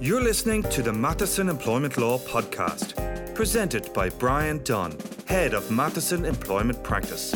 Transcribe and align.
You're 0.00 0.22
listening 0.22 0.62
to 0.62 0.80
the 0.80 0.92
Matheson 0.92 1.48
Employment 1.48 1.98
Law 1.98 2.20
Podcast, 2.20 2.94
presented 3.34 3.92
by 3.92 4.08
Bryan 4.10 4.62
Dunne, 4.62 4.96
Head 5.26 5.54
of 5.54 5.72
Matheson 5.72 6.24
Employment 6.24 6.80
Practice. 6.84 7.32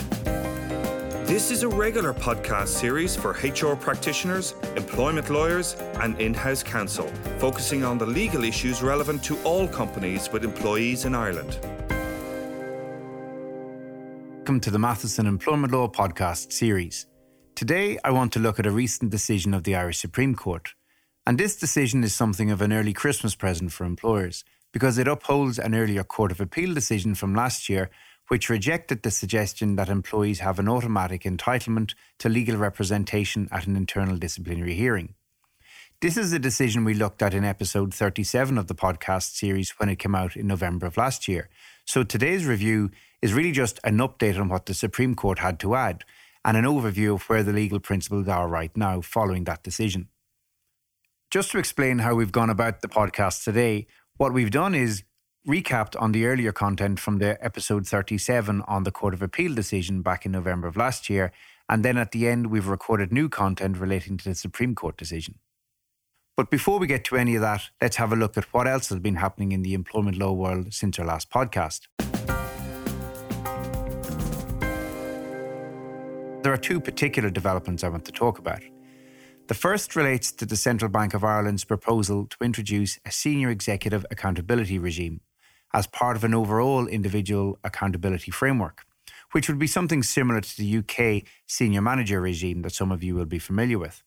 This 1.27 1.51
is 1.51 1.65
a 1.65 1.69
regular 1.69 2.15
podcast 2.15 2.69
series 2.69 3.17
for 3.17 3.33
HR 3.33 3.75
practitioners, 3.75 4.55
employment 4.77 5.29
lawyers, 5.29 5.75
and 6.01 6.17
in 6.21 6.33
house 6.35 6.63
counsel, 6.63 7.09
focusing 7.39 7.83
on 7.83 7.99
the 7.99 8.07
legal 8.07 8.45
issues 8.45 8.81
relevant 8.81 9.25
to 9.25 9.37
all 9.43 9.67
companies 9.67 10.31
with 10.31 10.45
employees 10.45 11.05
in 11.05 11.17
Ireland. 11.17 11.59
Welcome 14.37 14.61
to 14.61 14.71
the 14.71 14.79
Matheson 14.79 15.27
Employment 15.27 15.73
Law 15.73 15.89
Podcast 15.89 16.53
series. 16.53 17.07
Today, 17.57 17.99
I 18.05 18.13
want 18.13 18.33
to 18.35 18.39
look 18.39 18.61
at 18.61 18.67
a 18.67 18.71
recent 18.71 19.11
decision 19.11 19.53
of 19.53 19.65
the 19.65 19.75
Irish 19.75 19.99
Supreme 19.99 20.37
Court. 20.37 20.75
And 21.25 21.39
this 21.39 21.55
decision 21.55 22.03
is 22.03 22.15
something 22.15 22.51
of 22.51 22.61
an 22.61 22.73
early 22.73 22.93
Christmas 22.93 23.37
present 23.37 23.73
for 23.73 23.85
employers 23.85 24.45
because 24.73 24.99
it 24.99 25.07
upholds 25.07 25.59
an 25.59 25.75
earlier 25.75 26.03
Court 26.03 26.33
of 26.33 26.41
Appeal 26.41 26.75
decision 26.75 27.15
from 27.15 27.35
last 27.35 27.69
year 27.69 27.91
which 28.29 28.49
rejected 28.49 29.03
the 29.03 29.11
suggestion 29.11 29.77
that 29.77 29.89
employees 29.89 30.41
have 30.41 30.59
an 30.59 30.69
automatic 30.69 31.23
entitlement 31.23 31.95
to 32.19 32.29
legal 32.29 32.57
representation 32.57 33.49
at 33.53 33.67
an 33.67 33.77
internal 33.77 34.17
disciplinary 34.17 34.75
hearing. 34.75 35.15
This 36.01 36.17
is 36.17 36.33
a 36.33 36.39
decision 36.39 36.85
we 36.85 36.95
looked 36.95 37.23
at 37.23 37.35
in 37.35 37.45
episode 37.45 37.95
37 37.95 38.59
of 38.59 38.67
the 38.67 38.75
podcast 38.75 39.37
series 39.37 39.71
when 39.79 39.89
it 39.89 39.99
came 40.01 40.15
out 40.15 40.35
in 40.35 40.47
November 40.49 40.87
of 40.87 40.97
last 40.97 41.29
year. 41.29 41.49
So 41.85 42.03
today's 42.03 42.47
review 42.47 42.91
is 43.21 43.35
really 43.35 43.53
just 43.53 43.79
an 43.85 43.99
update 43.99 44.41
on 44.41 44.49
what 44.49 44.67
the 44.67 44.75
Supreme 44.75 45.15
Court 45.15 45.39
had 45.39 45.61
to 45.61 45.75
add 45.77 46.03
and 46.45 46.57
an 46.57 46.65
overview 46.65 47.15
of 47.15 47.29
where 47.29 47.45
the 47.45 47.53
legal 47.53 47.79
principles 47.79 48.27
are 48.27 48.49
right 48.49 48.77
now 48.77 49.01
following 49.01 49.45
that 49.45 49.63
decision. 49.63 50.09
Just 51.33 51.51
to 51.53 51.59
explain 51.59 52.01
how 52.01 52.15
we've 52.15 52.31
gone 52.31 52.51
about 52.51 52.83
the 52.83 52.89
podcast 52.89 53.43
today, 53.43 53.87
what 54.19 54.35
we've 54.35 54.51
done 54.51 54.75
is 54.75 55.03
recapped 55.49 55.99
on 55.99 56.13
the 56.13 56.27
earlier 56.27 56.53
content 56.53 57.01
from 57.01 57.21
the 57.21 57.43
episode 57.43 57.87
37 57.87 58.61
on 58.69 58.83
the 58.83 58.91
Court 58.91 59.15
of 59.15 59.23
Appeal 59.23 59.55
decision 59.55 60.03
back 60.03 60.27
in 60.27 60.33
November 60.33 60.69
of 60.69 60.77
last 60.77 61.09
year, 61.09 61.33
and 61.71 61.83
then 61.83 61.97
at 61.97 62.11
the 62.11 62.29
end, 62.29 62.49
we've 62.49 62.69
recorded 62.69 63.11
new 63.11 63.31
content 63.31 63.79
relating 63.79 64.19
to 64.19 64.29
the 64.29 64.35
Supreme 64.35 64.75
Court 64.75 64.99
decision. 64.99 65.37
But 66.37 66.51
before 66.51 66.79
we 66.79 66.87
get 66.87 67.03
to 67.05 67.17
any 67.17 67.35
of 67.35 67.41
that, 67.41 67.71
let's 67.81 67.97
have 67.97 68.13
a 68.13 68.17
look 68.17 68.37
at 68.37 68.53
what 68.53 68.69
else 68.69 68.91
has 68.91 68.99
been 68.99 69.17
happening 69.17 69.53
in 69.53 69.63
the 69.63 69.73
employment 69.73 70.19
law 70.19 70.33
world 70.33 70.75
since 70.75 70.99
our 70.99 71.07
last 71.07 71.31
podcast. 71.31 71.87
There 76.43 76.53
are 76.53 76.59
two 76.59 76.79
particular 76.79 77.31
developments 77.31 77.83
I 77.83 77.89
want 77.89 78.05
to 78.05 78.13
talk 78.13 78.39
about. 78.39 78.61
The 79.49 79.55
first 79.55 79.97
relates 79.97 80.31
to 80.33 80.47
the 80.47 80.57
Central 80.57 80.89
Bank 80.89 81.15
of 81.15 81.25
Ireland's 81.25 81.65
proposal 81.65 82.27
to 82.27 82.37
introduce 82.45 83.01
a 83.05 83.11
senior 83.11 83.51
executive 83.51 84.07
accountability 84.09 84.79
regime 84.79 85.21
as 85.75 85.89
part 85.89 86.17
of 86.17 86.23
an 86.23 86.33
overall 86.33 86.87
individual 86.87 87.59
accountability 87.65 88.31
framework, 88.31 88.85
which 89.33 89.49
would 89.49 89.59
be 89.59 89.67
something 89.67 90.05
similar 90.05 90.41
to 90.41 90.57
the 90.57 90.79
UK 90.79 91.25
senior 91.47 91.83
manager 91.83 92.21
regime 92.21 92.63
that 92.63 92.75
some 92.75 92.93
of 92.93 93.03
you 93.03 93.17
will 93.17 93.27
be 93.27 93.41
familiar 93.41 93.79
with. 93.81 94.05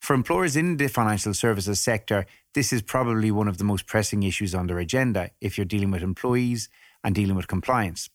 For 0.00 0.14
employers 0.14 0.56
in 0.56 0.78
the 0.78 0.88
financial 0.88 1.34
services 1.34 1.80
sector, 1.80 2.24
this 2.54 2.72
is 2.72 2.80
probably 2.80 3.30
one 3.30 3.48
of 3.48 3.58
the 3.58 3.64
most 3.64 3.86
pressing 3.86 4.22
issues 4.22 4.54
on 4.54 4.66
their 4.66 4.78
agenda 4.78 5.30
if 5.42 5.58
you're 5.58 5.66
dealing 5.66 5.90
with 5.90 6.02
employees 6.02 6.70
and 7.04 7.14
dealing 7.14 7.36
with 7.36 7.48
compliance. 7.48 8.08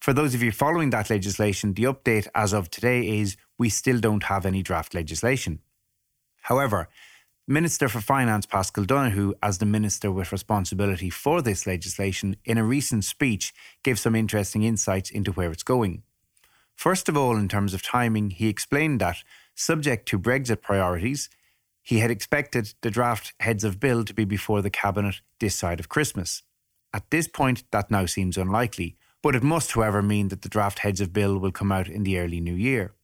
For 0.00 0.12
those 0.12 0.34
of 0.34 0.42
you 0.42 0.52
following 0.52 0.90
that 0.90 1.10
legislation, 1.10 1.74
the 1.74 1.84
update 1.84 2.28
as 2.34 2.52
of 2.52 2.70
today 2.70 3.20
is 3.20 3.36
we 3.58 3.68
still 3.68 4.00
don't 4.00 4.24
have 4.24 4.46
any 4.46 4.62
draft 4.62 4.94
legislation. 4.94 5.60
However, 6.42 6.88
Minister 7.46 7.88
for 7.88 8.00
Finance 8.00 8.46
Paschal 8.46 8.84
Donohoe, 8.84 9.34
as 9.42 9.58
the 9.58 9.66
minister 9.66 10.10
with 10.10 10.32
responsibility 10.32 11.10
for 11.10 11.42
this 11.42 11.66
legislation, 11.66 12.36
in 12.44 12.56
a 12.56 12.64
recent 12.64 13.04
speech 13.04 13.52
gave 13.82 13.98
some 13.98 14.14
interesting 14.14 14.62
insights 14.62 15.10
into 15.10 15.32
where 15.32 15.52
it's 15.52 15.62
going. 15.62 16.02
First 16.74 17.08
of 17.08 17.16
all, 17.16 17.36
in 17.36 17.48
terms 17.48 17.74
of 17.74 17.82
timing, 17.82 18.30
he 18.30 18.48
explained 18.48 19.00
that 19.00 19.18
Subject 19.54 20.06
to 20.08 20.18
Brexit 20.18 20.62
priorities, 20.62 21.30
he 21.80 22.00
had 22.00 22.10
expected 22.10 22.74
the 22.80 22.90
draft 22.90 23.34
heads 23.38 23.62
of 23.62 23.78
bill 23.78 24.04
to 24.04 24.12
be 24.12 24.24
before 24.24 24.62
the 24.62 24.70
Cabinet 24.70 25.20
this 25.38 25.54
side 25.54 25.78
of 25.78 25.88
Christmas. 25.88 26.42
At 26.92 27.10
this 27.10 27.28
point, 27.28 27.64
that 27.70 27.90
now 27.90 28.06
seems 28.06 28.36
unlikely, 28.36 28.96
but 29.22 29.36
it 29.36 29.42
must, 29.44 29.72
however, 29.72 30.02
mean 30.02 30.28
that 30.28 30.42
the 30.42 30.48
draft 30.48 30.80
heads 30.80 31.00
of 31.00 31.12
bill 31.12 31.38
will 31.38 31.52
come 31.52 31.70
out 31.70 31.88
in 31.88 32.02
the 32.02 32.18
early 32.18 32.40
new 32.40 32.54
year. 32.54 32.94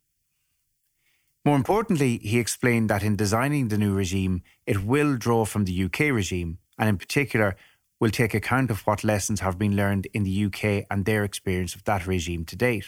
More 1.45 1.56
importantly, 1.56 2.19
he 2.19 2.39
explained 2.39 2.91
that 2.91 3.03
in 3.03 3.17
designing 3.17 3.69
the 3.69 3.78
new 3.78 3.95
regime, 3.95 4.43
it 4.67 4.84
will 4.84 5.17
draw 5.17 5.47
from 5.47 5.65
the 5.65 5.84
UK 5.84 6.01
regime, 6.12 6.59
and 6.78 6.89
in 6.89 6.99
particular, 6.99 7.56
will 7.99 8.11
take 8.11 8.34
account 8.34 8.71
of 8.71 8.87
what 8.87 9.05
lessons 9.05 9.41
have 9.41 9.59
been 9.59 9.77
learned 9.77 10.06
in 10.12 10.25
the 10.25 10.45
UK 10.47 10.87
and 10.91 11.05
their 11.05 11.25
experience 11.25 11.75
of 11.75 11.84
that 11.84 12.06
regime 12.06 12.45
to 12.47 12.56
date. 12.56 12.87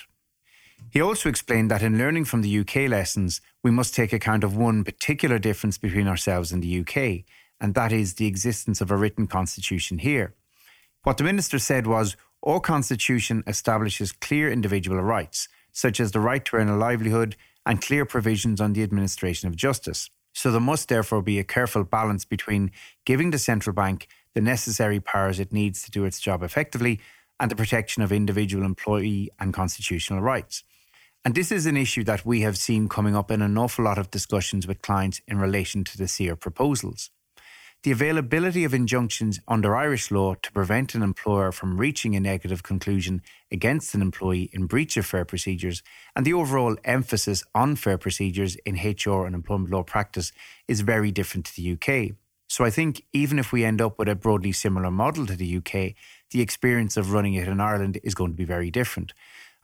He 0.91 1.01
also 1.01 1.29
explained 1.29 1.71
that 1.71 1.83
in 1.83 1.97
learning 1.97 2.27
from 2.27 2.43
the 2.43 2.59
UK 2.59 2.91
lessons, 2.91 3.41
we 3.63 3.71
must 3.71 3.95
take 3.95 4.13
account 4.13 4.45
of 4.45 4.57
one 4.57 4.85
particular 4.85 5.39
difference 5.39 5.79
between 5.79 6.09
ourselves 6.09 6.53
and 6.53 6.63
the 6.63 6.81
UK, 6.81 7.25
and 7.61 7.75
that 7.75 7.93
is 7.93 8.15
the 8.15 8.27
existence 8.27 8.81
of 8.81 8.91
a 8.91 8.97
written 8.97 9.27
constitution 9.27 9.99
here. 9.99 10.35
What 11.05 11.17
the 11.17 11.25
minister 11.25 11.59
said 11.59 11.87
was 11.87 12.17
our 12.45 12.61
constitution 12.61 13.45
establishes 13.47 14.13
clear 14.13 14.51
individual 14.51 15.01
rights, 15.01 15.49
such 15.73 16.01
as 16.01 16.13
the 16.13 16.21
right 16.21 16.45
to 16.45 16.57
earn 16.57 16.69
a 16.69 16.77
livelihood 16.77 17.37
and 17.67 17.81
clear 17.81 18.05
provisions 18.05 18.61
on 18.61 18.73
the 18.73 18.83
administration 18.83 19.49
of 19.49 19.57
justice. 19.57 20.11
So 20.33 20.51
there 20.51 20.61
must 20.61 20.89
therefore 20.89 21.23
be 21.23 21.39
a 21.39 21.45
careful 21.45 21.85
balance 21.85 22.25
between 22.25 22.73
giving 23.05 23.31
the 23.31 23.39
central 23.39 23.75
bank 23.75 24.09
the 24.35 24.41
necessary 24.41 24.99
powers 24.99 25.39
it 25.39 25.53
needs 25.53 25.83
to 25.83 25.91
do 25.91 26.05
its 26.05 26.21
job 26.21 26.43
effectively 26.43 27.01
and 27.39 27.51
the 27.51 27.57
protection 27.57 28.03
of 28.03 28.13
individual 28.13 28.65
employee 28.65 29.31
and 29.39 29.53
constitutional 29.53 30.21
rights. 30.21 30.65
And 31.25 31.35
this 31.35 31.53
is 31.53 31.67
an 31.67 31.77
issue 31.77 32.03
that 32.05 32.27
we 32.27 32.41
have 32.41 32.59
seen 32.59 32.89
coming 32.89 33.15
up 33.15 33.31
in 33.31 33.43
an 33.43 33.57
awful 33.57 33.85
lot 33.85 33.99
of 33.99 34.11
discussions 34.11 34.67
with 34.67 34.83
clients 34.83 35.21
in 35.29 35.39
relation 35.39 35.85
to 35.85 35.99
the 35.99 36.09
SEAR 36.09 36.35
proposals. 36.35 37.11
The 37.83 37.91
availability 37.91 38.63
of 38.63 38.75
injunctions 38.75 39.41
under 39.49 39.75
Irish 39.75 40.13
law 40.13 40.35
to 40.35 40.53
prevent 40.53 40.95
an 40.95 41.03
employer 41.03 41.51
from 41.51 41.79
reaching 41.79 42.15
a 42.15 42.21
negative 42.21 42.63
conclusion 42.63 43.23
against 43.51 43.93
an 43.93 44.03
employee 44.03 44.49
in 44.53 44.67
breach 44.67 44.97
of 44.97 45.05
fair 45.05 45.25
procedures 45.25 45.83
and 46.15 46.25
the 46.25 46.33
overall 46.33 46.77
emphasis 46.85 47.43
on 47.57 47.75
fair 47.75 47.99
procedures 47.99 48.55
in 48.65 48.77
HR 48.77 49.27
and 49.27 49.35
employment 49.35 49.73
law 49.73 49.83
practice 49.83 50.31
is 50.69 50.83
very 50.83 51.11
different 51.11 51.45
to 51.47 51.57
the 51.57 51.73
UK. 51.73 52.17
So 52.49 52.65
I 52.65 52.71
think 52.71 53.03
even 53.13 53.41
if 53.41 53.51
we 53.51 53.65
end 53.65 53.81
up 53.81 53.99
with 53.99 54.09
a 54.09 54.15
broadly 54.15 54.53
similar 54.53 54.93
model 54.93 55.27
to 55.27 55.35
the 55.35 55.57
UK, 55.57 55.95
the 56.31 56.41
experience 56.41 56.97
of 56.97 57.13
running 57.13 57.35
it 57.35 57.49
in 57.49 57.61
Ireland 57.61 57.99
is 58.05 58.15
going 58.15 58.31
to 58.31 58.37
be 58.37 58.45
very 58.45 58.71
different. 58.71 59.13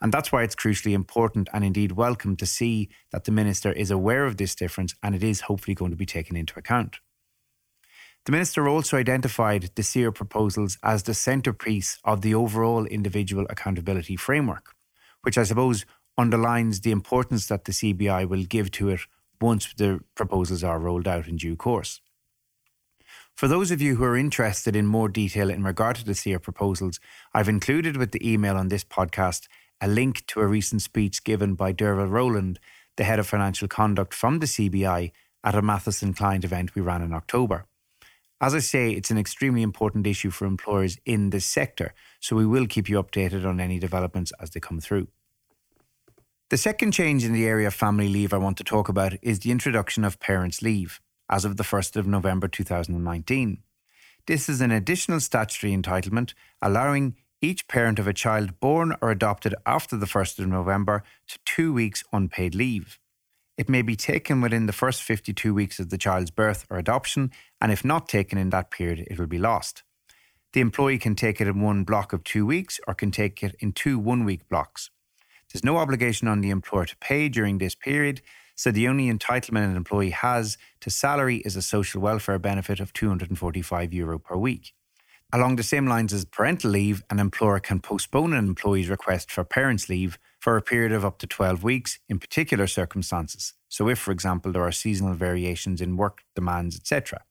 And 0.00 0.12
that's 0.12 0.32
why 0.32 0.42
it's 0.42 0.56
crucially 0.56 0.92
important 0.92 1.48
and 1.52 1.64
indeed 1.64 1.92
welcome 1.92 2.34
to 2.38 2.46
see 2.46 2.88
that 3.12 3.26
the 3.26 3.32
Minister 3.32 3.70
is 3.70 3.92
aware 3.92 4.24
of 4.24 4.38
this 4.38 4.56
difference 4.56 4.96
and 5.04 5.14
it 5.14 5.22
is 5.22 5.42
hopefully 5.42 5.76
going 5.76 5.92
to 5.92 5.96
be 5.96 6.04
taken 6.04 6.34
into 6.34 6.58
account. 6.58 6.98
The 8.28 8.32
Minister 8.32 8.68
also 8.68 8.98
identified 8.98 9.70
the 9.74 9.82
SEAR 9.82 10.12
proposals 10.12 10.76
as 10.82 11.02
the 11.02 11.14
centrepiece 11.14 11.98
of 12.04 12.20
the 12.20 12.34
overall 12.34 12.84
individual 12.84 13.46
accountability 13.48 14.16
framework, 14.16 14.74
which 15.22 15.38
I 15.38 15.44
suppose 15.44 15.86
underlines 16.18 16.82
the 16.82 16.90
importance 16.90 17.46
that 17.46 17.64
the 17.64 17.72
CBI 17.72 18.28
will 18.28 18.44
give 18.44 18.70
to 18.72 18.90
it 18.90 19.00
once 19.40 19.72
the 19.72 20.00
proposals 20.14 20.62
are 20.62 20.78
rolled 20.78 21.08
out 21.08 21.26
in 21.26 21.36
due 21.36 21.56
course. 21.56 22.02
For 23.34 23.48
those 23.48 23.70
of 23.70 23.80
you 23.80 23.96
who 23.96 24.04
are 24.04 24.14
interested 24.14 24.76
in 24.76 24.84
more 24.86 25.08
detail 25.08 25.48
in 25.48 25.64
regard 25.64 25.96
to 25.96 26.04
the 26.04 26.14
SEAR 26.14 26.38
proposals, 26.38 27.00
I've 27.32 27.48
included 27.48 27.96
with 27.96 28.12
the 28.12 28.30
email 28.30 28.58
on 28.58 28.68
this 28.68 28.84
podcast 28.84 29.48
a 29.80 29.88
link 29.88 30.26
to 30.26 30.40
a 30.40 30.46
recent 30.46 30.82
speech 30.82 31.24
given 31.24 31.54
by 31.54 31.72
Derville 31.72 32.08
Rowland, 32.08 32.60
the 32.98 33.04
head 33.04 33.20
of 33.20 33.26
financial 33.26 33.68
conduct 33.68 34.12
from 34.12 34.40
the 34.40 34.46
CBI, 34.46 35.12
at 35.42 35.54
a 35.54 35.62
Matheson 35.62 36.12
client 36.12 36.44
event 36.44 36.74
we 36.74 36.82
ran 36.82 37.00
in 37.00 37.14
October. 37.14 37.64
As 38.40 38.54
I 38.54 38.60
say, 38.60 38.92
it's 38.92 39.10
an 39.10 39.18
extremely 39.18 39.62
important 39.62 40.06
issue 40.06 40.30
for 40.30 40.46
employers 40.46 40.98
in 41.04 41.30
this 41.30 41.44
sector, 41.44 41.92
so 42.20 42.36
we 42.36 42.46
will 42.46 42.66
keep 42.66 42.88
you 42.88 43.02
updated 43.02 43.44
on 43.44 43.60
any 43.60 43.80
developments 43.80 44.32
as 44.40 44.50
they 44.50 44.60
come 44.60 44.80
through. 44.80 45.08
The 46.50 46.56
second 46.56 46.92
change 46.92 47.24
in 47.24 47.32
the 47.32 47.46
area 47.46 47.66
of 47.66 47.74
family 47.74 48.08
leave 48.08 48.32
I 48.32 48.38
want 48.38 48.56
to 48.58 48.64
talk 48.64 48.88
about 48.88 49.14
is 49.22 49.40
the 49.40 49.50
introduction 49.50 50.04
of 50.04 50.20
parents' 50.20 50.62
leave 50.62 51.00
as 51.28 51.44
of 51.44 51.56
the 51.56 51.64
1st 51.64 51.96
of 51.96 52.06
November 52.06 52.48
2019. 52.48 53.58
This 54.26 54.48
is 54.48 54.60
an 54.60 54.70
additional 54.70 55.20
statutory 55.20 55.76
entitlement 55.76 56.32
allowing 56.62 57.16
each 57.42 57.68
parent 57.68 57.98
of 57.98 58.06
a 58.06 58.12
child 58.12 58.60
born 58.60 58.94
or 59.02 59.10
adopted 59.10 59.54
after 59.66 59.96
the 59.96 60.06
1st 60.06 60.38
of 60.38 60.48
November 60.48 61.02
to 61.26 61.38
two 61.44 61.72
weeks 61.72 62.04
unpaid 62.12 62.54
leave. 62.54 62.98
It 63.58 63.68
may 63.68 63.82
be 63.82 63.96
taken 63.96 64.40
within 64.40 64.66
the 64.66 64.72
first 64.72 65.02
52 65.02 65.52
weeks 65.52 65.80
of 65.80 65.90
the 65.90 65.98
child's 65.98 66.30
birth 66.30 66.64
or 66.70 66.78
adoption, 66.78 67.32
and 67.60 67.72
if 67.72 67.84
not 67.84 68.08
taken 68.08 68.38
in 68.38 68.50
that 68.50 68.70
period, 68.70 69.04
it 69.10 69.18
will 69.18 69.26
be 69.26 69.38
lost. 69.38 69.82
The 70.52 70.60
employee 70.60 70.98
can 70.98 71.16
take 71.16 71.40
it 71.40 71.48
in 71.48 71.60
one 71.60 71.82
block 71.82 72.12
of 72.12 72.22
two 72.22 72.46
weeks 72.46 72.78
or 72.86 72.94
can 72.94 73.10
take 73.10 73.42
it 73.42 73.56
in 73.58 73.72
two 73.72 73.98
one 73.98 74.24
week 74.24 74.48
blocks. 74.48 74.90
There's 75.52 75.64
no 75.64 75.76
obligation 75.78 76.28
on 76.28 76.40
the 76.40 76.50
employer 76.50 76.86
to 76.86 76.96
pay 76.98 77.28
during 77.28 77.58
this 77.58 77.74
period, 77.74 78.22
So 78.54 78.72
the 78.72 78.88
only 78.88 79.12
entitlement 79.12 79.70
an 79.70 79.76
employee 79.76 80.10
has 80.10 80.58
to 80.80 80.90
salary 80.90 81.38
is 81.38 81.56
a 81.56 81.62
social 81.62 82.00
welfare 82.00 82.40
benefit 82.40 82.80
of 82.80 82.92
245 82.92 83.92
euro 83.92 84.18
per 84.18 84.36
week. 84.36 84.72
Along 85.32 85.56
the 85.56 85.62
same 85.62 85.86
lines 85.86 86.12
as 86.12 86.24
parental 86.24 86.70
leave, 86.70 87.02
an 87.10 87.18
employer 87.18 87.60
can 87.60 87.80
postpone 87.80 88.32
an 88.32 88.46
employee's 88.46 88.88
request 88.88 89.30
for 89.30 89.44
parents' 89.44 89.88
leave 89.88 90.18
for 90.38 90.56
a 90.56 90.62
period 90.62 90.92
of 90.92 91.04
up 91.04 91.18
to 91.18 91.26
12 91.26 91.62
weeks 91.62 91.98
in 92.08 92.18
particular 92.18 92.66
circumstances. 92.66 93.54
So, 93.68 93.88
if, 93.88 93.98
for 93.98 94.12
example, 94.12 94.52
there 94.52 94.62
are 94.62 94.72
seasonal 94.72 95.14
variations 95.14 95.80
in 95.80 95.96
work 95.96 96.22
demands, 96.34 96.76
etc. 96.76 97.24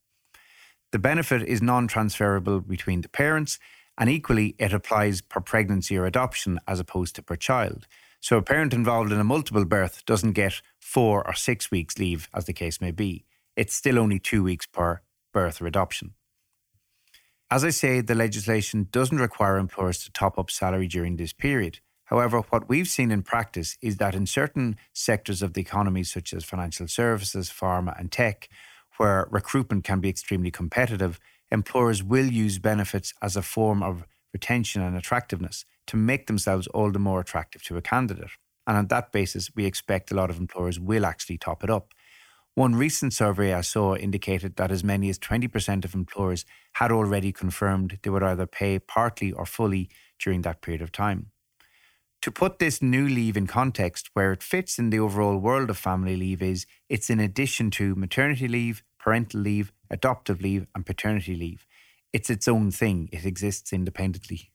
The 0.91 0.99
benefit 0.99 1.43
is 1.43 1.61
non 1.61 1.87
transferable 1.87 2.61
between 2.61 3.01
the 3.01 3.09
parents, 3.09 3.59
and 3.97 4.09
equally, 4.09 4.55
it 4.59 4.73
applies 4.73 5.21
per 5.21 5.41
pregnancy 5.41 5.97
or 5.97 6.05
adoption 6.05 6.59
as 6.67 6.79
opposed 6.79 7.15
to 7.15 7.23
per 7.23 7.35
child. 7.35 7.87
So, 8.19 8.37
a 8.37 8.41
parent 8.41 8.73
involved 8.73 9.11
in 9.11 9.19
a 9.19 9.23
multiple 9.23 9.65
birth 9.65 10.05
doesn't 10.05 10.33
get 10.33 10.61
four 10.79 11.25
or 11.25 11.33
six 11.33 11.71
weeks 11.71 11.97
leave, 11.97 12.29
as 12.33 12.45
the 12.45 12.53
case 12.53 12.81
may 12.81 12.91
be. 12.91 13.25
It's 13.55 13.75
still 13.75 13.97
only 13.97 14.19
two 14.19 14.43
weeks 14.43 14.65
per 14.65 15.01
birth 15.33 15.61
or 15.61 15.67
adoption. 15.67 16.13
As 17.49 17.63
I 17.63 17.69
say, 17.69 18.01
the 18.01 18.15
legislation 18.15 18.89
doesn't 18.91 19.19
require 19.19 19.57
employers 19.57 20.03
to 20.03 20.11
top 20.11 20.37
up 20.37 20.51
salary 20.51 20.87
during 20.87 21.15
this 21.15 21.31
period. 21.31 21.79
However, 22.07 22.39
what 22.49 22.69
we've 22.69 22.87
seen 22.87 23.11
in 23.11 23.21
practice 23.21 23.77
is 23.81 23.97
that 23.97 24.15
in 24.15 24.25
certain 24.25 24.77
sectors 24.93 25.41
of 25.41 25.53
the 25.53 25.61
economy, 25.61 26.03
such 26.03 26.33
as 26.33 26.45
financial 26.45 26.87
services, 26.87 27.49
pharma, 27.49 27.99
and 27.99 28.11
tech, 28.11 28.49
where 28.95 29.27
recruitment 29.29 29.83
can 29.83 29.99
be 29.99 30.09
extremely 30.09 30.49
competitive, 30.49 31.19
employers 31.51 32.01
will 32.01 32.25
use 32.25 32.59
benefits 32.59 33.13
as 33.21 33.35
a 33.35 33.41
form 33.41 33.83
of 33.83 34.05
retention 34.33 34.81
and 34.81 34.95
attractiveness 34.95 35.65
to 35.87 35.97
make 35.97 36.27
themselves 36.27 36.67
all 36.67 36.91
the 36.91 36.99
more 36.99 37.19
attractive 37.19 37.61
to 37.63 37.75
a 37.75 37.81
candidate. 37.81 38.31
And 38.65 38.77
on 38.77 38.87
that 38.87 39.11
basis, 39.11 39.53
we 39.53 39.65
expect 39.65 40.11
a 40.11 40.15
lot 40.15 40.29
of 40.29 40.37
employers 40.37 40.79
will 40.79 41.05
actually 41.05 41.37
top 41.37 41.63
it 41.63 41.69
up. 41.69 41.93
One 42.55 42.73
recent 42.73 43.13
survey 43.13 43.53
I 43.53 43.61
saw 43.61 43.95
indicated 43.95 44.55
that 44.55 44.71
as 44.71 44.83
many 44.83 45.09
as 45.09 45.19
20% 45.19 45.85
of 45.85 45.93
employers 45.93 46.45
had 46.73 46.91
already 46.91 47.31
confirmed 47.31 47.99
they 48.01 48.09
would 48.09 48.23
either 48.23 48.47
pay 48.47 48.79
partly 48.79 49.31
or 49.31 49.45
fully 49.45 49.89
during 50.19 50.41
that 50.41 50.61
period 50.61 50.81
of 50.81 50.91
time. 50.91 51.31
To 52.21 52.31
put 52.31 52.59
this 52.59 52.81
new 52.81 53.07
leave 53.07 53.37
in 53.37 53.47
context, 53.47 54.09
where 54.13 54.31
it 54.31 54.43
fits 54.43 54.79
in 54.79 54.89
the 54.89 54.99
overall 54.99 55.37
world 55.37 55.69
of 55.69 55.77
family 55.77 56.15
leave 56.15 56.41
is 56.41 56.65
it's 56.89 57.09
in 57.09 57.19
addition 57.19 57.71
to 57.71 57.95
maternity 57.95 58.47
leave, 58.47 58.83
parental 58.99 59.39
leave, 59.39 59.71
adoptive 59.89 60.41
leave, 60.41 60.67
and 60.75 60.85
paternity 60.85 61.35
leave. 61.35 61.65
It's 62.11 62.29
its 62.29 62.47
own 62.47 62.71
thing, 62.71 63.09
it 63.11 63.25
exists 63.25 63.71
independently. 63.71 64.51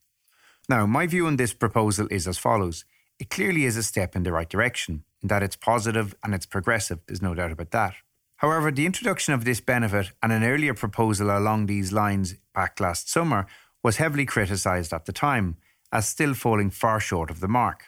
Now, 0.69 0.85
my 0.85 1.07
view 1.07 1.27
on 1.27 1.37
this 1.37 1.53
proposal 1.53 2.07
is 2.11 2.27
as 2.27 2.37
follows 2.37 2.85
it 3.19 3.29
clearly 3.29 3.65
is 3.65 3.77
a 3.77 3.83
step 3.83 4.15
in 4.15 4.23
the 4.23 4.31
right 4.31 4.49
direction, 4.49 5.03
in 5.21 5.27
that 5.27 5.43
it's 5.43 5.55
positive 5.55 6.15
and 6.23 6.33
it's 6.33 6.45
progressive, 6.45 6.99
there's 7.07 7.21
no 7.21 7.33
doubt 7.33 7.51
about 7.51 7.71
that. 7.71 7.93
However, 8.37 8.71
the 8.71 8.85
introduction 8.85 9.33
of 9.33 9.45
this 9.45 9.61
benefit 9.61 10.11
and 10.21 10.31
an 10.31 10.43
earlier 10.43 10.73
proposal 10.73 11.29
along 11.29 11.67
these 11.67 11.93
lines 11.93 12.35
back 12.53 12.79
last 12.79 13.09
summer 13.09 13.45
was 13.83 13.97
heavily 13.97 14.25
criticised 14.25 14.91
at 14.91 15.05
the 15.05 15.13
time 15.13 15.57
as 15.93 16.09
still 16.09 16.33
falling 16.33 16.71
far 16.71 16.99
short 16.99 17.29
of 17.29 17.39
the 17.39 17.47
mark. 17.47 17.85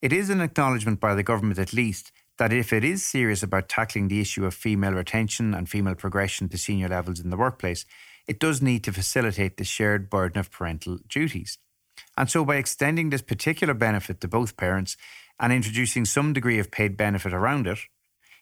It 0.00 0.12
is 0.12 0.30
an 0.30 0.40
acknowledgement 0.40 0.98
by 0.98 1.14
the 1.14 1.22
government, 1.22 1.58
at 1.58 1.74
least, 1.74 2.10
that 2.38 2.52
if 2.52 2.72
it 2.72 2.82
is 2.82 3.04
serious 3.04 3.42
about 3.42 3.68
tackling 3.68 4.08
the 4.08 4.20
issue 4.20 4.46
of 4.46 4.54
female 4.54 4.92
retention 4.92 5.54
and 5.54 5.68
female 5.68 5.94
progression 5.94 6.48
to 6.48 6.58
senior 6.58 6.88
levels 6.88 7.20
in 7.20 7.30
the 7.30 7.36
workplace, 7.36 7.84
it 8.26 8.40
does 8.40 8.62
need 8.62 8.82
to 8.84 8.92
facilitate 8.92 9.58
the 9.58 9.64
shared 9.64 10.08
burden 10.08 10.40
of 10.40 10.50
parental 10.50 10.98
duties. 11.06 11.58
And 12.16 12.30
so, 12.30 12.44
by 12.44 12.56
extending 12.56 13.10
this 13.10 13.22
particular 13.22 13.74
benefit 13.74 14.20
to 14.22 14.28
both 14.28 14.56
parents 14.56 14.96
and 15.38 15.52
introducing 15.52 16.06
some 16.06 16.32
degree 16.32 16.58
of 16.58 16.70
paid 16.70 16.96
benefit 16.96 17.32
around 17.32 17.66
it, 17.66 17.78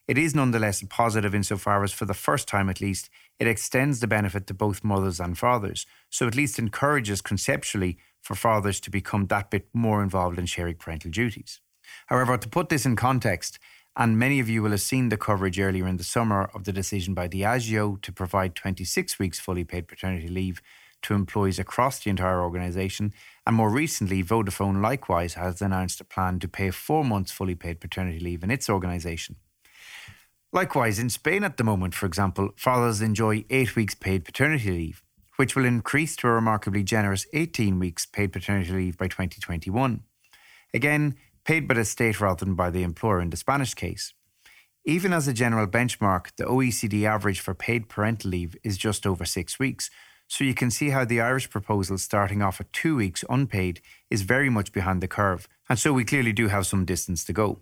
it 0.09 0.17
is 0.17 0.35
nonetheless 0.35 0.83
positive 0.89 1.35
insofar 1.35 1.83
as, 1.83 1.93
for 1.93 2.05
the 2.05 2.15
first 2.15 2.49
time 2.49 2.69
at 2.69 2.81
least, 2.81 3.11
it 3.39 3.47
extends 3.47 4.01
the 4.01 4.07
benefit 4.07 4.47
to 4.47 4.55
both 4.55 4.85
mothers 4.85 5.21
and 5.21 5.37
fathers, 5.37 5.87
so 6.09 6.27
at 6.27 6.37
least 6.37 6.59
encourages 6.59 7.21
conceptually 7.21 7.99
for 8.23 8.35
fathers 8.35 8.81
to 8.81 8.91
become 8.91 9.27
that 9.27 9.51
bit 9.51 9.69
more 9.75 10.03
involved 10.03 10.39
in 10.39 10.47
sharing 10.47 10.77
parental 10.77 11.11
duties. 11.11 11.61
However, 12.07 12.39
to 12.39 12.49
put 12.49 12.69
this 12.69 12.87
in 12.87 12.97
context, 12.97 13.59
and 13.97 14.19
many 14.19 14.41
of 14.41 14.49
you 14.49 14.63
will 14.63 14.71
have 14.71 14.81
seen 14.81 15.11
the 15.11 15.19
coverage 15.19 15.61
earlier 15.61 15.87
in 15.87 15.99
the 15.99 16.05
summer 16.05 16.51
of 16.55 16.65
the 16.65 16.73
decision 16.73 17.13
by 17.13 17.29
Diageo 17.29 18.01
to 18.01 18.13
provide 18.13 18.55
26 18.55 19.19
weeks 19.19 19.39
fully 19.39 19.65
paid 19.65 19.87
paternity 19.89 20.29
leave 20.29 20.63
to 21.03 21.15
employees 21.15 21.59
across 21.59 21.99
the 21.99 22.11
entire 22.11 22.41
organisation. 22.41 23.13
And 23.47 23.57
more 23.57 23.71
recently, 23.71 24.23
Vodafone 24.23 24.81
likewise 24.81 25.35
has 25.35 25.61
announced 25.61 26.01
a 26.01 26.05
plan 26.05 26.39
to 26.39 26.49
pay 26.49 26.71
four 26.71 27.05
months 27.05 27.33
fully 27.33 27.57
paid 27.57 27.81
paternity 27.81 28.21
leave 28.21 28.43
in 28.43 28.51
its 28.51 28.71
organisation. 28.71 29.37
Likewise, 30.53 30.99
in 30.99 31.11
Spain 31.11 31.45
at 31.45 31.57
the 31.57 31.65
moment, 31.65 31.95
for 31.95 32.07
example, 32.07 32.51
fathers 32.57 33.03
enjoy 33.03 33.45
eight 33.51 33.75
weeks 33.75 33.95
paid 33.95 34.25
paternity 34.25 34.71
leave 34.71 35.03
which 35.43 35.57
will 35.57 35.65
increase 35.65 36.15
to 36.15 36.29
a 36.29 36.31
remarkably 36.31 36.85
generous 36.85 37.27
18 37.33 37.81
weeks 37.81 38.07
paid 38.07 38.33
paternity 38.33 38.71
leave 38.71 38.97
by 38.97 39.09
2021. 39.09 40.01
Again, 40.73 41.17
paid 41.45 41.67
by 41.67 41.75
the 41.75 41.85
state 41.85 42.21
rather 42.21 42.45
than 42.45 42.55
by 42.55 42.71
the 42.71 42.85
employer 42.85 43.21
in 43.21 43.31
the 43.31 43.37
Spanish 43.37 43.75
case. 43.75 44.15
Even 44.85 45.13
as 45.13 45.27
a 45.27 45.33
general 45.33 45.67
benchmark, 45.67 46.29
the 46.37 46.45
OECD 46.45 47.05
average 47.05 47.41
for 47.41 47.55
paid 47.55 47.89
parental 47.89 48.31
leave 48.31 48.55
is 48.63 48.79
just 48.79 49.05
over 49.05 49.25
six 49.25 49.59
weeks, 49.59 49.91
so 50.29 50.45
you 50.45 50.55
can 50.55 50.71
see 50.71 50.91
how 50.91 51.05
the 51.05 51.21
Irish 51.21 51.51
proposal 51.51 51.99
starting 51.99 52.41
off 52.41 52.61
at 52.61 52.73
two 52.73 52.95
weeks 52.95 53.25
unpaid 53.29 53.81
is 54.11 54.23
very 54.23 54.49
much 54.49 54.71
behind 54.71 55.01
the 55.01 55.09
curve, 55.09 55.49
and 55.69 55.77
so 55.77 55.93
we 55.93 56.05
clearly 56.05 56.33
do 56.33 56.47
have 56.47 56.69
some 56.69 56.85
distance 56.85 57.25
to 57.25 57.33
go. 57.33 57.59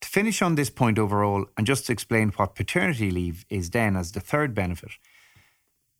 To 0.00 0.08
finish 0.08 0.42
on 0.42 0.56
this 0.56 0.70
point 0.70 0.98
overall, 0.98 1.46
and 1.56 1.68
just 1.68 1.86
to 1.86 1.92
explain 1.92 2.30
what 2.30 2.56
paternity 2.56 3.12
leave 3.12 3.46
is 3.48 3.70
then 3.70 3.94
as 3.94 4.10
the 4.10 4.18
third 4.18 4.56
benefit, 4.56 4.90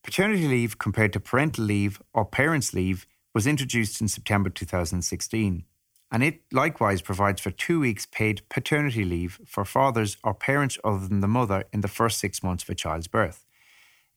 Paternity 0.05 0.47
leave 0.47 0.79
compared 0.79 1.15
to 1.15 1.19
parental 1.19 1.65
leave 1.65 2.01
or 2.13 2.27
parents' 2.27 2.75
leave 2.75 3.07
was 3.35 3.47
introduced 3.47 4.03
in 4.03 4.07
September 4.07 4.51
2016, 4.51 5.65
and 6.13 6.23
it 6.23 6.43
likewise 6.53 7.01
provides 7.01 7.41
for 7.41 7.51
two 7.51 7.81
weeks 7.81 8.05
paid 8.05 8.43
paternity 8.51 9.03
leave 9.03 9.41
for 9.47 9.65
fathers 9.65 10.19
or 10.23 10.35
parents 10.35 10.77
other 10.85 11.09
than 11.09 11.21
the 11.21 11.27
mother 11.27 11.65
in 11.73 11.81
the 11.81 11.89
first 11.89 12.19
six 12.19 12.43
months 12.43 12.63
of 12.63 12.69
a 12.69 12.75
child's 12.75 13.09
birth. 13.09 13.47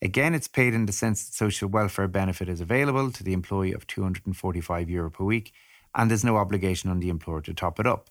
Again, 0.01 0.35
it's 0.35 0.49
paid 0.49 0.73
in 0.73 0.87
the 0.87 0.91
sense 0.91 1.25
that 1.25 1.33
social 1.33 1.69
welfare 1.69 2.09
benefit 2.09 2.49
is 2.49 2.59
available 2.59 3.09
to 3.09 3.23
the 3.23 3.33
employee 3.33 3.71
of 3.71 3.87
€245 3.87 4.89
Euro 4.89 5.09
per 5.09 5.23
week, 5.23 5.53
and 5.95 6.11
there's 6.11 6.25
no 6.25 6.35
obligation 6.35 6.89
on 6.91 6.99
the 6.99 7.09
employer 7.09 7.41
to 7.41 7.53
top 7.53 7.79
it 7.79 7.87
up. 7.87 8.09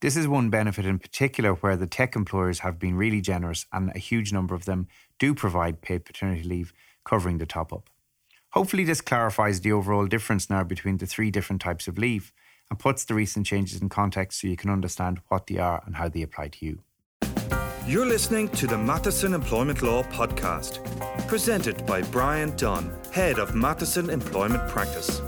This 0.00 0.16
is 0.16 0.26
one 0.26 0.48
benefit 0.48 0.86
in 0.86 0.98
particular 0.98 1.52
where 1.52 1.76
the 1.76 1.86
tech 1.86 2.16
employers 2.16 2.60
have 2.60 2.78
been 2.78 2.96
really 2.96 3.20
generous, 3.20 3.66
and 3.74 3.92
a 3.94 3.98
huge 3.98 4.32
number 4.32 4.54
of 4.54 4.64
them 4.64 4.88
do 5.18 5.34
provide 5.34 5.82
paid 5.82 6.06
paternity 6.06 6.44
leave 6.44 6.72
covering 7.10 7.38
the 7.38 7.46
top 7.46 7.72
up. 7.72 7.90
Hopefully, 8.52 8.84
this 8.84 9.00
clarifies 9.00 9.60
the 9.60 9.72
overall 9.72 10.06
difference 10.06 10.48
now 10.48 10.62
between 10.64 10.98
the 10.98 11.06
three 11.06 11.30
different 11.30 11.60
types 11.60 11.88
of 11.88 11.98
leave 11.98 12.32
and 12.68 12.78
puts 12.78 13.04
the 13.04 13.14
recent 13.14 13.46
changes 13.46 13.82
in 13.82 13.88
context 13.88 14.40
so 14.40 14.46
you 14.46 14.56
can 14.56 14.70
understand 14.70 15.20
what 15.28 15.46
they 15.48 15.58
are 15.58 15.82
and 15.86 15.96
how 15.96 16.08
they 16.08 16.22
apply 16.22 16.48
to 16.48 16.64
you. 16.64 16.82
You're 17.86 18.06
listening 18.06 18.48
to 18.50 18.66
the 18.68 18.78
Matheson 18.78 19.34
Employment 19.34 19.82
Law 19.82 20.04
Podcast, 20.04 20.72
presented 21.26 21.84
by 21.86 22.02
Bryan 22.02 22.54
Dunne, 22.56 22.92
Head 23.12 23.38
of 23.38 23.54
Matheson 23.54 24.10
Employment 24.10 24.68
Practice. 24.68 25.20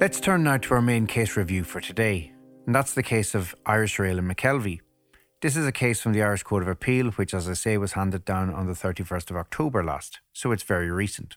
Let's 0.00 0.18
turn 0.18 0.42
now 0.42 0.56
to 0.56 0.74
our 0.74 0.82
main 0.82 1.06
case 1.06 1.36
review 1.36 1.62
for 1.62 1.80
today, 1.80 2.32
and 2.66 2.74
that's 2.74 2.94
the 2.94 3.02
case 3.04 3.34
of 3.34 3.54
Irish 3.64 3.98
Rail 4.00 4.18
and 4.18 4.28
McKelvey, 4.28 4.80
this 5.44 5.58
is 5.58 5.66
a 5.66 5.72
case 5.72 6.00
from 6.00 6.14
the 6.14 6.22
Irish 6.22 6.42
Court 6.42 6.62
of 6.62 6.70
Appeal, 6.70 7.10
which, 7.10 7.34
as 7.34 7.46
I 7.46 7.52
say, 7.52 7.76
was 7.76 7.92
handed 7.92 8.24
down 8.24 8.48
on 8.48 8.66
the 8.66 8.72
31st 8.72 9.28
of 9.28 9.36
October 9.36 9.84
last, 9.84 10.20
so 10.32 10.52
it's 10.52 10.62
very 10.62 10.90
recent. 10.90 11.36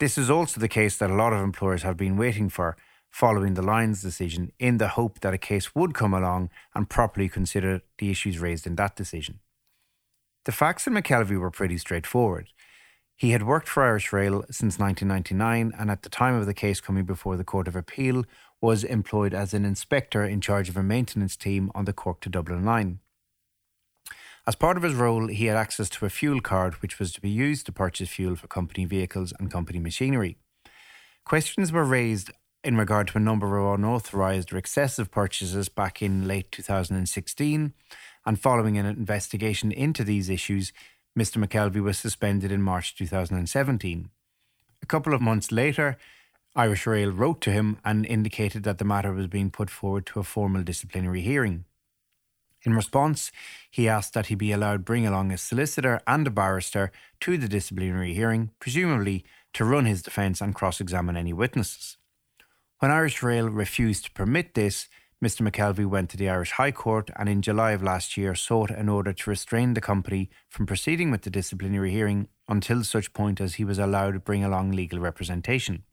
This 0.00 0.18
is 0.18 0.28
also 0.28 0.58
the 0.58 0.66
case 0.66 0.98
that 0.98 1.08
a 1.08 1.14
lot 1.14 1.32
of 1.32 1.40
employers 1.40 1.84
have 1.84 1.96
been 1.96 2.16
waiting 2.16 2.48
for 2.48 2.76
following 3.08 3.54
the 3.54 3.62
Lyons 3.62 4.02
decision 4.02 4.50
in 4.58 4.78
the 4.78 4.88
hope 4.88 5.20
that 5.20 5.32
a 5.32 5.38
case 5.38 5.72
would 5.72 5.94
come 5.94 6.12
along 6.12 6.50
and 6.74 6.90
properly 6.90 7.28
consider 7.28 7.82
the 7.98 8.10
issues 8.10 8.40
raised 8.40 8.66
in 8.66 8.74
that 8.74 8.96
decision. 8.96 9.38
The 10.44 10.50
facts 10.50 10.88
in 10.88 10.94
McKelvey 10.94 11.38
were 11.38 11.52
pretty 11.52 11.78
straightforward. 11.78 12.48
He 13.14 13.30
had 13.30 13.46
worked 13.46 13.68
for 13.68 13.84
Irish 13.84 14.12
Rail 14.12 14.44
since 14.50 14.80
1999 14.80 15.74
and 15.78 15.92
at 15.92 16.02
the 16.02 16.08
time 16.08 16.34
of 16.34 16.46
the 16.46 16.54
case 16.54 16.80
coming 16.80 17.04
before 17.04 17.36
the 17.36 17.44
Court 17.44 17.68
of 17.68 17.76
Appeal 17.76 18.24
was 18.60 18.84
employed 18.84 19.32
as 19.32 19.54
an 19.54 19.64
inspector 19.64 20.24
in 20.24 20.40
charge 20.40 20.68
of 20.68 20.76
a 20.76 20.82
maintenance 20.82 21.36
team 21.36 21.70
on 21.74 21.84
the 21.84 21.92
Cork 21.92 22.20
to 22.20 22.28
Dublin 22.28 22.64
line. 22.64 23.00
As 24.46 24.54
part 24.54 24.76
of 24.76 24.82
his 24.82 24.94
role, 24.94 25.28
he 25.28 25.46
had 25.46 25.56
access 25.56 25.88
to 25.90 26.06
a 26.06 26.10
fuel 26.10 26.40
card 26.40 26.74
which 26.82 26.98
was 26.98 27.12
to 27.12 27.20
be 27.20 27.30
used 27.30 27.66
to 27.66 27.72
purchase 27.72 28.08
fuel 28.08 28.36
for 28.36 28.48
company 28.48 28.84
vehicles 28.84 29.32
and 29.38 29.50
company 29.50 29.78
machinery. 29.78 30.38
Questions 31.24 31.72
were 31.72 31.84
raised 31.84 32.30
in 32.62 32.76
regard 32.76 33.08
to 33.08 33.18
a 33.18 33.20
number 33.20 33.58
of 33.58 33.78
unauthorised 33.78 34.52
or 34.52 34.58
excessive 34.58 35.10
purchases 35.10 35.68
back 35.68 36.02
in 36.02 36.26
late 36.26 36.50
2016, 36.52 37.72
and 38.26 38.40
following 38.40 38.76
an 38.76 38.86
investigation 38.86 39.72
into 39.72 40.04
these 40.04 40.28
issues, 40.28 40.72
Mr. 41.18 41.42
McKelvey 41.42 41.82
was 41.82 41.98
suspended 41.98 42.52
in 42.52 42.62
March 42.62 42.94
2017. 42.94 44.10
A 44.82 44.86
couple 44.86 45.14
of 45.14 45.22
months 45.22 45.50
later, 45.50 45.96
Irish 46.56 46.84
Rail 46.84 47.12
wrote 47.12 47.40
to 47.42 47.52
him 47.52 47.78
and 47.84 48.04
indicated 48.04 48.64
that 48.64 48.78
the 48.78 48.84
matter 48.84 49.12
was 49.12 49.28
being 49.28 49.50
put 49.50 49.70
forward 49.70 50.04
to 50.06 50.18
a 50.18 50.24
formal 50.24 50.62
disciplinary 50.62 51.20
hearing. 51.20 51.64
In 52.62 52.74
response, 52.74 53.30
he 53.70 53.88
asked 53.88 54.14
that 54.14 54.26
he 54.26 54.34
be 54.34 54.50
allowed 54.50 54.84
bring 54.84 55.06
along 55.06 55.30
a 55.30 55.38
solicitor 55.38 56.00
and 56.08 56.26
a 56.26 56.30
barrister 56.30 56.90
to 57.20 57.38
the 57.38 57.48
disciplinary 57.48 58.14
hearing, 58.14 58.50
presumably 58.58 59.24
to 59.54 59.64
run 59.64 59.84
his 59.84 60.02
defence 60.02 60.40
and 60.40 60.54
cross 60.54 60.80
examine 60.80 61.16
any 61.16 61.32
witnesses. 61.32 61.96
When 62.80 62.90
Irish 62.90 63.22
Rail 63.22 63.48
refused 63.48 64.06
to 64.06 64.10
permit 64.10 64.54
this, 64.54 64.88
Mr 65.24 65.48
McKelvey 65.48 65.86
went 65.86 66.10
to 66.10 66.16
the 66.16 66.28
Irish 66.28 66.52
High 66.52 66.72
Court 66.72 67.10
and 67.16 67.28
in 67.28 67.42
July 67.42 67.72
of 67.72 67.82
last 67.82 68.16
year 68.16 68.34
sought 68.34 68.70
an 68.70 68.88
order 68.88 69.12
to 69.12 69.30
restrain 69.30 69.74
the 69.74 69.80
company 69.80 70.30
from 70.48 70.66
proceeding 70.66 71.10
with 71.10 71.22
the 71.22 71.30
disciplinary 71.30 71.92
hearing 71.92 72.26
until 72.48 72.82
such 72.82 73.12
point 73.12 73.40
as 73.40 73.54
he 73.54 73.64
was 73.64 73.78
allowed 73.78 74.12
to 74.12 74.18
bring 74.18 74.42
along 74.42 74.72
legal 74.72 74.98
representation. 74.98 75.84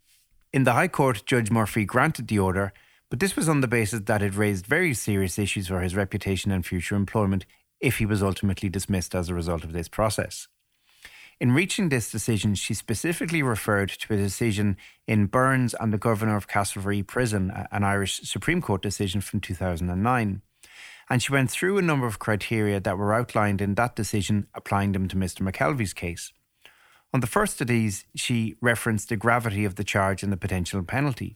In 0.57 0.63
the 0.63 0.73
High 0.73 0.87
Court, 0.87 1.21
Judge 1.27 1.51
Murphy 1.51 1.85
granted 1.85 2.27
the 2.27 2.39
order, 2.39 2.73
but 3.11 3.19
this 3.19 3.35
was 3.35 3.47
on 3.47 3.61
the 3.61 3.67
basis 3.67 3.99
that 4.05 4.23
it 4.23 4.33
raised 4.33 4.65
very 4.65 4.91
serious 4.95 5.37
issues 5.37 5.67
for 5.67 5.81
his 5.81 5.95
reputation 5.95 6.51
and 6.51 6.65
future 6.65 6.95
employment 6.95 7.45
if 7.79 7.99
he 7.99 8.07
was 8.07 8.23
ultimately 8.23 8.67
dismissed 8.67 9.13
as 9.13 9.29
a 9.29 9.35
result 9.35 9.63
of 9.63 9.71
this 9.71 9.87
process. 9.87 10.47
In 11.39 11.51
reaching 11.51 11.89
this 11.89 12.09
decision, 12.09 12.55
she 12.55 12.73
specifically 12.73 13.43
referred 13.43 13.89
to 13.89 14.15
a 14.15 14.17
decision 14.17 14.77
in 15.05 15.27
Burns 15.27 15.75
and 15.75 15.93
the 15.93 15.99
Governor 15.99 16.35
of 16.35 16.47
Castlerea 16.47 17.05
Prison, 17.05 17.51
an 17.71 17.83
Irish 17.83 18.21
Supreme 18.21 18.59
Court 18.59 18.81
decision 18.81 19.21
from 19.21 19.41
2009. 19.41 20.41
And 21.07 21.21
she 21.21 21.31
went 21.31 21.51
through 21.51 21.77
a 21.77 21.83
number 21.83 22.07
of 22.07 22.17
criteria 22.17 22.79
that 22.79 22.97
were 22.97 23.13
outlined 23.13 23.61
in 23.61 23.75
that 23.75 23.95
decision, 23.95 24.47
applying 24.55 24.93
them 24.93 25.07
to 25.09 25.17
Mr. 25.17 25.47
McKelvey's 25.47 25.93
case. 25.93 26.33
On 27.17 27.21
the 27.21 27.25
first 27.25 27.59
of 27.61 27.65
these, 27.65 28.05
she 28.13 28.57
referenced 28.61 29.09
the 29.09 29.15
gravity 29.15 29.65
of 29.65 29.73
the 29.73 29.83
charge 29.83 30.21
and 30.21 30.31
the 30.31 30.37
potential 30.37 30.83
penalty. 30.83 31.35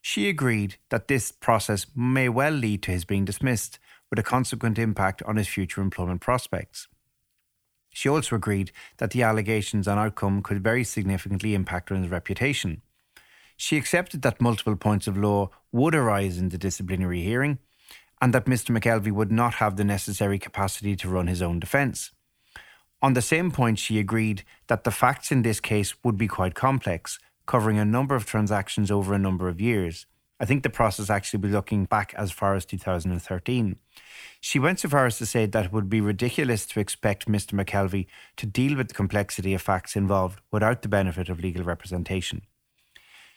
She 0.00 0.28
agreed 0.28 0.76
that 0.90 1.08
this 1.08 1.32
process 1.32 1.86
may 1.96 2.28
well 2.28 2.52
lead 2.52 2.84
to 2.84 2.92
his 2.92 3.04
being 3.04 3.24
dismissed, 3.24 3.80
with 4.10 4.20
a 4.20 4.22
consequent 4.22 4.78
impact 4.78 5.20
on 5.24 5.34
his 5.34 5.48
future 5.48 5.80
employment 5.80 6.20
prospects. 6.20 6.86
She 7.92 8.08
also 8.08 8.36
agreed 8.36 8.70
that 8.98 9.10
the 9.10 9.24
allegations 9.24 9.88
and 9.88 9.98
outcome 9.98 10.40
could 10.40 10.62
very 10.62 10.84
significantly 10.84 11.52
impact 11.52 11.90
on 11.90 12.00
his 12.00 12.12
reputation. 12.12 12.82
She 13.56 13.76
accepted 13.76 14.22
that 14.22 14.40
multiple 14.40 14.76
points 14.76 15.08
of 15.08 15.16
law 15.16 15.50
would 15.72 15.96
arise 15.96 16.38
in 16.38 16.50
the 16.50 16.58
disciplinary 16.58 17.22
hearing 17.22 17.58
and 18.22 18.32
that 18.32 18.46
Mr. 18.46 18.70
McKelvey 18.70 19.10
would 19.10 19.32
not 19.32 19.54
have 19.54 19.74
the 19.74 19.82
necessary 19.82 20.38
capacity 20.38 20.94
to 20.94 21.08
run 21.08 21.26
his 21.26 21.42
own 21.42 21.58
defence. 21.58 22.12
On 23.00 23.14
the 23.14 23.22
same 23.22 23.50
point, 23.50 23.78
she 23.78 23.98
agreed 23.98 24.42
that 24.66 24.84
the 24.84 24.90
facts 24.90 25.30
in 25.30 25.42
this 25.42 25.60
case 25.60 25.94
would 26.02 26.18
be 26.18 26.26
quite 26.26 26.54
complex, 26.54 27.18
covering 27.46 27.78
a 27.78 27.84
number 27.84 28.16
of 28.16 28.26
transactions 28.26 28.90
over 28.90 29.14
a 29.14 29.18
number 29.18 29.48
of 29.48 29.60
years. 29.60 30.06
I 30.40 30.44
think 30.44 30.62
the 30.62 30.70
process 30.70 31.10
actually 31.10 31.40
be 31.40 31.48
looking 31.48 31.84
back 31.84 32.14
as 32.14 32.30
far 32.30 32.54
as 32.54 32.64
2013. 32.64 33.76
She 34.40 34.58
went 34.58 34.80
so 34.80 34.88
far 34.88 35.06
as 35.06 35.18
to 35.18 35.26
say 35.26 35.46
that 35.46 35.66
it 35.66 35.72
would 35.72 35.88
be 35.88 36.00
ridiculous 36.00 36.64
to 36.66 36.80
expect 36.80 37.28
Mr. 37.28 37.54
McKelvey 37.54 38.06
to 38.36 38.46
deal 38.46 38.76
with 38.76 38.88
the 38.88 38.94
complexity 38.94 39.54
of 39.54 39.62
facts 39.62 39.96
involved 39.96 40.40
without 40.52 40.82
the 40.82 40.88
benefit 40.88 41.28
of 41.28 41.40
legal 41.40 41.64
representation. 41.64 42.42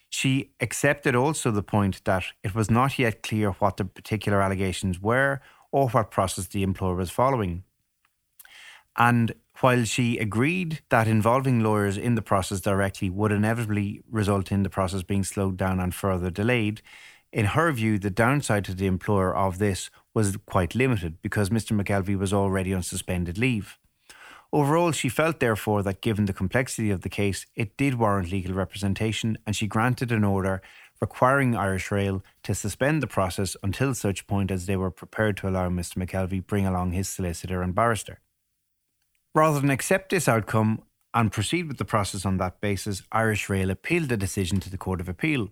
She 0.09 0.51
accepted 0.59 1.15
also 1.15 1.49
the 1.49 1.63
point 1.63 2.03
that 2.03 2.25
it 2.43 2.53
was 2.53 2.69
not 2.69 2.99
yet 2.99 3.23
clear 3.23 3.51
what 3.51 3.77
the 3.77 3.85
particular 3.85 4.41
allegations 4.41 4.99
were 5.01 5.39
or 5.71 5.89
what 5.89 6.11
process 6.11 6.47
the 6.47 6.63
employer 6.63 6.95
was 6.95 7.09
following. 7.09 7.63
And 8.97 9.33
while 9.61 9.83
she 9.83 10.17
agreed 10.17 10.81
that 10.89 11.07
involving 11.07 11.61
lawyers 11.61 11.97
in 11.97 12.15
the 12.15 12.21
process 12.21 12.59
directly 12.59 13.09
would 13.09 13.31
inevitably 13.31 14.01
result 14.09 14.51
in 14.51 14.63
the 14.63 14.69
process 14.69 15.03
being 15.03 15.23
slowed 15.23 15.55
down 15.55 15.79
and 15.79 15.93
further 15.93 16.29
delayed, 16.29 16.81
in 17.31 17.45
her 17.45 17.71
view, 17.71 17.97
the 17.97 18.09
downside 18.09 18.65
to 18.65 18.73
the 18.73 18.87
employer 18.87 19.33
of 19.33 19.57
this 19.57 19.89
was 20.13 20.35
quite 20.45 20.75
limited 20.75 21.21
because 21.21 21.49
Mr. 21.49 21.79
McKelvey 21.79 22.17
was 22.17 22.33
already 22.33 22.73
on 22.73 22.83
suspended 22.83 23.37
leave. 23.37 23.77
Overall, 24.51 24.91
she 24.91 25.07
felt, 25.07 25.39
therefore, 25.39 25.81
that 25.83 26.01
given 26.01 26.25
the 26.25 26.33
complexity 26.33 26.89
of 26.89 27.01
the 27.01 27.09
case, 27.09 27.45
it 27.55 27.77
did 27.77 27.95
warrant 27.95 28.31
legal 28.31 28.53
representation, 28.53 29.37
and 29.47 29.55
she 29.55 29.65
granted 29.65 30.11
an 30.11 30.25
order 30.25 30.61
requiring 30.99 31.55
Irish 31.55 31.89
Rail 31.89 32.21
to 32.43 32.53
suspend 32.53 33.01
the 33.01 33.07
process 33.07 33.55
until 33.63 33.93
such 33.93 34.27
point 34.27 34.51
as 34.51 34.65
they 34.65 34.75
were 34.75 34.91
prepared 34.91 35.37
to 35.37 35.47
allow 35.47 35.69
Mr. 35.69 35.95
McKelvey 35.95 36.45
bring 36.45 36.65
along 36.65 36.91
his 36.91 37.07
solicitor 37.07 37.61
and 37.61 37.73
barrister. 37.73 38.19
Rather 39.33 39.59
than 39.61 39.69
accept 39.69 40.09
this 40.09 40.27
outcome 40.27 40.81
and 41.13 41.31
proceed 41.31 41.67
with 41.67 41.77
the 41.77 41.85
process 41.85 42.25
on 42.25 42.37
that 42.37 42.59
basis, 42.59 43.03
Irish 43.11 43.49
Rail 43.49 43.69
appealed 43.69 44.09
the 44.09 44.17
decision 44.17 44.59
to 44.59 44.69
the 44.69 44.77
Court 44.77 44.99
of 44.99 45.07
Appeal. 45.07 45.49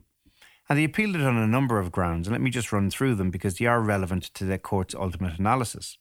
And 0.68 0.78
they 0.78 0.84
appealed 0.84 1.16
it 1.16 1.22
on 1.22 1.38
a 1.38 1.48
number 1.48 1.80
of 1.80 1.92
grounds, 1.92 2.28
and 2.28 2.34
let 2.34 2.42
me 2.42 2.52
just 2.52 2.72
run 2.72 2.90
through 2.90 3.16
them 3.16 3.32
because 3.32 3.58
they 3.58 3.66
are 3.66 3.82
relevant 3.82 4.24
to 4.36 4.44
the 4.44 4.58
court's 4.58 4.94
ultimate 4.94 5.40
analysis. 5.40 5.98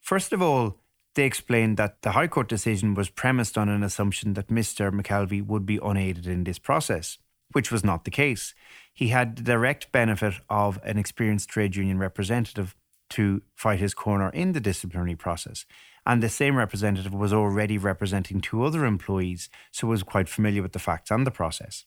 First 0.00 0.32
of 0.32 0.42
all, 0.42 0.80
they 1.14 1.24
explained 1.24 1.76
that 1.76 2.02
the 2.02 2.12
High 2.12 2.26
Court 2.26 2.48
decision 2.48 2.94
was 2.94 3.10
premised 3.10 3.58
on 3.58 3.68
an 3.68 3.82
assumption 3.82 4.34
that 4.34 4.48
Mr. 4.48 4.90
McKelvey 4.90 5.46
would 5.46 5.66
be 5.66 5.78
unaided 5.82 6.26
in 6.26 6.44
this 6.44 6.58
process, 6.58 7.18
which 7.52 7.70
was 7.70 7.84
not 7.84 8.04
the 8.04 8.10
case. 8.10 8.54
He 8.92 9.08
had 9.08 9.36
the 9.36 9.42
direct 9.42 9.92
benefit 9.92 10.34
of 10.48 10.80
an 10.82 10.98
experienced 10.98 11.48
trade 11.48 11.76
union 11.76 11.98
representative 11.98 12.74
to 13.10 13.42
fight 13.54 13.78
his 13.78 13.94
corner 13.94 14.30
in 14.30 14.52
the 14.52 14.60
disciplinary 14.60 15.16
process. 15.16 15.66
And 16.08 16.22
the 16.22 16.30
same 16.30 16.56
representative 16.56 17.12
was 17.12 17.34
already 17.34 17.76
representing 17.76 18.40
two 18.40 18.64
other 18.64 18.86
employees, 18.86 19.50
so 19.70 19.86
was 19.86 20.02
quite 20.02 20.28
familiar 20.28 20.62
with 20.62 20.72
the 20.72 20.78
facts 20.78 21.10
and 21.10 21.26
the 21.26 21.30
process. 21.30 21.84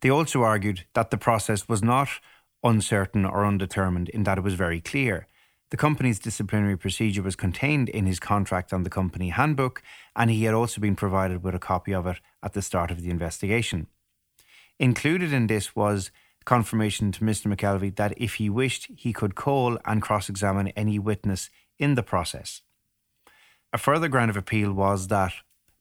They 0.00 0.10
also 0.10 0.42
argued 0.42 0.84
that 0.94 1.12
the 1.12 1.16
process 1.16 1.68
was 1.68 1.84
not 1.84 2.08
uncertain 2.64 3.24
or 3.24 3.46
undetermined 3.46 4.08
in 4.08 4.24
that 4.24 4.38
it 4.38 4.44
was 4.44 4.54
very 4.54 4.80
clear. 4.80 5.28
The 5.70 5.76
company's 5.76 6.18
disciplinary 6.18 6.76
procedure 6.76 7.22
was 7.22 7.36
contained 7.36 7.88
in 7.88 8.06
his 8.06 8.18
contract 8.18 8.72
and 8.72 8.84
the 8.84 8.90
company 8.90 9.28
handbook, 9.28 9.80
and 10.16 10.28
he 10.28 10.42
had 10.42 10.54
also 10.54 10.80
been 10.80 10.96
provided 10.96 11.44
with 11.44 11.54
a 11.54 11.60
copy 11.60 11.94
of 11.94 12.08
it 12.08 12.18
at 12.42 12.54
the 12.54 12.60
start 12.60 12.90
of 12.90 13.02
the 13.02 13.10
investigation. 13.10 13.86
Included 14.80 15.32
in 15.32 15.46
this 15.46 15.76
was 15.76 16.10
confirmation 16.44 17.12
to 17.12 17.24
Mr. 17.24 17.46
McKelvey 17.46 17.94
that 17.94 18.14
if 18.16 18.34
he 18.34 18.50
wished, 18.50 18.90
he 18.96 19.12
could 19.12 19.36
call 19.36 19.78
and 19.84 20.02
cross 20.02 20.28
examine 20.28 20.68
any 20.68 20.98
witness 20.98 21.48
in 21.82 21.96
the 21.96 22.02
process. 22.02 22.62
A 23.72 23.78
further 23.78 24.08
ground 24.08 24.30
of 24.30 24.36
appeal 24.36 24.72
was 24.72 25.08
that 25.08 25.32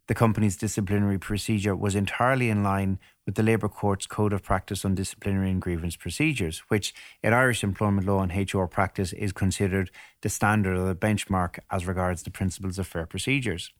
the 0.07 0.15
company's 0.15 0.57
disciplinary 0.57 1.19
procedure 1.19 1.75
was 1.75 1.95
entirely 1.95 2.49
in 2.49 2.63
line 2.63 2.97
with 3.25 3.35
the 3.35 3.43
Labour 3.43 3.69
Court's 3.69 4.07
Code 4.07 4.33
of 4.33 4.41
Practice 4.41 4.83
on 4.83 4.95
Disciplinary 4.95 5.51
and 5.51 5.61
Grievance 5.61 5.95
Procedures, 5.95 6.63
which 6.69 6.93
in 7.21 7.33
Irish 7.33 7.63
employment 7.63 8.07
law 8.07 8.21
and 8.23 8.31
HR 8.31 8.65
practice 8.65 9.13
is 9.13 9.31
considered 9.31 9.91
the 10.21 10.29
standard 10.29 10.75
or 10.75 10.87
the 10.87 10.95
benchmark 10.95 11.59
as 11.69 11.85
regards 11.85 12.23
the 12.23 12.31
principles 12.31 12.79
of 12.79 12.87
fair 12.87 13.05
procedures. 13.05 13.71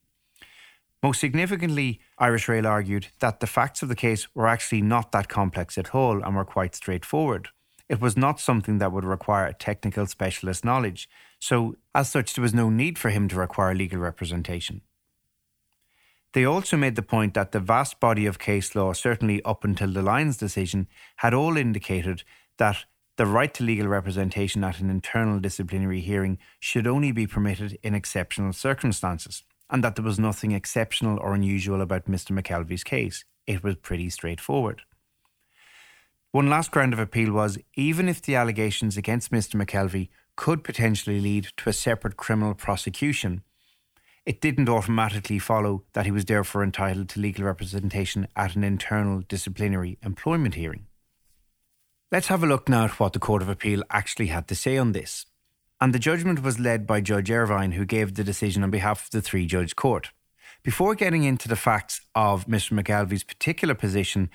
Most 1.02 1.20
significantly, 1.20 2.00
Irish 2.20 2.48
Rail 2.48 2.68
argued 2.68 3.08
that 3.20 3.40
the 3.40 3.48
facts 3.48 3.82
of 3.82 3.90
the 3.90 3.96
case 3.96 4.28
were 4.36 4.48
actually 4.48 4.84
not 4.84 5.12
that 5.12 5.28
complex 5.28 5.76
at 5.76 5.96
all 5.96 6.24
and 6.24 6.36
were 6.36 6.46
quite 6.46 6.76
straightforward. 6.76 7.50
It 7.92 8.00
was 8.00 8.16
not 8.16 8.40
something 8.40 8.78
that 8.78 8.94
would 8.94 9.04
require 9.04 9.52
technical 9.52 10.08
specialist 10.08 10.64
knowledge, 10.64 11.10
so 11.40 11.76
as 11.94 12.10
such, 12.10 12.34
there 12.34 12.42
was 12.42 12.54
no 12.54 12.70
need 12.70 12.98
for 12.98 13.10
him 13.10 13.28
to 13.28 13.36
require 13.36 13.76
legal 13.76 14.00
representation. 14.00 14.80
They 16.32 16.46
also 16.46 16.78
made 16.78 16.96
the 16.96 17.02
point 17.02 17.34
that 17.34 17.52
the 17.52 17.60
vast 17.60 18.00
body 18.00 18.26
of 18.26 18.40
case 18.40 18.76
law, 18.76 18.94
certainly 18.94 19.44
up 19.44 19.66
until 19.66 19.92
the 19.92 20.02
Lyons 20.02 20.38
decision, 20.38 20.88
had 21.18 21.34
all 21.34 21.58
indicated 21.58 22.24
that 22.58 22.86
the 23.18 23.26
right 23.26 23.54
to 23.56 23.64
legal 23.66 23.90
representation 23.90 24.64
at 24.64 24.80
an 24.80 24.90
internal 24.90 25.42
disciplinary 25.42 26.00
hearing 26.00 26.38
should 26.62 26.88
only 26.88 27.12
be 27.12 27.28
permitted 27.28 27.78
in 27.84 27.94
exceptional 27.94 28.54
circumstances, 28.54 29.44
and 29.70 29.84
that 29.84 29.98
there 29.98 30.06
was 30.06 30.18
nothing 30.18 30.54
exceptional 30.54 31.20
or 31.20 31.34
unusual 31.34 31.82
about 31.82 32.06
Mr. 32.06 32.32
McKelvey's 32.32 32.86
case. 32.86 33.26
It 33.46 33.66
was 33.66 33.76
pretty 33.76 34.10
straightforward. 34.10 34.84
One 36.32 36.50
last 36.50 36.72
ground 36.72 36.94
of 36.94 37.00
appeal 37.00 37.34
was 37.34 37.58
even 37.76 38.08
if 38.08 38.22
the 38.22 38.36
allegations 38.36 38.96
against 38.96 39.32
Mr. 39.32 39.62
McKelvey 39.62 40.08
could 40.38 40.64
potentially 40.64 41.20
lead 41.20 41.50
to 41.58 41.70
a 41.70 41.74
separate 41.74 42.16
criminal 42.16 42.54
prosecution, 42.54 43.42
it 44.26 44.40
didn't 44.40 44.70
automatically 44.70 45.40
follow 45.40 45.84
that 45.92 46.06
he 46.06 46.12
was 46.12 46.24
therefore 46.24 46.64
entitled 46.64 47.10
to 47.10 47.20
legal 47.20 47.44
representation 47.44 48.30
at 48.38 48.56
an 48.56 48.64
internal 48.64 49.20
disciplinary 49.20 49.98
employment 50.04 50.56
hearing. 50.56 50.86
Let's 52.14 52.28
have 52.28 52.44
a 52.44 52.48
look 52.48 52.70
now 52.70 52.86
at 52.86 53.00
what 53.00 53.12
the 53.12 53.20
Court 53.20 53.42
of 53.42 53.50
Appeal 53.50 53.84
actually 53.90 54.28
had 54.28 54.48
to 54.48 54.56
say 54.56 54.78
on 54.78 54.94
this. 54.94 55.26
And 55.82 55.94
the 55.94 56.00
judgment 56.00 56.44
was 56.44 56.60
led 56.60 56.88
by 56.88 57.02
Judge 57.02 57.30
Irvine, 57.30 57.74
who 57.74 57.84
gave 57.84 58.14
the 58.14 58.24
decision 58.24 58.64
on 58.64 58.72
behalf 58.72 59.06
of 59.06 59.12
the 59.12 59.22
three 59.22 59.46
judge 59.46 59.76
court. 59.76 60.12
Before 60.64 60.94
getting 60.94 61.24
into 61.24 61.48
the 61.48 61.56
facts 61.56 62.02
of 62.14 62.46
Mr. 62.46 62.80
McKelvey's 62.80 63.24
particular 63.24 63.74
position, 63.74 64.30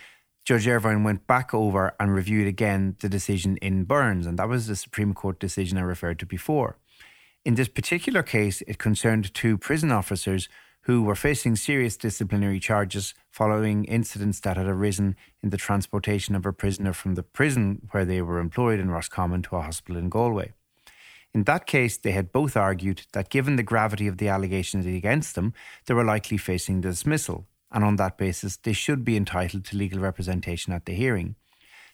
Judge 0.46 0.68
Irvine 0.68 1.02
went 1.02 1.26
back 1.26 1.52
over 1.52 1.92
and 1.98 2.14
reviewed 2.14 2.46
again 2.46 2.94
the 3.00 3.08
decision 3.08 3.56
in 3.56 3.82
Burns, 3.82 4.26
and 4.26 4.38
that 4.38 4.48
was 4.48 4.68
the 4.68 4.76
Supreme 4.76 5.12
Court 5.12 5.40
decision 5.40 5.76
I 5.76 5.80
referred 5.80 6.20
to 6.20 6.26
before. 6.26 6.78
In 7.44 7.56
this 7.56 7.66
particular 7.66 8.22
case, 8.22 8.62
it 8.68 8.78
concerned 8.78 9.34
two 9.34 9.58
prison 9.58 9.90
officers 9.90 10.48
who 10.82 11.02
were 11.02 11.16
facing 11.16 11.56
serious 11.56 11.96
disciplinary 11.96 12.60
charges 12.60 13.12
following 13.28 13.86
incidents 13.86 14.38
that 14.38 14.56
had 14.56 14.66
arisen 14.66 15.16
in 15.42 15.50
the 15.50 15.56
transportation 15.56 16.36
of 16.36 16.46
a 16.46 16.52
prisoner 16.52 16.92
from 16.92 17.16
the 17.16 17.24
prison 17.24 17.88
where 17.90 18.04
they 18.04 18.22
were 18.22 18.38
employed 18.38 18.78
in 18.78 18.88
Roscommon 18.88 19.42
to 19.42 19.56
a 19.56 19.62
hospital 19.62 19.96
in 19.96 20.08
Galway. 20.08 20.52
In 21.34 21.42
that 21.42 21.66
case, 21.66 21.96
they 21.96 22.12
had 22.12 22.30
both 22.30 22.56
argued 22.56 23.02
that 23.14 23.30
given 23.30 23.56
the 23.56 23.64
gravity 23.64 24.06
of 24.06 24.18
the 24.18 24.28
allegations 24.28 24.86
against 24.86 25.34
them, 25.34 25.54
they 25.86 25.94
were 25.94 26.04
likely 26.04 26.36
facing 26.36 26.82
dismissal, 26.82 27.48
and 27.76 27.84
on 27.84 27.96
that 27.96 28.16
basis, 28.16 28.56
they 28.56 28.72
should 28.72 29.04
be 29.04 29.18
entitled 29.18 29.66
to 29.66 29.76
legal 29.76 30.00
representation 30.00 30.72
at 30.72 30.86
the 30.86 30.94
hearing. 30.94 31.36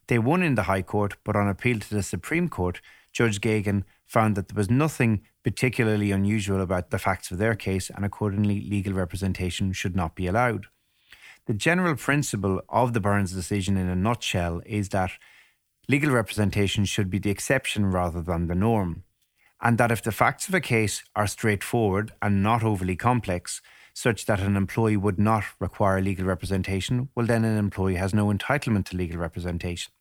They 0.07 0.17
won 0.17 0.41
in 0.41 0.55
the 0.55 0.63
High 0.63 0.83
Court, 0.83 1.17
but 1.25 1.35
on 1.35 1.49
appeal 1.49 1.81
to 1.81 1.95
the 1.95 2.05
Supreme 2.05 2.49
Court, 2.49 2.81
Judge 3.13 3.41
Geoghegan 3.41 3.83
found 4.07 4.37
that 4.37 4.47
there 4.47 4.57
was 4.57 4.71
nothing 4.71 5.23
particularly 5.43 6.13
unusual 6.13 6.61
about 6.61 6.91
the 6.91 7.01
facts 7.01 7.33
of 7.33 7.39
their 7.39 7.57
case, 7.57 7.91
and 7.91 8.05
accordingly, 8.05 8.61
legal 8.61 8.93
representation 8.93 9.73
should 9.73 9.97
not 9.97 10.15
be 10.15 10.29
allowed. 10.29 10.67
The 11.47 11.53
general 11.55 11.97
principle 11.97 12.63
of 12.69 12.93
the 12.93 13.01
Burns 13.01 13.33
decision, 13.33 13.77
in 13.77 13.89
a 13.89 13.97
nutshell, 13.97 14.63
is 14.65 14.91
that 14.91 15.11
legal 15.89 16.13
representation 16.13 16.85
should 16.85 17.11
be 17.11 17.19
the 17.19 17.31
exception 17.31 17.87
rather 17.87 18.23
than 18.23 18.47
the 18.47 18.55
norm, 18.55 19.03
and 19.61 19.79
that 19.79 19.91
if 19.91 20.01
the 20.01 20.13
facts 20.13 20.47
of 20.47 20.55
a 20.55 20.61
case 20.61 21.03
are 21.17 21.27
straightforward 21.27 22.13
and 22.23 22.41
not 22.41 22.63
overly 22.63 22.95
complex, 22.95 23.61
such 23.95 24.27
that 24.27 24.41
an 24.41 24.57
employee 24.57 24.97
would 24.97 25.19
not 25.19 25.45
require 25.59 26.01
legal 26.01 26.25
representation, 26.25 27.09
well, 27.15 27.27
then 27.27 27.45
an 27.45 27.59
employee 27.59 27.97
has 27.97 28.15
no 28.15 28.27
entitlement 28.27 28.87
to 28.87 28.97
legal 28.97 29.19
representation. 29.19 29.93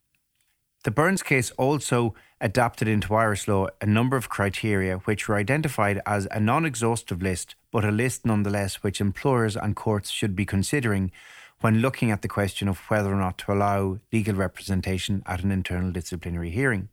The 0.84 0.92
Burns 0.92 1.22
case 1.22 1.52
also 1.52 2.16
adapted 2.40 2.88
into 2.88 3.14
Irish 3.14 3.48
law 3.48 3.68
a 3.82 3.86
number 3.86 4.18
of 4.18 4.30
criteria 4.30 4.98
which 4.98 5.28
were 5.28 5.36
identified 5.36 6.02
as 6.08 6.28
a 6.32 6.40
non 6.40 6.66
exhaustive 6.66 7.22
list, 7.22 7.54
but 7.72 7.86
a 7.86 7.92
list 7.92 8.26
nonetheless 8.26 8.82
which 8.82 9.00
employers 9.00 9.56
and 9.56 9.76
courts 9.76 10.10
should 10.10 10.36
be 10.36 10.46
considering 10.46 11.12
when 11.60 11.82
looking 11.82 12.10
at 12.10 12.24
the 12.24 12.28
question 12.28 12.68
of 12.68 12.80
whether 12.90 13.14
or 13.14 13.18
not 13.18 13.38
to 13.38 13.54
allow 13.54 14.00
legal 14.12 14.34
representation 14.34 15.22
at 15.28 15.44
an 15.44 15.52
internal 15.52 15.92
disciplinary 15.92 16.50
hearing. 16.50 16.90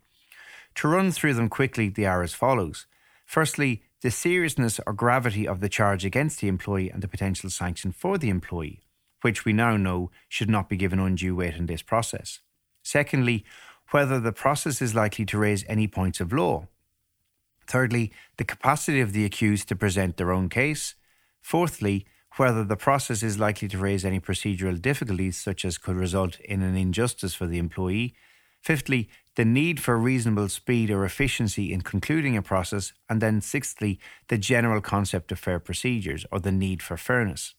To 0.77 0.89
run 0.89 1.11
through 1.11 1.35
them 1.35 1.49
quickly, 1.49 1.89
they 1.89 2.05
are 2.05 2.23
as 2.23 2.35
follows. 2.35 2.87
Firstly, 3.25 3.83
the 4.03 4.11
seriousness 4.11 4.81
or 4.87 4.93
gravity 4.93 5.47
of 5.47 5.61
the 5.61 5.69
charge 5.69 6.05
against 6.05 6.41
the 6.41 6.49
employee 6.49 6.91
and 6.91 7.03
the 7.03 7.09
potential 7.09 7.51
sanction 7.51 7.93
for 7.93 8.17
the 8.17 8.29
employee, 8.29 8.83
which 9.23 9.45
we 9.45 9.53
now 9.53 9.77
know 9.77 10.11
should 10.29 10.49
not 10.49 10.69
be 10.69 10.77
given 10.77 11.01
undue 11.01 11.35
weight 11.35 11.55
in 11.55 11.67
this 11.67 11.83
process. 11.83 12.41
Secondly, 12.83 13.45
whether 13.91 14.21
the 14.21 14.33
process 14.33 14.81
is 14.81 14.95
likely 14.95 15.25
to 15.25 15.39
raise 15.39 15.65
any 15.69 15.89
points 15.89 16.21
of 16.21 16.33
law. 16.33 16.69
Thirdly, 17.67 18.13
the 18.37 18.45
capacity 18.45 19.01
of 19.01 19.13
the 19.13 19.25
accused 19.25 19.69
to 19.69 19.77
present 19.77 20.17
their 20.17 20.33
own 20.33 20.49
case. 20.49 20.95
Fourthly, 21.43 22.07
whether 22.37 22.65
the 22.65 22.77
process 22.77 23.23
is 23.23 23.39
likely 23.39 23.69
to 23.69 23.79
raise 23.79 24.05
any 24.05 24.21
procedural 24.21 24.81
difficulties, 24.81 25.37
such 25.37 25.65
as 25.65 25.77
could 25.77 25.97
result 25.97 26.39
in 26.41 26.63
an 26.63 26.77
injustice 26.77 27.35
for 27.35 27.47
the 27.47 27.59
employee. 27.59 28.15
Fifthly, 28.63 29.09
the 29.39 29.45
need 29.45 29.79
for 29.79 29.97
reasonable 29.97 30.49
speed 30.49 30.91
or 30.91 31.05
efficiency 31.05 31.73
in 31.73 31.81
concluding 31.81 32.37
a 32.37 32.43
process. 32.43 32.93
And 33.09 33.21
then, 33.21 33.41
sixthly, 33.41 34.01
the 34.27 34.37
general 34.37 34.81
concept 34.81 35.31
of 35.31 35.39
fair 35.39 35.61
procedures 35.61 36.27
or 36.33 36.41
the 36.41 36.51
need 36.51 36.83
for 36.83 36.97
fairness. 36.97 37.55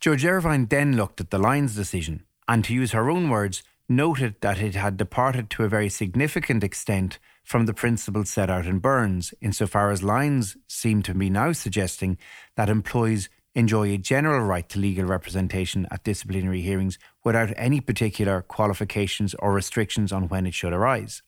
Judge 0.00 0.24
Irvine 0.24 0.66
then 0.66 0.96
looked 0.96 1.20
at 1.20 1.30
the 1.30 1.38
Lyons 1.38 1.76
decision 1.76 2.24
and, 2.48 2.64
to 2.64 2.74
use 2.74 2.90
her 2.90 3.08
own 3.08 3.30
words, 3.30 3.62
noted 3.88 4.34
that 4.40 4.60
it 4.60 4.74
had 4.74 4.96
departed 4.96 5.50
to 5.50 5.62
a 5.62 5.68
very 5.68 5.88
significant 5.88 6.64
extent 6.64 7.20
from 7.44 7.66
the 7.66 7.72
principles 7.72 8.28
set 8.28 8.50
out 8.50 8.66
in 8.66 8.80
Burns, 8.80 9.32
insofar 9.40 9.92
as 9.92 10.02
Lyons 10.02 10.56
seem 10.66 11.00
to 11.04 11.14
be 11.14 11.30
now 11.30 11.52
suggesting 11.52 12.18
that 12.56 12.68
employees 12.68 13.28
enjoy 13.58 13.92
a 13.92 13.98
general 13.98 14.46
right 14.46 14.68
to 14.68 14.78
legal 14.78 15.04
representation 15.04 15.84
at 15.90 16.04
disciplinary 16.04 16.60
hearings 16.60 16.96
without 17.24 17.52
any 17.56 17.80
particular 17.80 18.40
qualifications 18.40 19.34
or 19.40 19.52
restrictions 19.52 20.12
on 20.12 20.28
when 20.28 20.46
it 20.46 20.54
should 20.54 20.72
arise. 20.72 21.22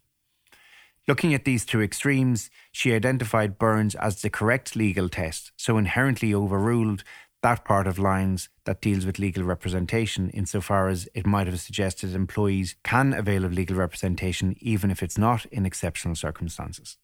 Looking 1.08 1.34
at 1.34 1.44
these 1.44 1.64
two 1.64 1.82
extremes, 1.82 2.48
she 2.70 2.94
identified 2.94 3.58
Burns 3.58 3.96
as 3.96 4.22
the 4.22 4.30
correct 4.30 4.76
legal 4.76 5.08
test, 5.08 5.50
so 5.56 5.76
inherently 5.76 6.32
overruled 6.32 7.02
that 7.42 7.64
part 7.64 7.88
of 7.88 7.98
Lyons 7.98 8.48
that 8.64 8.80
deals 8.80 9.04
with 9.04 9.18
legal 9.18 9.42
representation, 9.42 10.30
insofar 10.30 10.88
as 10.88 11.08
it 11.14 11.26
might 11.26 11.48
have 11.48 11.58
suggested 11.58 12.14
employees 12.14 12.76
can 12.84 13.12
avail 13.12 13.44
of 13.44 13.52
legal 13.52 13.76
representation 13.76 14.54
even 14.60 14.92
if 14.92 15.02
it's 15.02 15.18
not 15.18 15.46
in 15.46 15.66
exceptional 15.66 16.14
circumstances. 16.14 16.96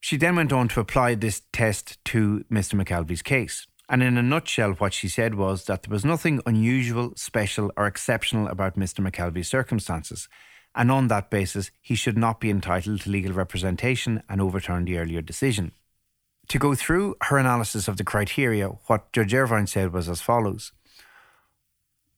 She 0.00 0.16
then 0.16 0.36
went 0.36 0.54
on 0.54 0.68
to 0.68 0.80
apply 0.80 1.16
this 1.16 1.42
test 1.52 2.02
to 2.06 2.46
Mr. 2.50 2.82
McKelvey's 2.82 3.20
case. 3.20 3.66
And 3.90 4.04
in 4.04 4.16
a 4.16 4.22
nutshell, 4.22 4.74
what 4.74 4.94
she 4.94 5.08
said 5.08 5.34
was 5.34 5.64
that 5.64 5.82
there 5.82 5.92
was 5.92 6.04
nothing 6.04 6.40
unusual, 6.46 7.12
special, 7.16 7.72
or 7.76 7.88
exceptional 7.88 8.46
about 8.46 8.78
Mr. 8.78 9.04
McKelvey's 9.04 9.48
circumstances. 9.48 10.28
And 10.76 10.92
on 10.92 11.08
that 11.08 11.28
basis, 11.28 11.72
he 11.80 11.96
should 11.96 12.16
not 12.16 12.38
be 12.38 12.50
entitled 12.50 13.00
to 13.00 13.10
legal 13.10 13.32
representation 13.32 14.22
and 14.28 14.40
overturn 14.40 14.84
the 14.84 14.96
earlier 14.96 15.20
decision. 15.20 15.72
To 16.50 16.58
go 16.58 16.76
through 16.76 17.16
her 17.22 17.36
analysis 17.36 17.88
of 17.88 17.96
the 17.96 18.04
criteria, 18.04 18.68
what 18.68 19.12
Judge 19.12 19.34
Irvine 19.34 19.66
said 19.66 19.92
was 19.92 20.08
as 20.08 20.20
follows. 20.20 20.70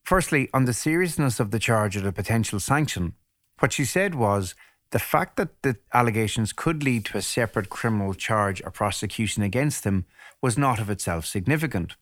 Firstly, 0.04 0.50
on 0.52 0.66
the 0.66 0.74
seriousness 0.74 1.40
of 1.40 1.52
the 1.52 1.58
charge 1.58 1.96
or 1.96 2.02
the 2.02 2.12
potential 2.12 2.60
sanction, 2.60 3.14
what 3.60 3.72
she 3.72 3.86
said 3.86 4.14
was 4.14 4.54
the 4.92 4.98
fact 4.98 5.36
that 5.36 5.62
the 5.62 5.76
allegations 5.92 6.52
could 6.52 6.82
lead 6.84 7.06
to 7.06 7.18
a 7.18 7.22
separate 7.22 7.70
criminal 7.70 8.12
charge 8.14 8.62
or 8.62 8.70
prosecution 8.70 9.42
against 9.42 9.84
him 9.84 10.04
was 10.40 10.58
not 10.58 10.78
of 10.78 10.90
itself 10.90 11.24
significant. 11.24 11.96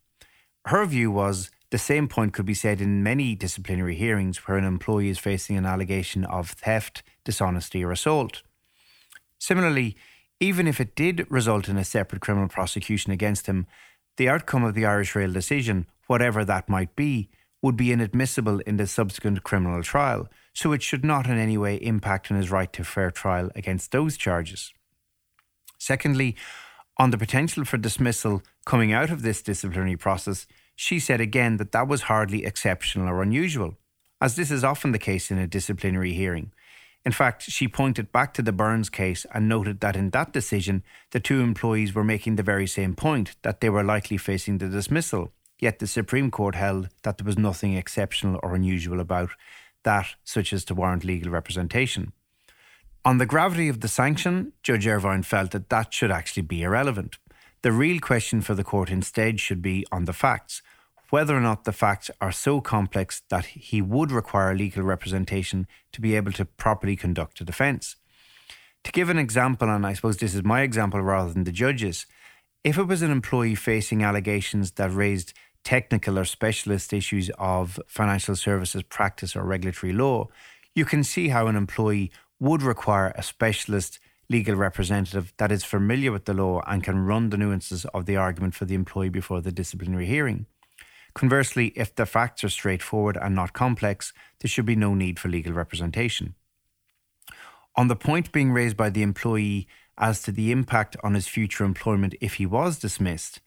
Her 0.67 0.85
view 0.85 1.11
was 1.11 1.51
the 1.71 1.79
same 1.79 2.09
point 2.09 2.33
could 2.33 2.47
be 2.47 2.55
said 2.55 2.81
in 2.81 3.05
many 3.05 3.37
disciplinary 3.37 3.95
hearings 3.95 4.39
where 4.39 4.59
an 4.59 4.65
employee 4.65 5.09
is 5.09 5.21
facing 5.21 5.57
an 5.57 5.67
allegation 5.67 6.25
of 6.25 6.51
theft, 6.51 7.05
dishonesty, 7.25 7.85
or 7.85 7.93
assault. 7.93 8.43
Similarly, 9.39 9.97
even 10.41 10.67
if 10.67 10.81
it 10.81 10.97
did 10.97 11.31
result 11.31 11.69
in 11.69 11.77
a 11.77 11.85
separate 11.85 12.21
criminal 12.21 12.49
prosecution 12.49 13.13
against 13.13 13.47
him, 13.47 13.69
the 14.17 14.29
outcome 14.29 14.65
of 14.65 14.75
the 14.75 14.85
Irish 14.85 15.15
Rail 15.15 15.33
decision, 15.33 15.87
whatever 16.09 16.45
that 16.45 16.69
might 16.69 16.97
be, 16.97 17.31
would 17.63 17.77
be 17.77 17.93
inadmissible 17.93 18.59
in 18.61 18.79
the 18.79 18.87
subsequent 18.89 19.45
criminal 19.45 19.83
trial, 19.85 20.29
so 20.61 20.73
it 20.73 20.83
should 20.83 21.03
not 21.03 21.27
in 21.27 21.39
any 21.39 21.57
way 21.57 21.77
impact 21.77 22.31
on 22.31 22.37
his 22.37 22.51
right 22.51 22.71
to 22.71 22.85
fair 22.85 23.11
trial 23.11 23.51
against 23.57 23.93
those 23.93 24.19
charges. 24.19 24.75
Secondly, 25.79 26.37
on 26.99 27.11
the 27.11 27.17
potential 27.17 27.65
for 27.65 27.79
dismissal 27.79 28.43
coming 28.67 28.93
out 28.93 29.09
of 29.09 29.23
this 29.23 29.41
disciplinary 29.41 29.97
process, 29.97 30.47
she 30.77 30.99
said 30.99 31.19
again 31.19 31.57
that 31.57 31.73
that 31.73 31.89
was 31.89 32.03
hardly 32.03 32.45
exceptional 32.45 33.09
or 33.09 33.23
unusual, 33.23 33.79
as 34.21 34.37
this 34.37 34.51
is 34.51 34.63
often 34.63 34.93
the 34.93 34.99
case 34.99 35.31
in 35.31 35.39
a 35.39 35.47
disciplinary 35.47 36.13
hearing. 36.13 36.53
In 37.07 37.13
fact, 37.13 37.45
she 37.45 37.67
pointed 37.67 38.13
back 38.13 38.35
to 38.35 38.43
the 38.43 38.53
Burns 38.53 38.91
case 38.91 39.25
and 39.33 39.49
noted 39.49 39.81
that 39.81 39.97
in 39.97 40.11
that 40.11 40.35
decision, 40.35 40.83
the 41.13 41.21
two 41.21 41.41
employees 41.41 41.95
were 41.95 42.05
making 42.05 42.37
the 42.37 42.43
very 42.43 42.67
same 42.67 42.95
point 42.95 43.35
that 43.41 43.63
they 43.63 43.71
were 43.71 43.83
likely 43.83 44.19
facing 44.19 44.59
the 44.59 44.69
dismissal. 44.69 45.33
Yet 45.59 45.79
the 45.79 45.87
Supreme 45.87 46.31
Court 46.31 46.55
held 46.55 46.91
that 47.03 47.17
there 47.17 47.25
was 47.25 47.39
nothing 47.39 47.73
exceptional 47.73 48.39
or 48.43 48.55
unusual 48.55 49.01
about 49.01 49.31
that, 49.85 50.15
such 50.25 50.53
as 50.53 50.65
to 50.67 50.75
warrant 50.75 51.05
legal 51.05 51.31
representation. 51.31 52.13
On 53.05 53.19
the 53.19 53.27
gravity 53.27 53.69
of 53.69 53.81
the 53.81 53.89
sanction, 53.89 54.53
Judge 54.63 54.87
Irvine 54.87 55.23
felt 55.23 55.53
that 55.53 55.71
that 55.71 55.93
should 55.95 56.11
actually 56.11 56.43
be 56.43 56.63
irrelevant. 56.63 57.17
The 57.63 57.73
real 57.73 58.01
question 58.01 58.41
for 58.41 58.55
the 58.55 58.65
court 58.65 58.91
instead 58.91 59.41
should 59.41 59.63
be 59.63 59.87
on 59.91 60.05
the 60.05 60.13
facts 60.13 60.63
whether 61.11 61.37
or 61.37 61.41
not 61.41 61.65
the 61.65 61.73
facts 61.73 62.11
are 62.21 62.33
so 62.33 62.61
complex 62.61 63.23
that 63.29 63.47
he 63.47 63.83
would 63.83 64.11
require 64.11 64.55
legal 64.55 64.83
representation 64.83 65.67
to 65.93 66.01
be 66.01 66.17
able 66.17 66.33
to 66.33 66.45
properly 66.45 66.97
conduct 66.97 67.41
a 67.41 67.45
defence. 67.45 67.97
To 68.85 68.93
give 68.93 69.11
an 69.11 69.19
example, 69.19 69.69
and 69.69 69.85
I 69.85 69.93
suppose 69.93 70.17
this 70.17 70.35
is 70.35 70.45
my 70.45 70.63
example 70.63 71.03
rather 71.03 71.33
than 71.33 71.45
the 71.45 71.53
judge's, 71.53 72.07
if 72.65 72.79
it 72.79 72.85
was 72.85 73.03
an 73.03 73.11
employee 73.11 73.55
facing 73.55 74.03
allegations 74.03 74.73
that 74.73 74.93
raised 74.93 75.35
technical 75.65 76.19
or 76.19 76.25
specialist 76.25 76.93
issues 76.93 77.31
of 77.39 77.79
financial 77.87 78.37
services 78.37 78.83
practice 78.83 79.37
or 79.37 79.45
regulatory 79.45 79.93
law, 79.93 80.29
you 80.75 80.85
can 80.85 81.05
see 81.05 81.29
how 81.29 81.47
an 81.47 81.57
employee 81.57 82.11
would 82.39 82.63
require 82.63 83.13
a 83.17 83.23
specialist 83.23 83.99
legal 84.29 84.55
representative 84.55 85.35
that 85.37 85.51
is 85.51 85.65
familiar 85.65 86.13
with 86.13 86.25
the 86.25 86.33
law 86.33 86.63
and 86.67 86.85
can 86.85 87.05
run 87.05 87.31
the 87.31 87.37
nuances 87.37 87.85
of 87.87 88.07
the 88.07 88.17
argument 88.17 88.55
for 88.55 88.65
the 88.65 88.77
employee 88.77 89.09
before 89.09 89.41
the 89.41 89.53
disciplinary 89.53 90.07
hearing. 90.07 90.47
Conversely, 91.15 91.73
if 91.75 91.95
the 91.95 92.07
facts 92.07 92.45
are 92.45 92.49
straightforward 92.49 93.19
and 93.21 93.35
not 93.35 93.53
complex, 93.53 94.13
there 94.39 94.49
should 94.49 94.67
be 94.67 94.77
no 94.77 94.95
need 94.95 95.19
for 95.19 95.29
legal 95.29 95.53
representation. 95.53 96.35
On 97.77 97.89
the 97.89 97.97
point 97.97 98.31
being 98.31 98.53
raised 98.53 98.77
by 98.77 98.91
the 98.91 99.03
employee 99.03 99.67
as 99.99 100.23
to 100.23 100.33
the 100.33 100.53
impact 100.53 100.97
on 101.03 101.15
his 101.15 101.27
future 101.27 101.65
employment 101.65 102.15
if 102.21 102.35
he 102.35 102.47
was 102.47 102.79
dismissed, 102.79 103.41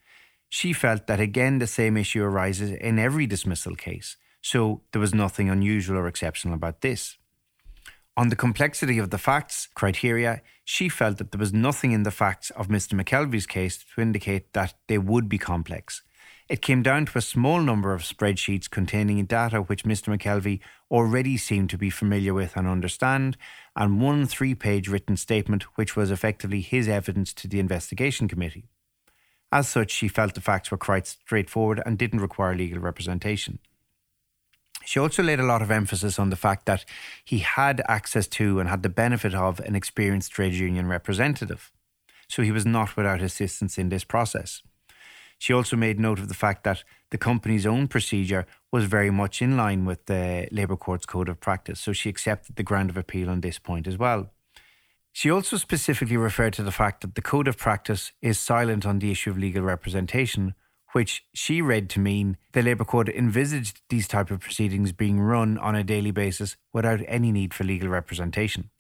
she 0.54 0.72
felt 0.72 1.08
that 1.08 1.20
again 1.20 1.58
the 1.58 1.66
same 1.66 1.98
issue 1.98 2.24
arises 2.24 2.70
in 2.70 3.00
every 3.00 3.26
dismissal 3.26 3.76
case, 3.76 4.18
so 4.40 4.84
there 4.92 5.02
was 5.02 5.12
nothing 5.12 5.50
unusual 5.50 5.98
or 5.98 6.06
exceptional 6.06 6.54
about 6.54 6.82
this. 6.82 7.18
On 8.16 8.30
the 8.30 8.36
complexity 8.36 9.00
of 9.00 9.10
the 9.10 9.18
facts 9.18 9.68
criteria, 9.74 10.44
she 10.64 10.90
felt 10.90 11.18
that 11.18 11.32
there 11.32 11.40
was 11.40 11.54
nothing 11.54 11.92
in 11.92 12.04
the 12.04 12.12
facts 12.12 12.52
of 12.52 12.68
Mr. 12.68 12.94
McKelvey's 12.94 13.48
case 13.48 13.84
to 13.84 14.02
indicate 14.02 14.54
that 14.54 14.76
they 14.88 15.00
would 15.00 15.28
be 15.28 15.40
complex. 15.40 16.04
It 16.48 16.62
came 16.62 16.84
down 16.84 17.08
to 17.08 17.18
a 17.18 17.30
small 17.34 17.60
number 17.60 17.92
of 17.92 18.04
spreadsheets 18.04 18.70
containing 18.70 19.26
data 19.26 19.62
which 19.62 19.86
Mr. 19.86 20.16
McKelvey 20.16 20.60
already 20.92 21.36
seemed 21.36 21.72
to 21.72 21.80
be 21.80 21.90
familiar 21.90 22.36
with 22.36 22.56
and 22.56 22.68
understand, 22.68 23.38
and 23.76 24.00
one 24.00 24.28
three 24.28 24.54
page 24.54 24.88
written 24.88 25.18
statement 25.18 25.64
which 25.78 25.96
was 25.96 26.12
effectively 26.12 26.62
his 26.62 26.88
evidence 26.88 27.34
to 27.34 27.48
the 27.48 27.60
investigation 27.60 28.28
committee. 28.28 28.70
As 29.54 29.70
such, 29.70 29.92
she 29.92 30.08
felt 30.08 30.34
the 30.34 30.42
facts 30.42 30.72
were 30.72 30.80
quite 30.80 31.06
straightforward 31.06 31.80
and 31.86 31.96
didn't 31.96 32.22
require 32.22 32.56
legal 32.56 32.80
representation. 32.80 33.60
She 34.84 34.98
also 34.98 35.22
laid 35.22 35.40
a 35.40 35.46
lot 35.46 35.62
of 35.62 35.70
emphasis 35.70 36.18
on 36.18 36.32
the 36.32 36.36
fact 36.36 36.66
that 36.66 36.86
he 37.24 37.38
had 37.38 37.84
access 37.88 38.28
to 38.30 38.60
and 38.60 38.68
had 38.68 38.82
the 38.82 38.90
benefit 38.90 39.36
of 39.36 39.60
an 39.60 39.76
experienced 39.76 40.32
trade 40.32 40.54
union 40.54 40.88
representative. 40.88 41.72
So 42.28 42.42
he 42.42 42.52
was 42.52 42.66
not 42.66 42.98
without 42.98 43.22
assistance 43.22 43.78
in 43.78 43.90
this 43.90 44.04
process. 44.04 44.64
She 45.38 45.54
also 45.54 45.78
made 45.78 46.00
note 46.00 46.18
of 46.18 46.30
the 46.30 46.34
fact 46.34 46.64
that 46.64 46.84
the 47.12 47.20
company's 47.20 47.68
own 47.68 47.88
procedure 47.88 48.48
was 48.72 48.86
very 48.86 49.12
much 49.12 49.40
in 49.40 49.56
line 49.56 49.86
with 49.86 50.08
the 50.08 50.48
Labour 50.52 50.78
Court's 50.78 51.06
Code 51.06 51.30
of 51.30 51.40
Practice, 51.40 51.80
so 51.80 51.94
she 51.94 52.10
accepted 52.10 52.56
the 52.56 52.64
ground 52.64 52.90
of 52.90 52.98
appeal 52.98 53.30
on 53.30 53.42
this 53.42 53.60
point 53.60 53.86
as 53.86 54.00
well. 54.00 54.32
She 55.16 55.30
also 55.30 55.58
specifically 55.58 56.18
referred 56.18 56.54
to 56.54 56.64
the 56.64 56.72
fact 56.72 57.02
that 57.02 57.14
the 57.14 57.22
Code 57.22 57.48
of 57.48 57.56
Practice 57.56 58.12
is 58.24 58.40
silent 58.40 58.84
on 58.84 58.98
the 58.98 59.12
issue 59.12 59.30
of 59.30 59.38
legal 59.38 59.62
representation, 59.62 60.56
which 60.94 61.24
she 61.34 61.62
read 61.62 61.88
to 61.92 62.00
mean 62.00 62.36
the 62.54 62.64
Labour 62.64 62.84
Court 62.84 63.10
envisaged 63.10 63.82
these 63.90 64.08
type 64.08 64.32
of 64.32 64.40
proceedings 64.40 64.92
being 64.92 65.20
run 65.20 65.60
on 65.60 65.76
a 65.76 65.84
daily 65.84 66.10
basis 66.10 66.58
without 66.74 67.00
any 67.08 67.32
need 67.32 67.54
for 67.54 67.64
legal 67.64 67.90
representation. 67.90 68.72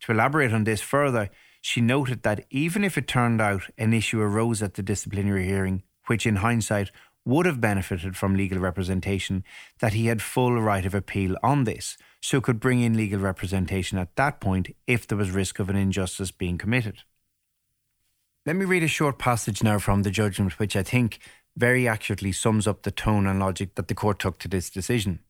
To 0.00 0.12
elaborate 0.12 0.54
on 0.54 0.64
this 0.64 0.80
further, 0.80 1.28
she 1.60 1.82
noted 1.82 2.22
that 2.22 2.46
even 2.48 2.82
if 2.82 2.96
it 2.96 3.06
turned 3.06 3.42
out 3.42 3.64
an 3.76 3.92
issue 3.92 4.20
arose 4.20 4.62
at 4.62 4.74
the 4.74 4.82
disciplinary 4.82 5.44
hearing, 5.44 5.82
which 6.06 6.26
in 6.26 6.36
hindsight 6.36 6.90
would 7.26 7.44
have 7.44 7.60
benefited 7.60 8.16
from 8.16 8.34
legal 8.34 8.58
representation, 8.58 9.44
that 9.80 9.92
he 9.92 10.06
had 10.06 10.22
full 10.22 10.58
right 10.58 10.86
of 10.86 10.94
appeal 10.94 11.36
on 11.42 11.64
this, 11.64 11.98
so 12.20 12.40
could 12.40 12.60
bring 12.60 12.80
in 12.80 12.96
legal 12.96 13.20
representation 13.20 13.98
at 13.98 14.14
that 14.16 14.40
point 14.40 14.74
if 14.86 15.06
there 15.06 15.18
was 15.18 15.30
risk 15.30 15.58
of 15.58 15.70
an 15.70 15.76
injustice 15.76 16.30
being 16.30 16.58
committed. 16.58 16.98
Let 18.46 18.56
me 18.56 18.64
read 18.64 18.82
a 18.82 18.88
short 18.88 19.18
passage 19.18 19.62
now 19.62 19.78
from 19.78 20.02
the 20.02 20.10
judgment, 20.10 20.58
which 20.58 20.76
I 20.76 20.82
think 20.82 21.18
very 21.56 21.86
accurately 21.86 22.32
sums 22.32 22.66
up 22.66 22.82
the 22.82 22.90
tone 22.90 23.26
and 23.26 23.38
logic 23.38 23.74
that 23.74 23.88
the 23.88 23.94
court 23.94 24.18
took 24.18 24.38
to 24.38 24.48
this 24.48 24.70
decision. 24.70 25.20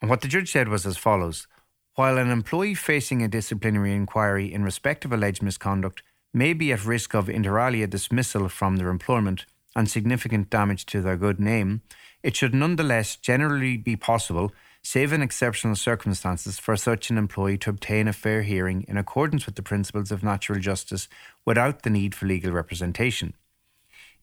And 0.00 0.10
what 0.10 0.20
the 0.20 0.28
judge 0.28 0.52
said 0.52 0.68
was 0.68 0.86
as 0.86 0.96
follows 0.96 1.46
While 1.94 2.18
an 2.18 2.30
employee 2.30 2.74
facing 2.74 3.22
a 3.22 3.28
disciplinary 3.28 3.94
inquiry 3.94 4.52
in 4.52 4.62
respect 4.62 5.04
of 5.04 5.12
alleged 5.12 5.42
misconduct 5.42 6.02
may 6.32 6.52
be 6.52 6.72
at 6.72 6.84
risk 6.84 7.14
of 7.14 7.28
inter 7.28 7.58
alia 7.58 7.86
dismissal 7.86 8.48
from 8.48 8.76
their 8.76 8.90
employment 8.90 9.46
and 9.74 9.90
significant 9.90 10.50
damage 10.50 10.86
to 10.86 11.00
their 11.00 11.16
good 11.16 11.40
name, 11.40 11.82
it 12.22 12.36
should 12.36 12.54
nonetheless 12.54 13.16
generally 13.16 13.76
be 13.76 13.96
possible 13.96 14.52
save 14.86 15.12
in 15.12 15.20
exceptional 15.20 15.74
circumstances, 15.74 16.60
for 16.60 16.76
such 16.76 17.10
an 17.10 17.18
employee 17.18 17.58
to 17.58 17.70
obtain 17.70 18.06
a 18.06 18.12
fair 18.12 18.42
hearing 18.42 18.84
in 18.86 18.96
accordance 18.96 19.44
with 19.44 19.56
the 19.56 19.62
principles 19.62 20.12
of 20.12 20.22
natural 20.22 20.60
justice 20.60 21.08
without 21.44 21.82
the 21.82 21.90
need 21.90 22.14
for 22.14 22.26
legal 22.26 22.52
representation. 22.52 23.34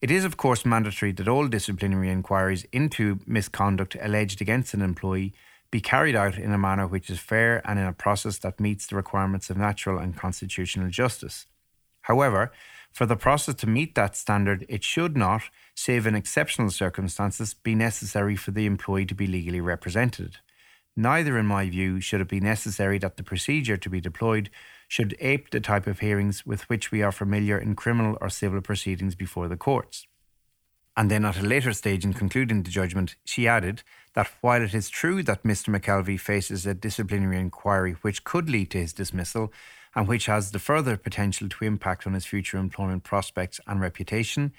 It 0.01 0.09
is, 0.09 0.23
of 0.23 0.37
course, 0.37 0.65
mandatory 0.65 1.11
that 1.11 1.27
all 1.27 1.49
disciplinary 1.49 2.09
inquiries 2.09 2.65
into 2.71 3.19
misconduct 3.27 3.97
alleged 4.01 4.39
against 4.39 4.73
an 4.73 4.81
employee 4.81 5.33
be 5.69 5.81
carried 5.81 6.15
out 6.15 6.37
in 6.37 6.53
a 6.53 6.57
manner 6.57 6.87
which 6.87 7.09
is 7.09 7.19
fair 7.19 7.61
and 7.67 7.77
in 7.77 7.85
a 7.85 7.91
process 7.91 8.37
that 8.37 8.61
meets 8.61 8.87
the 8.87 8.95
requirements 8.95 9.49
of 9.49 9.57
natural 9.57 9.99
and 9.99 10.15
constitutional 10.15 10.89
justice. 10.89 11.45
However, 12.03 12.53
for 12.93 13.05
the 13.05 13.17
process 13.17 13.55
to 13.55 13.67
meet 13.67 13.95
that 13.95 14.15
standard, 14.15 14.65
it 14.69 14.85
should 14.85 15.17
not, 15.17 15.41
save 15.75 16.07
in 16.07 16.15
exceptional 16.15 16.69
circumstances, 16.69 17.53
be 17.53 17.75
necessary 17.75 18.37
for 18.37 18.51
the 18.51 18.65
employee 18.65 19.07
to 19.07 19.15
be 19.15 19.27
legally 19.27 19.59
represented. 19.59 20.37
Neither, 20.95 21.37
in 21.37 21.47
my 21.47 21.69
view, 21.69 21.99
should 21.99 22.21
it 22.21 22.27
be 22.27 22.39
necessary 22.39 22.99
that 22.99 23.17
the 23.17 23.23
procedure 23.23 23.77
to 23.77 23.89
be 23.89 23.99
deployed 23.99 24.49
should 24.87 25.15
ape 25.19 25.49
the 25.49 25.59
type 25.59 25.87
of 25.87 25.99
hearings 25.99 26.45
with 26.45 26.69
which 26.69 26.91
we 26.91 27.01
are 27.01 27.11
familiar 27.11 27.57
in 27.57 27.75
criminal 27.75 28.17
or 28.21 28.29
civil 28.29 28.61
proceedings 28.61 29.15
before 29.15 29.47
the 29.47 29.57
courts. 29.57 30.05
And 30.95 31.09
then 31.09 31.25
at 31.25 31.39
a 31.39 31.45
later 31.45 31.73
stage 31.73 32.05
in 32.05 32.13
concluding 32.13 32.61
the 32.61 32.69
judgment, 32.69 33.15
she 33.25 33.47
added 33.47 33.81
that 34.13 34.29
while 34.41 34.61
it 34.61 34.75
is 34.75 34.89
true 34.89 35.23
that 35.23 35.41
Mr. 35.41 35.75
McKelvey 35.75 36.19
faces 36.19 36.67
a 36.67 36.75
disciplinary 36.75 37.39
inquiry 37.39 37.93
which 38.03 38.23
could 38.23 38.47
lead 38.47 38.69
to 38.71 38.77
his 38.77 38.93
dismissal 38.93 39.51
and 39.95 40.07
which 40.07 40.27
has 40.27 40.51
the 40.51 40.59
further 40.59 40.95
potential 40.95 41.49
to 41.49 41.65
impact 41.65 42.05
on 42.05 42.13
his 42.13 42.27
future 42.27 42.57
employment 42.57 43.03
prospects 43.03 43.59
and 43.65 43.81
reputation, 43.81 44.53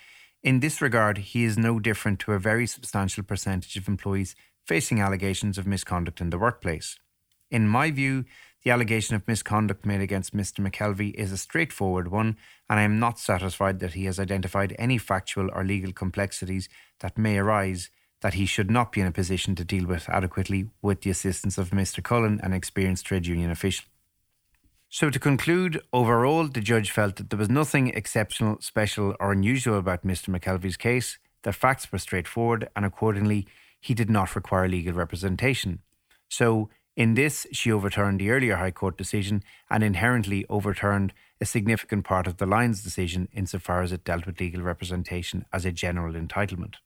in 0.44 0.60
this 0.60 0.82
regard, 0.82 1.16
he 1.16 1.44
is 1.44 1.56
no 1.56 1.80
different 1.80 2.20
to 2.20 2.32
a 2.32 2.38
very 2.38 2.66
substantial 2.66 3.24
percentage 3.24 3.76
of 3.76 3.88
employees 3.88 4.36
facing 4.64 5.00
allegations 5.00 5.58
of 5.58 5.66
misconduct 5.66 6.20
in 6.20 6.30
the 6.30 6.38
workplace. 6.38 6.98
In 7.50 7.68
my 7.68 7.90
view, 7.90 8.24
the 8.64 8.70
allegation 8.70 9.14
of 9.14 9.28
misconduct 9.28 9.84
made 9.84 10.00
against 10.00 10.34
Mr. 10.34 10.66
McKelvey 10.66 11.14
is 11.14 11.30
a 11.30 11.36
straightforward 11.36 12.08
one, 12.08 12.36
and 12.68 12.80
I 12.80 12.82
am 12.82 12.98
not 12.98 13.18
satisfied 13.18 13.78
that 13.80 13.92
he 13.92 14.06
has 14.06 14.18
identified 14.18 14.74
any 14.78 14.96
factual 14.96 15.50
or 15.52 15.64
legal 15.64 15.92
complexities 15.92 16.68
that 17.00 17.18
may 17.18 17.36
arise 17.36 17.90
that 18.22 18.34
he 18.34 18.46
should 18.46 18.70
not 18.70 18.90
be 18.90 19.02
in 19.02 19.06
a 19.06 19.12
position 19.12 19.54
to 19.54 19.64
deal 19.64 19.84
with 19.84 20.08
adequately 20.08 20.70
with 20.80 21.02
the 21.02 21.10
assistance 21.10 21.58
of 21.58 21.70
Mr. 21.70 22.02
Cullen, 22.02 22.40
an 22.42 22.54
experienced 22.54 23.04
trade 23.04 23.26
union 23.26 23.50
official. 23.50 23.84
So, 24.88 25.10
to 25.10 25.18
conclude, 25.18 25.82
overall, 25.92 26.48
the 26.48 26.62
judge 26.62 26.90
felt 26.90 27.16
that 27.16 27.28
there 27.28 27.38
was 27.38 27.50
nothing 27.50 27.88
exceptional, 27.88 28.58
special, 28.60 29.14
or 29.20 29.32
unusual 29.32 29.76
about 29.76 30.06
Mr. 30.06 30.34
McKelvey's 30.34 30.78
case, 30.78 31.18
the 31.42 31.52
facts 31.52 31.92
were 31.92 31.98
straightforward, 31.98 32.68
and 32.74 32.86
accordingly, 32.86 33.46
he 33.84 33.92
did 33.92 34.08
not 34.08 34.34
require 34.34 34.66
legal 34.66 34.94
representation. 34.94 35.80
So, 36.30 36.70
in 36.96 37.14
this, 37.14 37.46
she 37.52 37.70
overturned 37.70 38.18
the 38.18 38.30
earlier 38.30 38.56
High 38.56 38.70
Court 38.70 38.96
decision 38.96 39.42
and 39.68 39.84
inherently 39.84 40.46
overturned 40.48 41.12
a 41.38 41.44
significant 41.44 42.04
part 42.04 42.26
of 42.26 42.38
the 42.38 42.46
Lyons 42.46 42.82
decision 42.82 43.28
insofar 43.30 43.82
as 43.82 43.92
it 43.92 44.04
dealt 44.04 44.24
with 44.24 44.40
legal 44.40 44.62
representation 44.62 45.44
as 45.52 45.66
a 45.66 45.72
general 45.72 46.14
entitlement. 46.14 46.76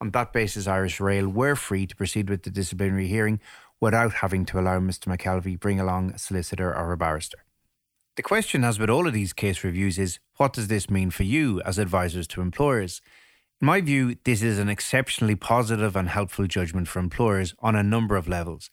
On 0.00 0.10
that 0.10 0.32
basis, 0.32 0.66
Irish 0.66 0.98
Rail 0.98 1.28
were 1.28 1.54
free 1.54 1.86
to 1.86 1.94
proceed 1.94 2.28
with 2.28 2.42
the 2.42 2.50
disciplinary 2.50 3.06
hearing 3.06 3.38
without 3.80 4.14
having 4.14 4.44
to 4.46 4.58
allow 4.58 4.80
Mr. 4.80 5.14
McKelvey 5.14 5.60
bring 5.60 5.78
along 5.78 6.10
a 6.10 6.18
solicitor 6.18 6.74
or 6.74 6.90
a 6.90 6.96
barrister. 6.96 7.44
The 8.16 8.22
question, 8.22 8.64
as 8.64 8.80
with 8.80 8.90
all 8.90 9.06
of 9.06 9.12
these 9.12 9.32
case 9.32 9.62
reviews, 9.62 9.98
is 9.98 10.18
what 10.36 10.52
does 10.52 10.66
this 10.66 10.90
mean 10.90 11.10
for 11.10 11.22
you 11.22 11.60
as 11.62 11.78
advisors 11.78 12.26
to 12.28 12.40
employers? 12.40 13.00
In 13.60 13.66
my 13.66 13.80
view, 13.80 14.16
this 14.22 14.40
is 14.40 14.60
an 14.60 14.68
exceptionally 14.68 15.34
positive 15.34 15.96
and 15.96 16.08
helpful 16.08 16.46
judgment 16.46 16.86
for 16.86 17.00
employers 17.00 17.56
on 17.58 17.74
a 17.74 17.82
number 17.82 18.14
of 18.14 18.28
levels. 18.28 18.70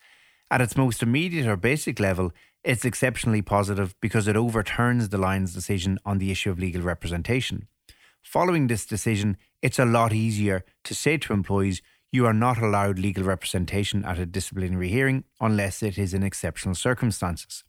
At 0.51 0.61
its 0.61 0.77
most 0.77 1.01
immediate 1.01 1.47
or 1.47 1.57
basic 1.57 1.99
level, 1.99 2.31
it's 2.63 2.85
exceptionally 2.85 3.41
positive 3.41 3.95
because 3.99 4.27
it 4.27 4.37
overturns 4.37 5.09
the 5.09 5.17
Lyons 5.17 5.55
decision 5.55 5.97
on 6.05 6.19
the 6.19 6.29
issue 6.29 6.51
of 6.51 6.59
legal 6.59 6.83
representation. 6.83 7.67
Following 8.21 8.67
this 8.67 8.85
decision, 8.85 9.37
it's 9.63 9.79
a 9.79 9.85
lot 9.85 10.13
easier 10.13 10.63
to 10.83 10.93
say 10.93 11.17
to 11.17 11.33
employees, 11.33 11.81
you 12.11 12.27
are 12.27 12.33
not 12.33 12.61
allowed 12.61 12.99
legal 12.99 13.23
representation 13.23 14.05
at 14.05 14.19
a 14.19 14.25
disciplinary 14.27 14.89
hearing 14.89 15.23
unless 15.41 15.81
it 15.81 15.97
is 15.97 16.13
in 16.13 16.21
exceptional 16.21 16.75
circumstances. 16.75 17.63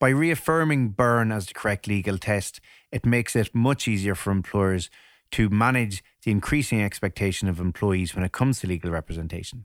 By 0.00 0.08
reaffirming 0.08 0.88
Burns 0.88 1.32
as 1.32 1.46
the 1.46 1.54
correct 1.54 1.86
legal 1.86 2.18
test, 2.18 2.60
it 2.90 3.06
makes 3.06 3.36
it 3.36 3.54
much 3.54 3.86
easier 3.86 4.16
for 4.16 4.32
employers 4.32 4.90
to 5.34 5.50
manage 5.50 6.04
the 6.22 6.30
increasing 6.30 6.80
expectation 6.80 7.48
of 7.48 7.58
employees 7.58 8.14
when 8.14 8.24
it 8.24 8.30
comes 8.30 8.60
to 8.60 8.68
legal 8.68 8.92
representation. 8.92 9.64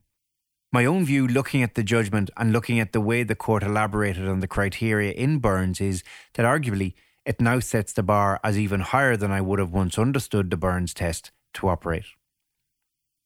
My 0.72 0.84
own 0.84 1.06
view, 1.06 1.28
looking 1.28 1.62
at 1.62 1.76
the 1.76 1.84
judgment 1.84 2.32
and 2.38 2.52
looking 2.52 2.80
at 2.80 2.92
the 2.92 3.00
way 3.00 3.22
the 3.22 3.36
court 3.36 3.62
elaborated 3.62 4.28
on 4.28 4.40
the 4.40 4.48
criteria 4.48 5.12
in 5.12 5.38
Burns, 5.38 5.80
is 5.80 6.04
that 6.34 6.46
arguably 6.46 6.96
it 7.24 7.40
now 7.40 7.60
sets 7.60 7.94
the 7.94 8.02
bar 8.02 8.40
as 8.44 8.58
even 8.58 8.80
higher 8.80 9.16
than 9.16 9.30
I 9.30 9.42
would 9.42 9.60
have 9.60 9.72
once 9.72 10.00
understood 10.00 10.50
the 10.50 10.58
Burns 10.58 10.92
test 10.92 11.30
to 11.54 11.70
operate. 11.70 12.06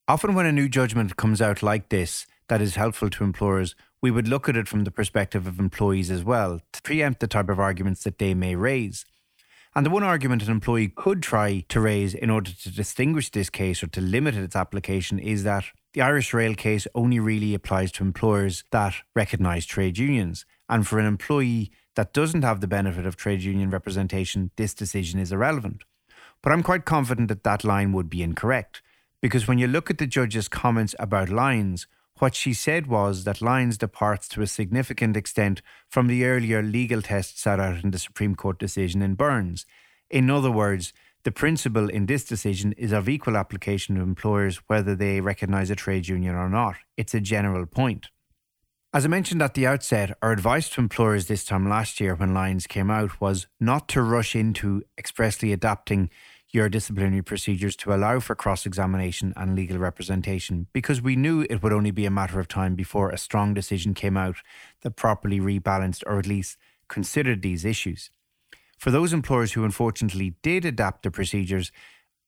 Often, 0.10 0.36
when 0.36 0.46
a 0.46 0.52
new 0.52 0.68
judgment 0.68 1.16
comes 1.16 1.42
out 1.42 1.64
like 1.64 1.88
this 1.88 2.26
that 2.50 2.62
is 2.62 2.76
helpful 2.76 3.10
to 3.12 3.24
employers, 3.24 3.74
we 4.02 4.12
would 4.12 4.28
look 4.28 4.50
at 4.50 4.58
it 4.58 4.68
from 4.68 4.84
the 4.84 4.92
perspective 4.92 5.48
of 5.48 5.60
employees 5.60 6.12
as 6.12 6.26
well 6.26 6.60
to 6.74 6.82
preempt 6.82 7.22
the 7.22 7.28
type 7.28 7.48
of 7.48 7.58
arguments 7.58 8.04
that 8.04 8.20
they 8.20 8.34
may 8.34 8.56
raise. 8.58 9.06
And 9.76 9.86
the 9.86 9.90
one 9.90 10.04
argument 10.04 10.44
an 10.44 10.52
employee 10.52 10.94
could 10.96 11.24
try 11.24 11.66
to 11.70 11.82
raise 11.82 12.14
in 12.14 12.30
order 12.30 12.52
to 12.52 12.72
distinguish 12.72 13.32
this 13.32 13.50
case 13.50 13.82
or 13.82 13.88
to 13.88 14.02
limit 14.02 14.36
its 14.36 14.56
application 14.56 15.18
is 15.18 15.44
that 15.44 15.66
the 15.94 16.02
Irish 16.02 16.34
Rail 16.34 16.54
case 16.54 16.88
only 16.94 17.20
really 17.20 17.56
applies 17.56 17.92
to 17.94 18.04
employers 18.04 18.64
that 18.72 18.94
recognise 19.16 19.66
trade 19.66 19.98
unions. 19.98 20.46
And 20.70 20.88
for 20.88 21.00
an 21.00 21.08
employee 21.08 21.72
that 21.96 22.14
doesn't 22.14 22.44
have 22.44 22.62
the 22.62 22.68
benefit 22.68 23.08
of 23.08 23.16
trade 23.16 23.42
union 23.42 23.72
representation, 23.72 24.52
this 24.58 24.76
decision 24.76 25.20
is 25.20 25.32
irrelevant. 25.32 25.84
But 26.44 26.52
I'm 26.52 26.64
quite 26.64 26.86
confident 26.86 27.30
that 27.30 27.44
that 27.44 27.64
line 27.64 27.94
would 27.94 28.10
be 28.10 28.22
incorrect. 28.22 28.84
Because 29.22 29.48
when 29.48 29.58
you 29.58 29.68
look 29.68 29.90
at 29.90 29.98
the 29.98 30.06
judge's 30.06 30.48
comments 30.48 30.94
about 31.00 31.30
Lyons, 31.30 31.88
what 32.24 32.36
she 32.36 32.54
said 32.54 32.88
was 32.88 33.26
that 33.26 33.42
Lyons 33.42 33.78
departs 33.78 34.30
to 34.30 34.42
a 34.42 34.48
significant 34.48 35.18
extent 35.18 35.62
from 35.90 36.08
the 36.08 36.24
earlier 36.24 36.62
legal 36.64 37.02
test 37.02 37.38
set 37.38 37.60
out 37.60 37.84
in 37.84 37.92
the 37.92 38.00
Supreme 38.00 38.34
Court 38.34 38.58
decision 38.58 39.02
in 39.02 39.16
Burns. 39.16 39.66
In 40.10 40.30
other 40.30 40.50
words, 40.50 40.94
The 41.26 41.32
principle 41.32 41.90
in 41.90 42.06
this 42.06 42.26
decision 42.26 42.74
is 42.74 42.92
of 42.92 43.08
equal 43.08 43.38
application 43.38 43.96
to 43.96 44.02
employers 44.02 44.62
whether 44.68 44.94
they 44.94 45.22
recognise 45.22 45.70
a 45.70 45.76
trade 45.76 46.08
union 46.10 46.36
or 46.36 46.50
not. 46.50 46.76
It's 46.98 47.14
a 47.14 47.22
general 47.22 47.66
point. 47.66 48.10
As 48.94 49.06
I 49.06 49.08
mentioned 49.08 49.42
at 49.42 49.54
the 49.54 49.66
outset, 49.66 50.18
our 50.22 50.34
advice 50.34 50.70
to 50.72 50.82
employers 50.82 51.28
this 51.28 51.46
time 51.46 51.70
last 51.70 52.02
year 52.02 52.14
when 52.16 52.34
Lyons 52.34 52.68
came 52.68 52.92
out 52.92 53.22
was 53.22 53.48
not 53.60 53.88
to 53.90 54.02
rush 54.02 54.36
into 54.36 54.84
expressly 54.98 55.54
adapting 55.54 56.10
your 56.54 56.70
disciplinary 56.70 57.24
procedures 57.24 57.76
to 57.76 57.94
allow 57.94 58.20
for 58.20 58.36
cross 58.36 58.68
examination 58.68 59.34
and 59.36 59.56
legal 59.56 59.80
representation 59.80 60.68
because 60.72 61.02
we 61.02 61.16
knew 61.16 61.42
it 61.50 61.64
would 61.64 61.74
only 61.74 61.90
be 61.90 62.06
a 62.06 62.12
matter 62.12 62.40
of 62.40 62.48
time 62.48 62.76
before 62.76 63.10
a 63.10 63.18
strong 63.18 63.56
decision 63.56 63.96
came 63.96 64.16
out 64.16 64.36
that 64.82 64.96
properly 64.96 65.40
rebalanced 65.40 66.04
or 66.06 66.20
at 66.20 66.28
least 66.28 66.58
considered 66.88 67.42
these 67.42 67.66
issues. 67.66 68.12
For 68.78 68.92
those 68.92 69.14
employers 69.14 69.54
who 69.54 69.66
unfortunately 69.66 70.36
did 70.44 70.64
adapt 70.64 71.02
the 71.02 71.10
procedures, 71.10 71.72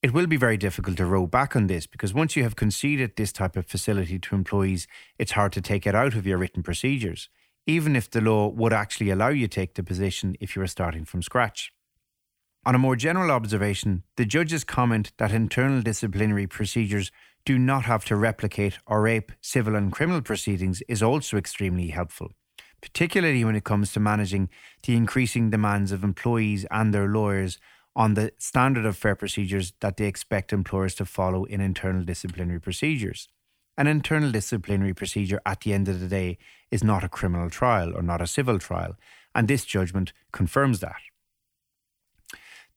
it 0.02 0.12
will 0.12 0.26
be 0.26 0.38
very 0.38 0.58
difficult 0.58 0.98
to 0.98 1.06
row 1.06 1.28
back 1.28 1.56
on 1.56 1.68
this 1.68 1.86
because 1.86 2.14
once 2.14 2.36
you 2.36 2.42
have 2.42 2.56
conceded 2.56 3.16
this 3.16 3.32
type 3.32 3.56
of 3.56 3.68
facility 3.68 4.18
to 4.18 4.36
employees, 4.36 4.88
it's 5.20 5.34
hard 5.34 5.52
to 5.54 5.62
take 5.62 5.86
it 5.86 5.94
out 5.94 6.16
of 6.16 6.26
your 6.26 6.40
written 6.40 6.64
procedures, 6.64 7.30
even 7.68 7.96
if 7.96 8.10
the 8.10 8.22
law 8.22 8.48
would 8.48 8.74
actually 8.74 9.12
allow 9.12 9.28
you 9.28 9.48
to 9.48 9.56
take 9.56 9.76
the 9.76 9.84
position 9.84 10.36
if 10.40 10.56
you 10.56 10.62
were 10.62 10.68
starting 10.68 11.06
from 11.06 11.22
scratch. 11.22 11.75
On 12.68 12.74
a 12.74 12.80
more 12.80 12.96
general 12.96 13.30
observation, 13.30 14.02
the 14.18 14.26
judge's 14.26 14.64
comment 14.64 15.12
that 15.18 15.32
internal 15.32 15.84
disciplinary 15.84 16.48
procedures 16.48 17.12
do 17.46 17.60
not 17.60 17.86
have 17.86 18.06
to 18.06 18.16
replicate 18.16 18.80
or 18.88 19.04
rape 19.04 19.32
civil 19.40 19.76
and 19.76 19.92
criminal 19.92 20.24
proceedings 20.24 20.82
is 20.88 21.04
also 21.04 21.38
extremely 21.38 21.90
helpful, 21.90 22.32
particularly 22.82 23.46
when 23.46 23.56
it 23.56 23.64
comes 23.64 23.94
to 23.94 24.00
managing 24.00 24.50
the 24.82 24.96
increasing 24.96 25.52
demands 25.52 25.92
of 25.92 26.04
employees 26.04 26.66
and 26.72 26.92
their 26.92 27.08
lawyers 27.08 27.60
on 27.96 28.16
the 28.16 28.32
standard 28.40 28.84
of 28.84 28.98
fair 28.98 29.16
procedures 29.16 29.74
that 29.82 29.98
they 29.98 30.08
expect 30.08 30.52
employers 30.52 30.96
to 30.96 31.06
follow 31.06 31.44
in 31.44 31.62
internal 31.62 32.04
disciplinary 32.04 32.60
procedures. 32.60 33.30
An 33.78 33.86
internal 33.86 34.32
disciplinary 34.32 34.96
procedure 34.96 35.40
at 35.46 35.62
the 35.62 35.72
end 35.72 35.88
of 35.88 36.00
the 36.00 36.08
day 36.08 36.40
is 36.72 36.84
not 36.84 37.04
a 37.04 37.10
criminal 37.10 37.52
trial 37.52 37.96
or 37.96 38.02
not 38.02 38.24
a 38.24 38.28
civil 38.28 38.58
trial, 38.58 38.96
and 39.36 39.48
this 39.48 39.66
judgment 39.66 40.14
confirms 40.32 40.80
that. 40.80 40.96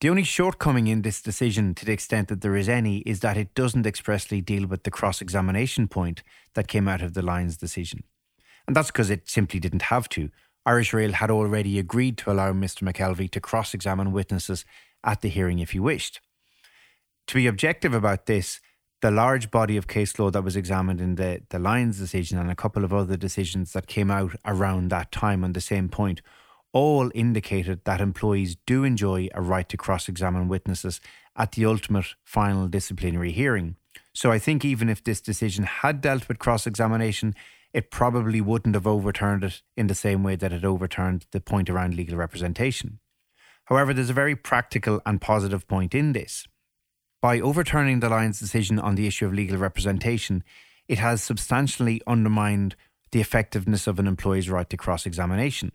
The 0.01 0.09
only 0.09 0.23
shortcoming 0.23 0.87
in 0.87 1.03
this 1.03 1.21
decision, 1.21 1.75
to 1.75 1.85
the 1.85 1.93
extent 1.93 2.29
that 2.29 2.41
there 2.41 2.55
is 2.55 2.69
any, 2.69 2.99
is 2.99 3.19
that 3.21 3.37
it 3.37 3.55
doesn't 3.55 3.87
expressly 3.87 4.41
deal 4.41 4.67
with 4.67 4.85
the 4.85 4.93
cross 4.93 5.21
examination 5.21 5.89
point 5.89 6.23
that 6.55 6.69
came 6.69 6.87
out 6.87 7.03
of 7.03 7.15
the 7.15 7.23
Lyons 7.23 7.57
decision. 7.57 8.05
And 8.69 8.77
that's 8.77 8.93
because 8.93 9.11
it 9.11 9.29
simply 9.29 9.59
didn't 9.59 9.83
have 9.83 10.09
to. 10.11 10.31
Irish 10.65 10.93
Rail 10.93 11.13
had 11.13 11.33
already 11.33 11.81
agreed 11.81 12.17
to 12.19 12.31
allow 12.31 12.53
Mr. 12.53 12.89
McKelvey 12.89 13.29
to 13.31 13.41
cross 13.41 13.75
examine 13.75 14.13
witnesses 14.13 14.65
at 15.03 15.21
the 15.21 15.29
hearing 15.29 15.59
if 15.59 15.71
he 15.71 15.81
wished. 15.81 16.21
To 17.27 17.35
be 17.35 17.49
objective 17.49 17.93
about 17.93 18.27
this, 18.27 18.61
the 19.01 19.11
large 19.11 19.51
body 19.51 19.77
of 19.77 19.89
case 19.89 20.17
law 20.19 20.31
that 20.31 20.45
was 20.45 20.57
examined 20.57 21.01
in 21.01 21.17
the, 21.17 21.43
the 21.51 21.59
Lyons 21.59 21.99
decision 21.99 22.39
and 22.39 22.51
a 22.51 22.57
couple 22.57 22.85
of 22.85 22.93
other 22.93 23.17
decisions 23.17 23.73
that 23.73 23.89
came 23.89 24.13
out 24.13 24.37
around 24.45 24.91
that 24.91 25.11
time 25.11 25.43
on 25.43 25.55
the 25.55 25.61
same 25.61 25.89
point 25.89 26.21
all 26.79 27.11
indicated 27.13 27.85
that 27.85 28.01
employees 28.01 28.57
do 28.65 28.85
enjoy 28.85 29.29
a 29.35 29.43
right 29.43 29.69
to 29.69 29.77
cross 29.77 30.09
examine 30.09 30.47
witnesses 30.47 31.01
at 31.35 31.51
the 31.53 31.67
ultimate 31.67 32.15
final 32.23 32.69
disciplinary 32.69 33.33
hearing. 33.33 33.75
So 34.15 34.31
I 34.31 34.39
think 34.39 34.65
even 34.65 34.89
if 34.89 35.03
this 35.03 35.21
decision 35.21 35.65
had 35.65 36.01
dealt 36.01 36.29
with 36.29 36.39
cross 36.39 36.69
examination, 36.69 37.35
it 37.73 37.91
probably 37.91 38.41
wouldn't 38.41 38.77
have 38.77 38.87
overturned 38.87 39.43
it 39.43 39.61
in 39.77 39.89
the 39.89 39.95
same 39.95 40.23
way 40.23 40.37
that 40.37 40.53
it 40.53 40.65
overturned 40.65 41.27
the 41.33 41.41
point 41.41 41.69
around 41.69 41.95
legal 41.95 42.17
representation. 42.17 43.01
However, 43.65 43.93
there's 43.93 44.11
a 44.11 44.23
very 44.23 44.37
practical 44.37 45.03
and 45.05 45.21
positive 45.21 45.67
point 45.67 45.97
in 45.97 46.13
this. 46.13 46.47
By 47.21 47.41
overturning 47.41 47.99
the 47.99 48.09
Lyons 48.09 48.39
decision 48.39 48.79
on 48.79 48.95
the 48.95 49.09
issue 49.09 49.27
of 49.27 49.35
legal 49.35 49.59
representation, 49.59 50.45
it 50.87 51.01
has 51.01 51.25
substantially 51.25 52.01
undermined 52.07 52.77
the 53.11 53.21
effectiveness 53.21 53.89
of 53.89 53.99
an 53.99 54.07
employee's 54.07 54.49
right 54.49 54.71
to 54.71 54.77
cross 54.77 55.07
examination. 55.07 55.73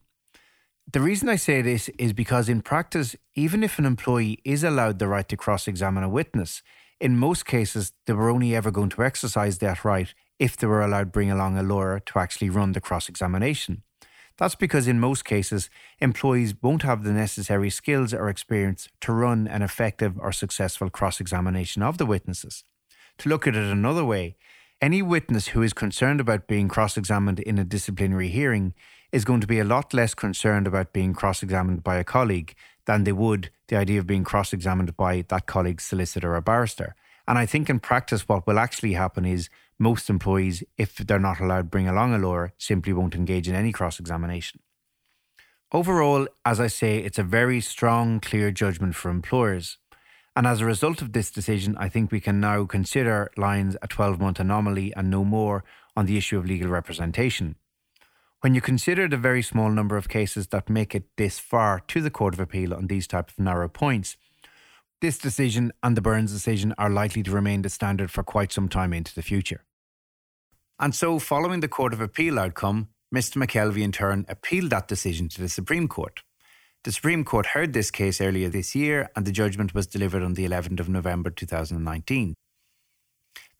The 0.91 0.99
reason 0.99 1.29
I 1.29 1.37
say 1.37 1.61
this 1.61 1.89
is 1.97 2.13
because, 2.13 2.49
in 2.49 2.61
practice, 2.61 3.15
even 3.35 3.63
if 3.63 3.79
an 3.79 3.85
employee 3.85 4.39
is 4.43 4.63
allowed 4.63 4.99
the 4.99 5.07
right 5.07 5.27
to 5.29 5.37
cross 5.37 5.67
examine 5.67 6.03
a 6.03 6.09
witness, 6.09 6.61
in 6.99 7.17
most 7.17 7.45
cases 7.45 7.93
they 8.05 8.13
were 8.13 8.29
only 8.29 8.55
ever 8.55 8.69
going 8.69 8.89
to 8.89 9.03
exercise 9.03 9.57
that 9.59 9.85
right 9.85 10.13
if 10.39 10.57
they 10.57 10.67
were 10.67 10.81
allowed 10.81 11.11
bring 11.11 11.31
along 11.31 11.57
a 11.57 11.63
lawyer 11.63 11.99
to 11.99 12.19
actually 12.19 12.49
run 12.49 12.73
the 12.73 12.81
cross 12.81 13.07
examination. 13.07 13.81
That's 14.37 14.55
because 14.55 14.87
in 14.87 14.99
most 14.99 15.25
cases, 15.25 15.69
employees 15.99 16.55
won't 16.61 16.81
have 16.81 17.03
the 17.03 17.13
necessary 17.13 17.69
skills 17.69 18.13
or 18.13 18.29
experience 18.29 18.89
to 19.01 19.13
run 19.13 19.47
an 19.47 19.61
effective 19.61 20.17
or 20.19 20.31
successful 20.31 20.89
cross 20.89 21.19
examination 21.19 21.81
of 21.81 21.97
the 21.97 22.05
witnesses. 22.05 22.65
To 23.19 23.29
look 23.29 23.47
at 23.47 23.55
it 23.55 23.71
another 23.71 24.03
way, 24.03 24.35
any 24.81 25.01
witness 25.01 25.49
who 25.49 25.61
is 25.61 25.71
concerned 25.71 26.19
about 26.19 26.47
being 26.47 26.67
cross 26.67 26.97
examined 26.97 27.39
in 27.39 27.57
a 27.57 27.63
disciplinary 27.63 28.27
hearing 28.27 28.73
is 29.13 29.23
going 29.23 29.39
to 29.39 29.47
be 29.47 29.59
a 29.59 29.63
lot 29.63 29.93
less 29.93 30.15
concerned 30.15 30.65
about 30.65 30.91
being 30.91 31.13
cross 31.13 31.43
examined 31.43 31.83
by 31.83 31.97
a 31.97 32.03
colleague 32.03 32.55
than 32.85 33.03
they 33.03 33.11
would 33.11 33.51
the 33.67 33.77
idea 33.77 33.99
of 33.99 34.07
being 34.07 34.23
cross 34.23 34.51
examined 34.51 34.97
by 34.97 35.23
that 35.29 35.45
colleague's 35.45 35.83
solicitor 35.83 36.35
or 36.35 36.41
barrister. 36.41 36.95
And 37.27 37.37
I 37.37 37.45
think 37.45 37.69
in 37.69 37.79
practice, 37.79 38.27
what 38.27 38.45
will 38.47 38.57
actually 38.57 38.93
happen 38.93 39.23
is 39.23 39.49
most 39.77 40.09
employees, 40.09 40.63
if 40.77 40.95
they're 40.95 41.19
not 41.19 41.39
allowed 41.39 41.69
bring 41.69 41.87
along 41.87 42.15
a 42.15 42.17
lawyer, 42.17 42.53
simply 42.57 42.91
won't 42.91 43.15
engage 43.15 43.47
in 43.47 43.53
any 43.53 43.71
cross 43.71 43.99
examination. 43.99 44.59
Overall, 45.71 46.27
as 46.43 46.59
I 46.59 46.67
say, 46.67 46.97
it's 46.97 47.19
a 47.19 47.23
very 47.23 47.61
strong, 47.61 48.19
clear 48.19 48.51
judgment 48.51 48.95
for 48.95 49.11
employers. 49.11 49.77
And 50.35 50.47
as 50.47 50.59
a 50.59 50.65
result 50.65 51.03
of 51.03 51.13
this 51.13 51.29
decision, 51.29 51.77
I 51.77 51.87
think 51.87 52.11
we 52.11 52.19
can 52.19 52.39
now 52.39 52.65
consider 52.65 53.31
Lyons 53.37 53.77
a 53.83 53.87
12 53.87 54.19
month 54.19 54.39
anomaly 54.39 54.91
and 54.95 55.11
no 55.11 55.23
more 55.23 55.63
on 55.95 56.07
the 56.07 56.17
issue 56.17 56.39
of 56.39 56.45
legal 56.47 56.69
representation. 56.69 57.55
When 58.43 58.55
you 58.55 58.59
consider 58.59 59.07
the 59.07 59.15
very 59.15 59.41
small 59.41 59.71
number 59.71 59.95
of 59.95 60.09
cases 60.09 60.47
that 60.47 60.69
make 60.69 60.93
it 60.93 61.05
this 61.15 61.39
far 61.39 61.79
to 61.87 62.01
the 62.01 62.09
Court 62.09 62.33
of 62.33 62.41
Appeal 62.41 62.73
on 62.73 62.87
these 62.87 63.07
type 63.07 63.29
of 63.29 63.39
narrow 63.39 63.69
points, 63.69 64.17
this 64.99 65.17
decision 65.17 65.71
and 65.81 65.95
the 65.95 66.01
Burns 66.01 66.33
decision 66.33 66.75
are 66.77 66.89
likely 66.89 67.23
to 67.23 67.31
remain 67.31 67.61
the 67.61 67.69
standard 67.69 68.11
for 68.11 68.21
quite 68.21 68.51
some 68.51 68.67
time 68.67 68.91
into 68.91 69.15
the 69.15 69.21
future. 69.21 69.63
And 70.77 70.93
so, 70.93 71.19
following 71.19 71.61
the 71.61 71.69
Court 71.69 71.93
of 71.93 72.01
Appeal 72.01 72.37
outcome, 72.37 72.89
Mr. 73.15 73.41
McKelvey 73.41 73.81
in 73.81 73.93
turn 73.93 74.25
appealed 74.27 74.71
that 74.71 74.89
decision 74.89 75.29
to 75.29 75.41
the 75.41 75.47
Supreme 75.47 75.87
Court. 75.87 76.19
The 76.83 76.91
Supreme 76.91 77.23
Court 77.23 77.45
heard 77.45 77.71
this 77.71 77.91
case 77.91 78.19
earlier 78.19 78.49
this 78.49 78.75
year, 78.75 79.09
and 79.15 79.25
the 79.25 79.31
judgment 79.31 79.73
was 79.73 79.87
delivered 79.87 80.21
on 80.21 80.33
the 80.33 80.45
11th 80.45 80.81
of 80.81 80.89
November 80.89 81.29
2019. 81.29 82.35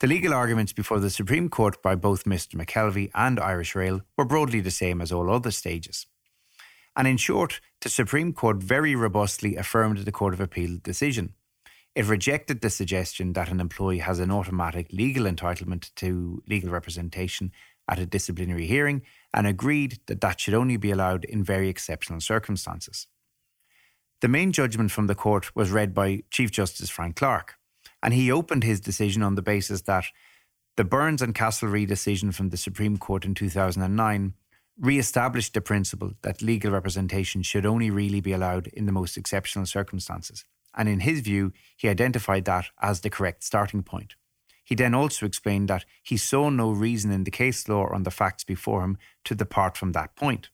The 0.04 0.10
legal 0.10 0.34
arguments 0.34 0.74
before 0.74 1.00
the 1.00 1.10
Supreme 1.10 1.48
Court 1.48 1.82
by 1.82 1.96
both 1.96 2.26
Mr. 2.26 2.56
McKelvey 2.56 3.10
and 3.16 3.40
Irish 3.40 3.74
Rail 3.74 4.02
were 4.18 4.26
broadly 4.26 4.60
the 4.60 4.70
same 4.70 5.00
as 5.00 5.14
all 5.14 5.32
other 5.32 5.50
stages. 5.50 6.08
And 6.94 7.08
in 7.08 7.16
short, 7.16 7.62
the 7.80 7.88
Supreme 7.88 8.34
Court 8.34 8.58
very 8.58 8.96
robustly 8.96 9.56
affirmed 9.56 10.00
the 10.00 10.12
Court 10.12 10.34
of 10.34 10.42
Appeal 10.42 10.78
decision. 10.84 11.36
It 11.96 12.06
rejected 12.06 12.60
the 12.60 12.70
suggestion 12.70 13.32
that 13.32 13.48
an 13.48 13.62
employee 13.62 14.00
has 14.00 14.20
an 14.20 14.30
automatic 14.30 14.88
legal 14.92 15.24
entitlement 15.24 15.96
to 15.96 16.44
legal 16.50 16.70
representation 16.70 17.54
at 17.88 17.98
a 17.98 18.06
disciplinary 18.06 18.66
hearing 18.66 19.04
and 19.34 19.48
agreed 19.48 20.00
that 20.08 20.20
that 20.20 20.42
should 20.42 20.54
only 20.54 20.76
be 20.76 20.92
allowed 20.92 21.24
in 21.24 21.46
very 21.46 21.70
exceptional 21.70 22.20
circumstances. 22.20 23.08
The 24.20 24.28
main 24.28 24.52
judgment 24.52 24.92
from 24.92 25.08
the 25.08 25.16
court 25.16 25.56
was 25.56 25.72
read 25.72 25.94
by 25.94 26.24
Chief 26.30 26.52
Justice 26.52 26.90
Frank 26.90 27.16
Clarke, 27.16 27.56
and 28.04 28.14
he 28.14 28.32
opened 28.32 28.64
his 28.64 28.82
decision 28.82 29.24
on 29.24 29.36
the 29.36 29.42
basis 29.42 29.82
that 29.84 30.06
the 30.76 30.84
Burns 30.84 31.22
and 31.22 31.34
Castlerea 31.34 31.88
decision 31.88 32.34
from 32.34 32.50
the 32.50 32.58
Supreme 32.58 32.98
Court 32.98 33.24
in 33.24 33.34
2009 33.34 34.34
re-established 34.80 35.54
the 35.54 35.62
principle 35.62 36.12
that 36.22 36.42
legal 36.42 36.72
representation 36.72 37.44
should 37.44 37.66
only 37.66 37.90
really 37.90 38.20
be 38.20 38.34
allowed 38.34 38.68
in 38.68 38.86
the 38.86 38.92
most 38.92 39.16
exceptional 39.16 39.66
circumstances. 39.66 40.46
And 40.76 40.90
in 40.90 41.00
his 41.00 41.22
view, 41.22 41.54
he 41.78 41.88
identified 41.88 42.46
that 42.46 42.66
as 42.82 43.02
the 43.02 43.10
correct 43.10 43.44
starting 43.44 43.84
point. 43.84 44.16
He 44.66 44.76
then 44.76 44.96
also 44.96 45.26
explained 45.26 45.70
that 45.70 45.86
he 46.02 46.18
saw 46.18 46.50
no 46.50 46.72
reason 46.72 47.12
in 47.12 47.24
the 47.24 47.32
case 47.32 47.70
law 47.70 47.84
or 47.84 47.94
on 47.94 48.04
the 48.04 48.12
facts 48.12 48.44
before 48.44 48.84
him 48.84 48.98
to 49.26 49.36
depart 49.36 49.78
from 49.78 49.92
that 49.92 50.16
point. 50.16 50.50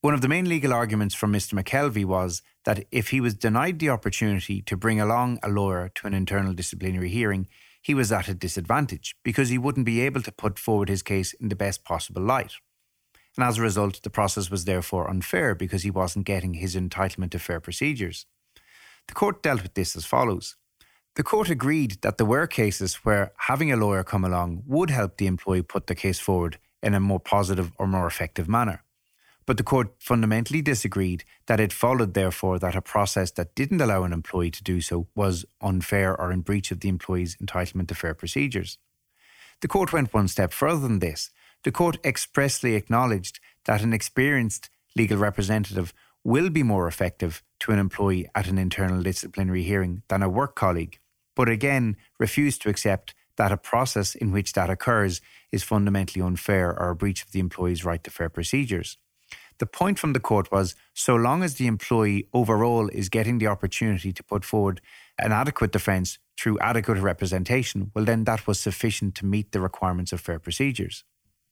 One 0.00 0.14
of 0.14 0.20
the 0.20 0.28
main 0.28 0.48
legal 0.48 0.72
arguments 0.72 1.14
from 1.14 1.32
Mr. 1.32 1.60
McKelvey 1.60 2.04
was 2.04 2.40
that 2.68 2.84
if 2.92 3.08
he 3.08 3.18
was 3.18 3.32
denied 3.32 3.78
the 3.78 3.88
opportunity 3.88 4.60
to 4.60 4.76
bring 4.76 5.00
along 5.00 5.38
a 5.42 5.48
lawyer 5.48 5.90
to 5.94 6.06
an 6.06 6.12
internal 6.12 6.52
disciplinary 6.52 7.08
hearing, 7.08 7.48
he 7.80 7.94
was 7.94 8.12
at 8.12 8.28
a 8.28 8.34
disadvantage 8.34 9.16
because 9.24 9.48
he 9.48 9.56
wouldn't 9.56 9.86
be 9.86 10.02
able 10.02 10.20
to 10.20 10.30
put 10.30 10.58
forward 10.58 10.90
his 10.90 11.02
case 11.02 11.32
in 11.32 11.48
the 11.48 11.56
best 11.56 11.82
possible 11.82 12.20
light. 12.20 12.52
And 13.38 13.46
as 13.46 13.56
a 13.56 13.62
result, 13.62 14.02
the 14.02 14.10
process 14.10 14.50
was 14.50 14.66
therefore 14.66 15.08
unfair 15.08 15.54
because 15.54 15.82
he 15.82 15.90
wasn't 15.90 16.26
getting 16.26 16.52
his 16.52 16.76
entitlement 16.76 17.30
to 17.30 17.38
fair 17.38 17.58
procedures. 17.58 18.26
The 19.06 19.14
court 19.14 19.42
dealt 19.42 19.62
with 19.62 19.72
this 19.72 19.96
as 19.96 20.04
follows. 20.04 20.56
The 21.16 21.22
court 21.22 21.48
agreed 21.48 22.02
that 22.02 22.18
there 22.18 22.26
were 22.26 22.46
cases 22.46 22.96
where 22.96 23.32
having 23.48 23.72
a 23.72 23.76
lawyer 23.76 24.04
come 24.04 24.26
along 24.26 24.64
would 24.66 24.90
help 24.90 25.16
the 25.16 25.26
employee 25.26 25.62
put 25.62 25.86
the 25.86 25.94
case 25.94 26.20
forward 26.20 26.58
in 26.82 26.92
a 26.92 27.00
more 27.00 27.18
positive 27.18 27.72
or 27.78 27.86
more 27.86 28.06
effective 28.06 28.46
manner. 28.46 28.84
But 29.48 29.56
the 29.56 29.62
court 29.62 29.94
fundamentally 29.98 30.60
disagreed 30.60 31.24
that 31.46 31.58
it 31.58 31.72
followed, 31.72 32.12
therefore, 32.12 32.58
that 32.58 32.76
a 32.76 32.82
process 32.82 33.30
that 33.30 33.54
didn't 33.54 33.80
allow 33.80 34.04
an 34.04 34.12
employee 34.12 34.50
to 34.50 34.62
do 34.62 34.82
so 34.82 35.06
was 35.14 35.46
unfair 35.62 36.14
or 36.14 36.30
in 36.30 36.42
breach 36.42 36.70
of 36.70 36.80
the 36.80 36.90
employee's 36.90 37.34
entitlement 37.36 37.88
to 37.88 37.94
fair 37.94 38.12
procedures. 38.12 38.76
The 39.62 39.68
court 39.68 39.90
went 39.90 40.12
one 40.12 40.28
step 40.28 40.52
further 40.52 40.80
than 40.80 40.98
this. 40.98 41.30
The 41.64 41.72
court 41.72 41.96
expressly 42.04 42.74
acknowledged 42.74 43.40
that 43.64 43.80
an 43.82 43.94
experienced 43.94 44.68
legal 44.94 45.16
representative 45.16 45.94
will 46.22 46.50
be 46.50 46.62
more 46.62 46.86
effective 46.86 47.42
to 47.60 47.72
an 47.72 47.78
employee 47.78 48.28
at 48.34 48.48
an 48.48 48.58
internal 48.58 49.02
disciplinary 49.02 49.62
hearing 49.62 50.02
than 50.08 50.22
a 50.22 50.28
work 50.28 50.56
colleague, 50.56 50.98
but 51.34 51.48
again 51.48 51.96
refused 52.18 52.60
to 52.60 52.68
accept 52.68 53.14
that 53.36 53.50
a 53.50 53.56
process 53.56 54.14
in 54.14 54.30
which 54.30 54.52
that 54.52 54.68
occurs 54.68 55.22
is 55.50 55.62
fundamentally 55.62 56.20
unfair 56.20 56.78
or 56.78 56.90
a 56.90 56.94
breach 56.94 57.22
of 57.22 57.32
the 57.32 57.40
employee's 57.40 57.82
right 57.82 58.04
to 58.04 58.10
fair 58.10 58.28
procedures. 58.28 58.98
The 59.58 59.66
point 59.66 59.98
from 59.98 60.12
the 60.12 60.20
court 60.20 60.52
was 60.52 60.76
so 60.94 61.16
long 61.16 61.42
as 61.42 61.54
the 61.54 61.66
employee 61.66 62.28
overall 62.32 62.88
is 62.88 63.08
getting 63.08 63.38
the 63.38 63.48
opportunity 63.48 64.12
to 64.12 64.22
put 64.22 64.44
forward 64.44 64.80
an 65.18 65.32
adequate 65.32 65.72
defence 65.72 66.18
through 66.38 66.58
adequate 66.60 66.98
representation, 66.98 67.90
well, 67.94 68.04
then 68.04 68.24
that 68.24 68.46
was 68.46 68.60
sufficient 68.60 69.16
to 69.16 69.26
meet 69.26 69.50
the 69.50 69.60
requirements 69.60 70.12
of 70.12 70.20
fair 70.20 70.38
procedures. 70.38 71.04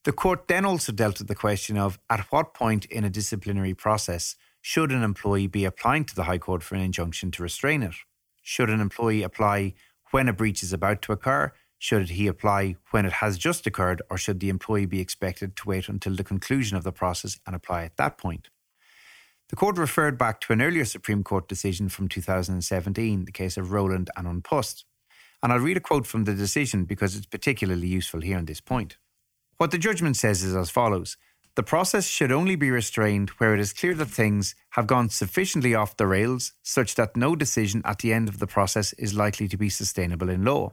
The 0.04 0.12
court 0.12 0.46
then 0.46 0.64
also 0.64 0.92
dealt 0.92 1.18
with 1.18 1.26
the 1.26 1.34
question 1.34 1.76
of 1.76 1.98
at 2.08 2.20
what 2.30 2.54
point 2.54 2.84
in 2.84 3.02
a 3.02 3.10
disciplinary 3.10 3.74
process 3.74 4.36
should 4.60 4.92
an 4.92 5.02
employee 5.02 5.48
be 5.48 5.64
applying 5.64 6.04
to 6.04 6.14
the 6.14 6.24
High 6.24 6.38
Court 6.38 6.62
for 6.62 6.76
an 6.76 6.80
injunction 6.80 7.32
to 7.32 7.42
restrain 7.42 7.82
it? 7.82 7.94
Should 8.42 8.70
an 8.70 8.80
employee 8.80 9.24
apply 9.24 9.74
when 10.12 10.28
a 10.28 10.32
breach 10.32 10.62
is 10.62 10.72
about 10.72 11.02
to 11.02 11.12
occur? 11.12 11.52
Should 11.78 12.10
he 12.10 12.26
apply 12.26 12.76
when 12.90 13.04
it 13.04 13.12
has 13.14 13.36
just 13.36 13.66
occurred, 13.66 14.02
or 14.10 14.16
should 14.16 14.40
the 14.40 14.48
employee 14.48 14.86
be 14.86 15.00
expected 15.00 15.56
to 15.56 15.68
wait 15.68 15.88
until 15.88 16.14
the 16.14 16.24
conclusion 16.24 16.76
of 16.76 16.84
the 16.84 16.92
process 16.92 17.38
and 17.46 17.54
apply 17.54 17.84
at 17.84 17.96
that 17.96 18.16
point? 18.18 18.48
The 19.48 19.56
court 19.56 19.78
referred 19.78 20.18
back 20.18 20.40
to 20.40 20.52
an 20.52 20.60
earlier 20.60 20.84
Supreme 20.84 21.22
Court 21.22 21.48
decision 21.48 21.88
from 21.88 22.08
2017, 22.08 23.26
the 23.26 23.32
case 23.32 23.56
of 23.56 23.70
Rowland 23.70 24.10
and 24.16 24.26
An 24.26 24.42
Post. 24.42 24.84
And 25.42 25.52
I'll 25.52 25.60
read 25.60 25.76
a 25.76 25.80
quote 25.80 26.06
from 26.06 26.24
the 26.24 26.34
decision 26.34 26.84
because 26.84 27.14
it's 27.14 27.26
particularly 27.26 27.86
useful 27.86 28.22
here 28.22 28.38
on 28.38 28.46
this 28.46 28.60
point. 28.60 28.96
What 29.58 29.70
the 29.70 29.78
judgment 29.78 30.16
says 30.16 30.42
is 30.42 30.56
as 30.56 30.70
follows 30.70 31.16
The 31.54 31.62
process 31.62 32.06
should 32.08 32.32
only 32.32 32.56
be 32.56 32.70
restrained 32.70 33.30
where 33.38 33.54
it 33.54 33.60
is 33.60 33.72
clear 33.72 33.94
that 33.94 34.06
things 34.06 34.56
have 34.70 34.88
gone 34.88 35.10
sufficiently 35.10 35.74
off 35.74 35.96
the 35.96 36.06
rails 36.06 36.52
such 36.62 36.96
that 36.96 37.16
no 37.16 37.36
decision 37.36 37.82
at 37.84 38.00
the 38.00 38.12
end 38.12 38.28
of 38.28 38.40
the 38.40 38.46
process 38.48 38.92
is 38.94 39.14
likely 39.14 39.46
to 39.46 39.56
be 39.56 39.68
sustainable 39.68 40.28
in 40.28 40.44
law. 40.44 40.72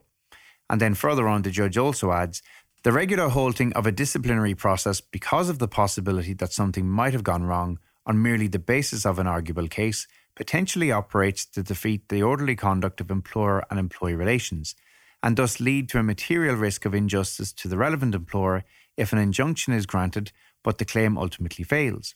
And 0.69 0.82
then 0.82 0.95
further 0.95 1.28
on, 1.28 1.41
the 1.41 1.52
judge 1.52 1.78
also 1.78 2.12
adds 2.12 2.41
the 2.84 2.91
regular 2.91 3.30
halting 3.30 3.73
of 3.73 3.86
a 3.86 3.91
disciplinary 3.91 4.56
process 4.56 4.99
because 4.99 5.49
of 5.49 5.60
the 5.60 5.67
possibility 5.67 6.34
that 6.34 6.52
something 6.52 6.88
might 6.89 7.13
have 7.13 7.23
gone 7.23 7.43
wrong 7.43 7.80
on 8.06 8.21
merely 8.21 8.47
the 8.47 8.60
basis 8.60 9.06
of 9.06 9.19
an 9.19 9.28
arguable 9.28 9.67
case 9.67 10.08
potentially 10.36 10.91
operates 10.91 11.45
to 11.45 11.63
defeat 11.63 12.10
the 12.10 12.23
orderly 12.23 12.56
conduct 12.56 12.99
of 12.99 13.12
employer 13.12 13.63
and 13.69 13.80
employee 13.80 14.15
relations, 14.15 14.76
and 15.21 15.38
thus 15.38 15.60
lead 15.60 15.88
to 15.89 15.99
a 15.99 16.04
material 16.04 16.56
risk 16.56 16.86
of 16.86 16.93
injustice 16.93 17.54
to 17.54 17.67
the 17.67 17.78
relevant 17.78 18.15
employer 18.15 18.63
if 18.97 19.13
an 19.13 19.19
injunction 19.19 19.73
is 19.73 19.86
granted 19.86 20.32
but 20.63 20.78
the 20.78 20.86
claim 20.86 21.17
ultimately 21.17 21.63
fails. 21.63 22.15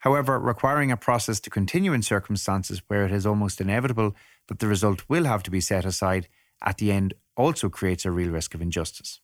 However, 0.00 0.38
requiring 0.38 0.90
a 0.90 0.96
process 0.96 1.40
to 1.40 1.50
continue 1.50 1.92
in 1.92 2.02
circumstances 2.02 2.82
where 2.88 3.04
it 3.04 3.12
is 3.12 3.26
almost 3.26 3.60
inevitable 3.60 4.14
that 4.48 4.58
the 4.58 4.66
result 4.66 5.02
will 5.08 5.24
have 5.24 5.42
to 5.44 5.50
be 5.50 5.60
set 5.60 5.84
aside 5.84 6.28
at 6.62 6.78
the 6.78 6.92
end 6.92 7.14
also 7.36 7.68
creates 7.68 8.04
a 8.04 8.10
real 8.10 8.30
risk 8.30 8.54
of 8.54 8.62
injustice. 8.62 9.20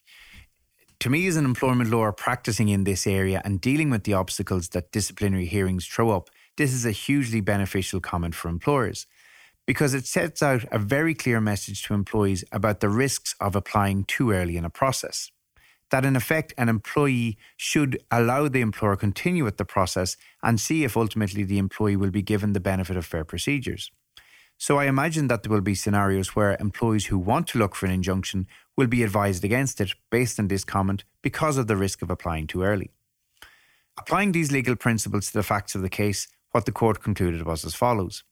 To 1.01 1.11
me, 1.11 1.27
as 1.27 1.37
an 1.37 1.45
employment 1.45 1.90
lawyer 1.90 2.12
practicing 2.12 2.69
in 2.69 2.85
this 2.85 3.07
area 3.07 3.42
and 3.45 3.61
dealing 3.61 3.90
with 3.90 4.05
the 4.05 4.14
obstacles 4.14 4.71
that 4.71 4.92
disciplinary 4.92 5.47
hearings 5.47 5.87
throw 5.87 6.11
up, 6.11 6.31
this 6.57 6.73
is 6.73 6.87
a 6.87 6.90
hugely 6.90 7.40
beneficial 7.40 8.01
comment 8.01 8.35
for 8.35 8.49
employers 8.49 9.07
because 9.66 9.95
it 9.95 10.07
sets 10.07 10.42
out 10.42 10.64
a 10.71 10.79
very 10.79 11.14
clear 11.14 11.40
message 11.40 11.83
to 11.83 11.95
employees 11.95 12.45
about 12.53 12.81
the 12.81 12.88
risks 12.88 13.35
of 13.40 13.57
applying 13.57 14.05
too 14.05 14.31
early 14.31 14.57
in 14.57 14.64
a 14.64 14.71
process. 14.71 15.31
That 15.90 16.05
in 16.05 16.16
effect, 16.16 16.55
an 16.57 16.69
employee 16.69 17.37
should 17.57 18.03
allow 18.11 18.49
the 18.49 18.61
employer 18.61 18.97
to 18.97 19.01
continue 19.01 19.45
with 19.45 19.57
the 19.57 19.64
process 19.64 20.16
and 20.42 20.61
see 20.61 20.85
if 20.85 20.97
ultimately 20.97 21.42
the 21.42 21.59
employee 21.59 21.97
will 21.97 22.11
be 22.11 22.23
given 22.23 22.53
the 22.53 22.61
benefit 22.61 22.97
of 22.97 23.07
fair 23.07 23.25
procedures. 23.25 23.90
So 24.59 24.79
I 24.79 24.87
imagine 24.87 25.29
that 25.29 25.42
there 25.42 25.53
will 25.53 25.61
be 25.61 25.75
scenarios 25.75 26.35
where 26.35 26.57
employees 26.59 27.07
who 27.07 27.19
want 27.19 27.47
to 27.49 27.59
look 27.59 27.75
for 27.75 27.87
an 27.87 27.92
injunction 27.92 28.47
will 28.77 28.87
be 28.87 29.03
advised 29.03 29.45
against 29.45 29.81
it 29.81 29.92
based 30.11 30.38
on 30.38 30.49
this 30.49 30.64
comment 30.64 31.05
because 31.23 31.59
of 31.59 31.66
the 31.66 31.77
risk 31.77 32.03
of 32.03 32.11
applying 32.11 32.47
too 32.47 32.62
early. 32.62 32.90
Applying 33.99 34.33
these 34.33 34.53
legal 34.53 34.77
principles 34.77 35.27
to 35.27 35.35
the 35.35 35.42
facts 35.42 35.75
of 35.75 35.83
the 35.83 35.88
case, 35.88 36.29
what 36.53 36.64
the 36.64 36.73
court 36.73 37.03
concluded 37.03 37.45
was 37.45 37.64
as 37.64 37.75
follows. 37.75 38.25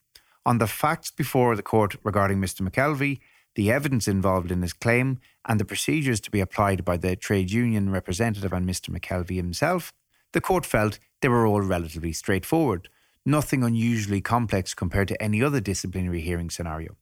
On 0.46 0.58
the 0.58 0.66
facts 0.66 1.10
before 1.10 1.56
the 1.56 1.62
court 1.62 1.96
regarding 2.02 2.40
Mr. 2.40 2.66
McKelvey, 2.66 3.20
the 3.54 3.70
evidence 3.70 4.08
involved 4.08 4.50
in 4.50 4.62
his 4.62 4.72
claim, 4.72 5.20
and 5.46 5.60
the 5.60 5.64
procedures 5.64 6.20
to 6.20 6.30
be 6.30 6.40
applied 6.40 6.84
by 6.84 6.96
the 6.96 7.16
trade 7.16 7.50
union 7.50 7.90
representative 7.90 8.52
and 8.52 8.68
Mr. 8.68 8.90
McKelvey 8.90 9.37
himself, 9.37 9.92
the 10.32 10.40
court 10.40 10.66
felt 10.66 10.98
they 11.20 11.28
were 11.28 11.46
all 11.46 11.60
relatively 11.60 12.12
straightforward, 12.12 12.88
nothing 13.26 13.62
unusually 13.62 14.20
complex 14.20 14.74
compared 14.74 15.08
to 15.08 15.22
any 15.22 15.42
other 15.42 15.60
disciplinary 15.60 16.20
hearing 16.20 16.50
scenario. 16.50 16.96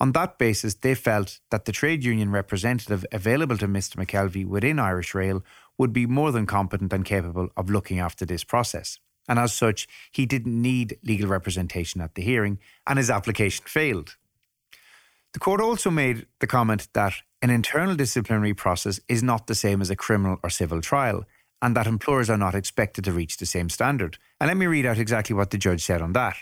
On 0.00 0.12
that 0.12 0.36
basis, 0.36 0.74
they 0.74 0.96
felt 0.96 1.38
that 1.50 1.64
the 1.64 1.72
trade 1.72 2.02
union 2.02 2.30
representative 2.30 3.06
available 3.12 3.56
to 3.58 3.68
Mr. 3.68 3.96
McKelvey 3.96 4.44
within 4.44 4.80
Irish 4.80 5.14
Rail 5.14 5.44
would 5.78 5.92
be 5.92 6.06
more 6.06 6.32
than 6.32 6.46
competent 6.46 6.92
and 6.92 7.04
capable 7.04 7.50
of 7.56 7.70
looking 7.70 8.00
after 8.00 8.26
this 8.26 8.42
process. 8.42 8.98
And 9.28 9.38
as 9.38 9.52
such, 9.52 9.86
he 10.10 10.26
didn't 10.26 10.60
need 10.60 10.98
legal 11.04 11.28
representation 11.28 12.00
at 12.00 12.16
the 12.16 12.22
hearing, 12.22 12.58
and 12.86 12.98
his 12.98 13.10
application 13.10 13.64
failed. 13.68 14.16
The 15.32 15.38
court 15.38 15.60
also 15.60 15.90
made 15.90 16.26
the 16.40 16.46
comment 16.46 16.88
that 16.92 17.14
an 17.40 17.50
internal 17.50 17.94
disciplinary 17.94 18.54
process 18.54 19.00
is 19.08 19.22
not 19.22 19.46
the 19.46 19.54
same 19.54 19.80
as 19.80 19.90
a 19.90 19.96
criminal 19.96 20.38
or 20.42 20.50
civil 20.50 20.80
trial, 20.80 21.24
and 21.62 21.76
that 21.76 21.86
employers 21.86 22.28
are 22.28 22.36
not 22.36 22.56
expected 22.56 23.04
to 23.04 23.12
reach 23.12 23.36
the 23.36 23.46
same 23.46 23.70
standard. 23.70 24.18
And 24.40 24.48
let 24.48 24.56
me 24.56 24.66
read 24.66 24.84
out 24.84 24.98
exactly 24.98 25.34
what 25.34 25.50
the 25.50 25.58
judge 25.58 25.84
said 25.84 26.02
on 26.02 26.12
that. 26.12 26.36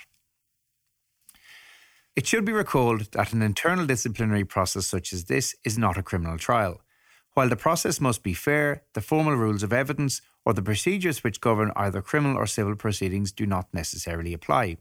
It 2.17 2.27
should 2.27 2.45
be 2.45 2.53
recalled 2.53 3.13
that 3.13 3.33
an 3.33 3.43
internal 3.43 3.87
disciplinary 3.87 4.45
process 4.45 4.87
such 4.87 5.13
as 5.13 5.27
this 5.27 5.55
is 5.63 5.79
not 5.79 5.99
a 5.99 6.03
criminal 6.03 6.39
trial. 6.39 6.81
While 7.35 7.49
the 7.49 7.57
process 7.57 8.01
must 8.01 8.23
be 8.23 8.35
fair, 8.35 8.83
the 8.95 9.01
formal 9.01 9.37
rules 9.37 9.63
of 9.63 9.73
evidence 9.73 10.21
or 10.45 10.55
the 10.55 10.63
procedures 10.63 11.23
which 11.23 11.41
govern 11.41 11.71
either 11.77 12.03
criminal 12.03 12.37
or 12.37 12.47
civil 12.47 12.75
proceedings 12.75 13.31
do 13.31 13.47
not 13.47 13.73
necessarily 13.73 14.33
apply. 14.33 14.79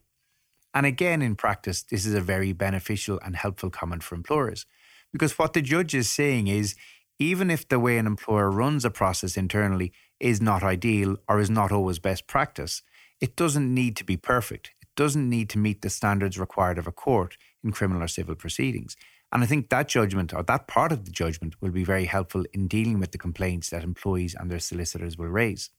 And 0.74 0.86
again, 0.86 1.22
in 1.22 1.36
practice, 1.36 1.84
this 1.84 2.06
is 2.06 2.14
a 2.14 2.22
very 2.22 2.54
beneficial 2.54 3.20
and 3.24 3.36
helpful 3.36 3.70
comment 3.70 4.04
for 4.04 4.16
employers. 4.16 4.66
Because 5.12 5.38
what 5.38 5.54
the 5.54 5.62
judge 5.62 5.94
is 5.94 6.10
saying 6.10 6.48
is 6.48 6.76
even 7.20 7.52
if 7.52 7.68
the 7.68 7.80
way 7.80 7.98
an 7.98 8.08
employer 8.08 8.50
runs 8.50 8.86
a 8.86 8.90
process 8.90 9.36
internally 9.36 9.92
is 10.20 10.42
not 10.42 10.64
ideal 10.64 11.18
or 11.28 11.40
is 11.40 11.50
not 11.50 11.72
always 11.72 12.00
best 12.00 12.28
practice, 12.28 12.82
it 13.20 13.36
doesn't 13.36 13.74
need 13.74 13.98
to 13.98 14.06
be 14.06 14.16
perfect. 14.16 14.72
It 14.82 14.88
doesn't 14.96 15.30
need 15.30 15.50
to 15.50 15.58
meet 15.58 15.82
the 15.82 15.90
standards 15.90 16.40
required 16.40 16.78
of 16.78 16.88
a 16.88 16.92
court 16.94 17.38
in 17.64 17.74
criminal 17.74 18.04
or 18.04 18.08
civil 18.08 18.36
proceedings. 18.36 18.96
And 19.32 19.44
I 19.44 19.46
think 19.46 19.70
that 19.70 19.90
judgment 19.90 20.34
or 20.34 20.44
that 20.44 20.68
part 20.68 20.92
of 20.92 21.06
the 21.06 21.12
judgment 21.12 21.56
will 21.62 21.72
be 21.72 21.84
very 21.84 22.06
helpful 22.06 22.46
in 22.54 22.68
dealing 22.68 23.00
with 23.00 23.12
the 23.12 23.18
complaints 23.18 23.70
that 23.70 23.84
employees 23.84 24.34
and 24.34 24.50
their 24.50 24.60
solicitors 24.60 25.18
will 25.18 25.28
raise. 25.28 25.70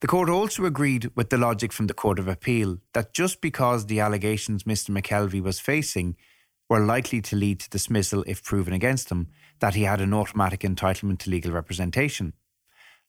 The 0.00 0.06
court 0.06 0.28
also 0.28 0.66
agreed 0.66 1.10
with 1.16 1.30
the 1.30 1.38
logic 1.38 1.72
from 1.72 1.86
the 1.86 1.94
Court 1.94 2.18
of 2.18 2.28
Appeal 2.28 2.76
that 2.92 3.14
just 3.14 3.40
because 3.40 3.86
the 3.86 4.00
allegations 4.00 4.64
Mr 4.64 4.90
McKelvey 4.90 5.40
was 5.40 5.60
facing 5.60 6.16
were 6.68 6.80
likely 6.80 7.20
to 7.20 7.36
lead 7.36 7.60
to 7.60 7.70
dismissal 7.70 8.24
if 8.26 8.42
proven 8.42 8.72
against 8.72 9.10
him, 9.10 9.28
that 9.60 9.74
he 9.74 9.82
had 9.82 10.00
an 10.00 10.14
automatic 10.14 10.60
entitlement 10.60 11.18
to 11.18 11.30
legal 11.30 11.52
representation. 11.52 12.32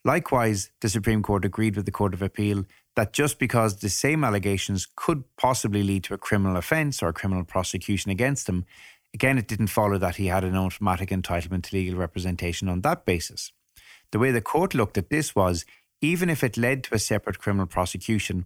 Likewise, 0.03 0.69
the 0.81 0.89
Supreme 0.89 1.23
Court 1.23 1.45
agreed 1.45 1.75
with 1.75 1.85
the 1.85 1.91
Court 1.91 2.13
of 2.13 2.21
Appeal 2.21 2.65
that 2.95 3.11
just 3.11 3.39
because 3.39 3.77
the 3.77 3.89
same 3.89 4.23
allegations 4.23 4.87
could 4.95 5.23
possibly 5.35 5.83
lead 5.83 6.03
to 6.05 6.13
a 6.13 6.17
criminal 6.17 6.57
offence 6.57 7.01
or 7.01 7.07
a 7.07 7.13
criminal 7.13 7.43
prosecution 7.43 8.11
against 8.11 8.47
him, 8.47 8.65
again, 9.13 9.37
it 9.37 9.47
didn't 9.47 9.67
follow 9.67 9.97
that 9.97 10.17
he 10.17 10.27
had 10.27 10.43
an 10.43 10.55
automatic 10.55 11.09
entitlement 11.09 11.63
to 11.63 11.75
legal 11.75 11.97
representation 11.97 12.69
on 12.69 12.81
that 12.81 13.05
basis. 13.05 13.51
The 14.11 14.19
way 14.19 14.31
the 14.31 14.41
court 14.41 14.75
looked 14.75 14.97
at 14.97 15.09
this 15.09 15.35
was 15.35 15.65
even 16.01 16.29
if 16.29 16.43
it 16.43 16.57
led 16.57 16.83
to 16.83 16.95
a 16.95 16.99
separate 16.99 17.39
criminal 17.39 17.65
prosecution, 17.65 18.45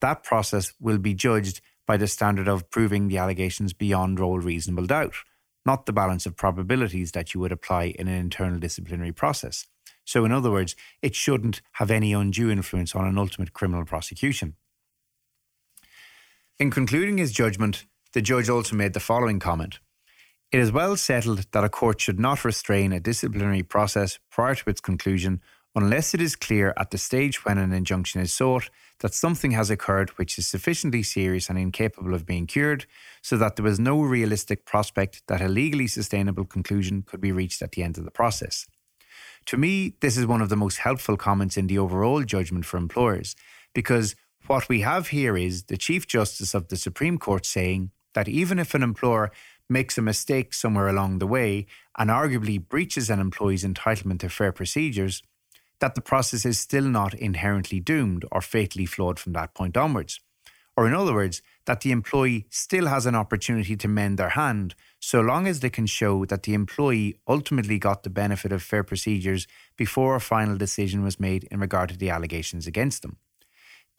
that 0.00 0.22
process 0.22 0.72
will 0.80 0.98
be 0.98 1.14
judged 1.14 1.60
by 1.90 1.96
the 1.96 2.06
standard 2.06 2.46
of 2.46 2.70
proving 2.70 3.08
the 3.08 3.18
allegations 3.18 3.72
beyond 3.72 4.20
all 4.20 4.38
reasonable 4.38 4.86
doubt, 4.86 5.16
not 5.66 5.86
the 5.86 5.92
balance 5.92 6.24
of 6.24 6.36
probabilities 6.36 7.10
that 7.10 7.34
you 7.34 7.40
would 7.40 7.50
apply 7.50 7.86
in 7.98 8.06
an 8.06 8.14
internal 8.14 8.60
disciplinary 8.60 9.10
process. 9.10 9.66
So, 10.04 10.24
in 10.24 10.30
other 10.30 10.52
words, 10.52 10.76
it 11.02 11.16
shouldn't 11.16 11.60
have 11.72 11.90
any 11.90 12.12
undue 12.12 12.48
influence 12.48 12.94
on 12.94 13.08
an 13.08 13.18
ultimate 13.18 13.54
criminal 13.54 13.84
prosecution. 13.84 14.54
In 16.60 16.70
concluding 16.70 17.18
his 17.18 17.32
judgment, 17.32 17.86
the 18.12 18.22
judge 18.22 18.48
also 18.48 18.76
made 18.76 18.92
the 18.92 19.00
following 19.00 19.40
comment 19.40 19.80
It 20.52 20.60
is 20.60 20.70
well 20.70 20.96
settled 20.96 21.46
that 21.50 21.64
a 21.64 21.68
court 21.68 22.00
should 22.00 22.20
not 22.20 22.44
restrain 22.44 22.92
a 22.92 23.00
disciplinary 23.00 23.64
process 23.64 24.20
prior 24.30 24.54
to 24.54 24.70
its 24.70 24.80
conclusion 24.80 25.40
unless 25.74 26.14
it 26.14 26.20
is 26.20 26.36
clear 26.36 26.74
at 26.76 26.90
the 26.90 26.98
stage 26.98 27.44
when 27.44 27.58
an 27.58 27.72
injunction 27.72 28.20
is 28.20 28.32
sought 28.32 28.70
that 29.00 29.14
something 29.14 29.52
has 29.52 29.70
occurred 29.70 30.10
which 30.10 30.38
is 30.38 30.46
sufficiently 30.46 31.02
serious 31.02 31.48
and 31.48 31.58
incapable 31.58 32.14
of 32.14 32.26
being 32.26 32.46
cured, 32.46 32.86
so 33.22 33.36
that 33.36 33.56
there 33.56 33.64
was 33.64 33.78
no 33.78 34.00
realistic 34.02 34.64
prospect 34.64 35.22
that 35.28 35.40
a 35.40 35.48
legally 35.48 35.86
sustainable 35.86 36.44
conclusion 36.44 37.02
could 37.02 37.20
be 37.20 37.32
reached 37.32 37.62
at 37.62 37.72
the 37.72 37.82
end 37.82 37.96
of 37.98 38.04
the 38.04 38.10
process. 38.10 38.66
To 39.46 39.56
me, 39.56 39.94
this 40.00 40.16
is 40.16 40.26
one 40.26 40.42
of 40.42 40.48
the 40.48 40.56
most 40.56 40.78
helpful 40.78 41.16
comments 41.16 41.56
in 41.56 41.66
the 41.66 41.78
overall 41.78 42.22
judgment 42.24 42.66
for 42.66 42.76
employers, 42.76 43.34
because 43.74 44.14
what 44.46 44.68
we 44.68 44.80
have 44.80 45.08
here 45.08 45.36
is 45.36 45.64
the 45.64 45.76
Chief 45.76 46.06
Justice 46.06 46.54
of 46.54 46.68
the 46.68 46.76
Supreme 46.76 47.18
Court 47.18 47.46
saying 47.46 47.90
that 48.14 48.28
even 48.28 48.58
if 48.58 48.74
an 48.74 48.82
employer 48.82 49.30
makes 49.68 49.96
a 49.96 50.02
mistake 50.02 50.52
somewhere 50.52 50.88
along 50.88 51.20
the 51.20 51.26
way 51.26 51.66
and 51.96 52.10
arguably 52.10 52.58
breaches 52.60 53.08
an 53.08 53.20
employee's 53.20 53.64
entitlement 53.64 54.18
to 54.18 54.28
fair 54.28 54.50
procedures, 54.50 55.22
that 55.80 55.94
the 55.94 56.00
process 56.00 56.46
is 56.46 56.58
still 56.58 56.84
not 56.84 57.14
inherently 57.14 57.80
doomed 57.80 58.24
or 58.30 58.40
fatally 58.40 58.86
flawed 58.86 59.18
from 59.18 59.32
that 59.32 59.54
point 59.54 59.76
onwards. 59.76 60.20
Or, 60.76 60.86
in 60.86 60.94
other 60.94 61.12
words, 61.12 61.42
that 61.66 61.80
the 61.80 61.90
employee 61.90 62.46
still 62.48 62.86
has 62.86 63.04
an 63.04 63.14
opportunity 63.14 63.76
to 63.76 63.88
mend 63.88 64.18
their 64.18 64.30
hand 64.30 64.74
so 64.98 65.20
long 65.20 65.46
as 65.46 65.60
they 65.60 65.70
can 65.70 65.86
show 65.86 66.24
that 66.26 66.44
the 66.44 66.54
employee 66.54 67.16
ultimately 67.26 67.78
got 67.78 68.02
the 68.02 68.10
benefit 68.10 68.52
of 68.52 68.62
fair 68.62 68.84
procedures 68.84 69.46
before 69.76 70.14
a 70.14 70.20
final 70.20 70.56
decision 70.56 71.02
was 71.02 71.20
made 71.20 71.44
in 71.50 71.60
regard 71.60 71.88
to 71.90 71.96
the 71.96 72.10
allegations 72.10 72.66
against 72.66 73.02
them. 73.02 73.16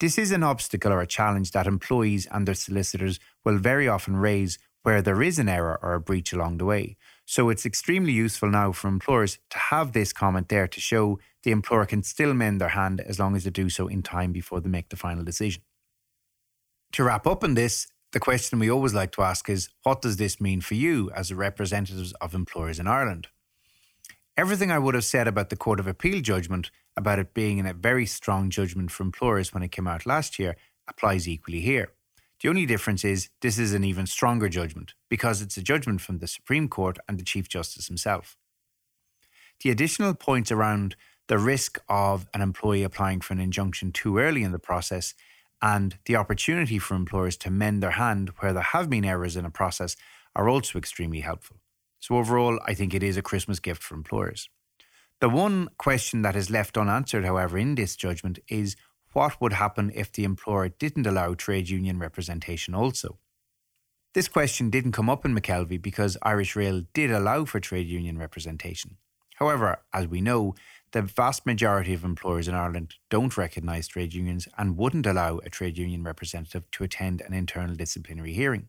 This 0.00 0.18
is 0.18 0.32
an 0.32 0.42
obstacle 0.42 0.92
or 0.92 1.00
a 1.00 1.06
challenge 1.06 1.52
that 1.52 1.66
employees 1.66 2.26
and 2.30 2.48
their 2.48 2.54
solicitors 2.54 3.20
will 3.44 3.58
very 3.58 3.86
often 3.86 4.16
raise 4.16 4.58
where 4.82 5.02
there 5.02 5.22
is 5.22 5.38
an 5.38 5.48
error 5.48 5.78
or 5.82 5.94
a 5.94 6.00
breach 6.00 6.32
along 6.32 6.58
the 6.58 6.64
way. 6.64 6.96
So 7.32 7.48
it's 7.48 7.64
extremely 7.64 8.12
useful 8.12 8.50
now 8.50 8.72
for 8.72 8.88
employers 8.88 9.38
to 9.48 9.58
have 9.58 9.92
this 9.92 10.12
comment 10.12 10.50
there 10.50 10.68
to 10.68 10.80
show 10.82 11.18
the 11.44 11.50
employer 11.50 11.86
can 11.86 12.02
still 12.02 12.34
mend 12.34 12.60
their 12.60 12.68
hand 12.68 13.00
as 13.00 13.18
long 13.18 13.34
as 13.34 13.44
they 13.44 13.50
do 13.50 13.70
so 13.70 13.88
in 13.88 14.02
time 14.02 14.32
before 14.32 14.60
they 14.60 14.68
make 14.68 14.90
the 14.90 14.96
final 14.96 15.24
decision. 15.24 15.62
To 16.92 17.04
wrap 17.04 17.26
up 17.26 17.42
on 17.42 17.54
this, 17.54 17.86
the 18.12 18.20
question 18.20 18.58
we 18.58 18.70
always 18.70 18.92
like 18.92 19.12
to 19.12 19.22
ask 19.22 19.48
is 19.48 19.70
what 19.82 20.02
does 20.02 20.18
this 20.18 20.42
mean 20.42 20.60
for 20.60 20.74
you 20.74 21.10
as 21.16 21.32
representatives 21.32 22.12
of 22.20 22.34
employers 22.34 22.78
in 22.78 22.86
Ireland? 22.86 23.28
Everything 24.36 24.70
I 24.70 24.78
would 24.78 24.94
have 24.94 25.02
said 25.02 25.26
about 25.26 25.48
the 25.48 25.56
Court 25.56 25.80
of 25.80 25.86
Appeal 25.86 26.20
judgment, 26.20 26.70
about 26.98 27.18
it 27.18 27.32
being 27.32 27.66
a 27.66 27.72
very 27.72 28.04
strong 28.04 28.50
judgment 28.50 28.90
for 28.90 29.04
employers 29.04 29.54
when 29.54 29.62
it 29.62 29.72
came 29.72 29.86
out 29.86 30.04
last 30.04 30.38
year, 30.38 30.54
applies 30.86 31.26
equally 31.26 31.62
here. 31.62 31.92
The 32.42 32.48
only 32.48 32.66
difference 32.66 33.04
is 33.04 33.28
this 33.40 33.56
is 33.56 33.72
an 33.72 33.84
even 33.84 34.06
stronger 34.06 34.48
judgment 34.48 34.94
because 35.08 35.42
it's 35.42 35.56
a 35.56 35.62
judgment 35.62 36.00
from 36.00 36.18
the 36.18 36.26
Supreme 36.26 36.68
Court 36.68 36.98
and 37.08 37.18
the 37.18 37.24
Chief 37.24 37.48
Justice 37.48 37.86
himself. 37.86 38.36
The 39.62 39.70
additional 39.70 40.14
points 40.14 40.50
around 40.50 40.96
the 41.28 41.38
risk 41.38 41.80
of 41.88 42.26
an 42.34 42.40
employee 42.40 42.82
applying 42.82 43.20
for 43.20 43.32
an 43.32 43.38
injunction 43.38 43.92
too 43.92 44.18
early 44.18 44.42
in 44.42 44.50
the 44.50 44.58
process 44.58 45.14
and 45.62 45.96
the 46.06 46.16
opportunity 46.16 46.80
for 46.80 46.96
employers 46.96 47.36
to 47.36 47.50
mend 47.50 47.80
their 47.80 47.92
hand 47.92 48.32
where 48.40 48.52
there 48.52 48.62
have 48.62 48.90
been 48.90 49.04
errors 49.04 49.36
in 49.36 49.44
a 49.44 49.50
process 49.50 49.94
are 50.34 50.48
also 50.48 50.78
extremely 50.78 51.20
helpful. 51.20 51.58
So, 52.00 52.16
overall, 52.16 52.58
I 52.66 52.74
think 52.74 52.92
it 52.92 53.04
is 53.04 53.16
a 53.16 53.22
Christmas 53.22 53.60
gift 53.60 53.84
for 53.84 53.94
employers. 53.94 54.48
The 55.20 55.28
one 55.28 55.68
question 55.78 56.22
that 56.22 56.34
is 56.34 56.50
left 56.50 56.76
unanswered, 56.76 57.24
however, 57.24 57.56
in 57.56 57.76
this 57.76 57.94
judgment 57.94 58.40
is 58.48 58.74
what 59.12 59.40
would 59.40 59.54
happen 59.54 59.92
if 59.94 60.12
the 60.12 60.24
employer 60.24 60.68
didn't 60.68 61.06
allow 61.06 61.34
trade 61.34 61.68
union 61.68 61.98
representation 61.98 62.74
also? 62.74 63.18
This 64.14 64.28
question 64.28 64.68
didn't 64.68 64.92
come 64.92 65.08
up 65.08 65.24
in 65.24 65.34
McKelvey 65.34 65.80
because 65.80 66.18
Irish 66.22 66.54
Rail 66.54 66.82
did 66.92 67.10
allow 67.10 67.44
for 67.46 67.60
trade 67.60 67.88
union 67.88 68.18
representation. 68.18 68.98
However, 69.36 69.80
as 69.92 70.06
we 70.06 70.20
know, 70.20 70.54
the 70.92 71.00
vast 71.00 71.46
majority 71.46 71.94
of 71.94 72.04
employers 72.04 72.46
in 72.46 72.54
Ireland 72.54 72.96
don't 73.08 73.36
recognise 73.38 73.88
trade 73.88 74.12
unions 74.12 74.46
and 74.58 74.76
wouldn't 74.76 75.06
allow 75.06 75.38
a 75.38 75.48
trade 75.48 75.78
union 75.78 76.04
representative 76.04 76.70
to 76.72 76.84
attend 76.84 77.22
an 77.22 77.32
internal 77.32 77.74
disciplinary 77.74 78.34
hearing. 78.34 78.68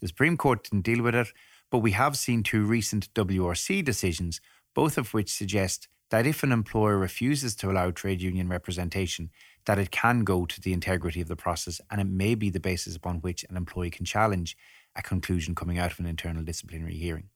The 0.00 0.08
Supreme 0.08 0.36
Court 0.36 0.64
didn't 0.64 0.84
deal 0.84 1.02
with 1.02 1.14
it, 1.14 1.28
but 1.70 1.78
we 1.78 1.92
have 1.92 2.16
seen 2.16 2.42
two 2.42 2.64
recent 2.64 3.12
WRC 3.14 3.82
decisions, 3.82 4.40
both 4.74 4.98
of 4.98 5.14
which 5.14 5.32
suggest 5.32 5.88
that 6.10 6.26
if 6.26 6.42
an 6.42 6.52
employer 6.52 6.98
refuses 6.98 7.54
to 7.56 7.70
allow 7.70 7.90
trade 7.90 8.22
union 8.22 8.48
representation, 8.48 9.30
that 9.68 9.78
it 9.78 9.90
can 9.90 10.24
go 10.24 10.46
to 10.46 10.62
the 10.62 10.72
integrity 10.72 11.20
of 11.20 11.28
the 11.28 11.36
process 11.36 11.78
and 11.90 12.00
it 12.00 12.06
may 12.06 12.34
be 12.34 12.48
the 12.48 12.58
basis 12.58 12.96
upon 12.96 13.16
which 13.16 13.44
an 13.50 13.56
employee 13.56 13.90
can 13.90 14.06
challenge 14.06 14.56
a 14.96 15.02
conclusion 15.02 15.54
coming 15.54 15.78
out 15.78 15.92
of 15.92 16.00
an 16.00 16.06
internal 16.06 16.42
disciplinary 16.42 16.94
hearing. 16.94 17.28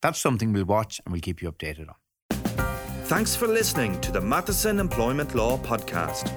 That's 0.00 0.20
something 0.20 0.52
we'll 0.52 0.64
watch 0.64 1.00
and 1.04 1.10
we'll 1.10 1.20
keep 1.20 1.42
you 1.42 1.50
updated 1.50 1.88
on. 1.88 1.96
Thanks 3.06 3.34
for 3.34 3.48
listening 3.48 4.00
to 4.02 4.12
the 4.12 4.20
Matheson 4.20 4.78
Employment 4.78 5.34
Law 5.34 5.58
Podcast. 5.58 6.30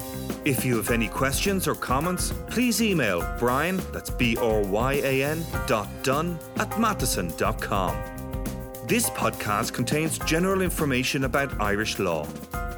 If 0.43 0.65
you 0.65 0.75
have 0.77 0.89
any 0.89 1.07
questions 1.07 1.67
or 1.67 1.75
comments, 1.75 2.33
please 2.49 2.81
email 2.81 3.21
Bryan, 3.37 3.79
that's 3.91 4.09
B 4.09 4.35
R 4.37 4.61
Y 4.61 4.93
A 5.03 5.23
N, 5.23 5.45
dot 5.67 5.87
Dunne 6.01 6.39
at 6.55 6.79
matheson.com. 6.79 7.95
This 8.87 9.07
podcast 9.11 9.71
contains 9.71 10.17
general 10.17 10.63
information 10.63 11.25
about 11.25 11.61
Irish 11.61 11.99
law. 11.99 12.27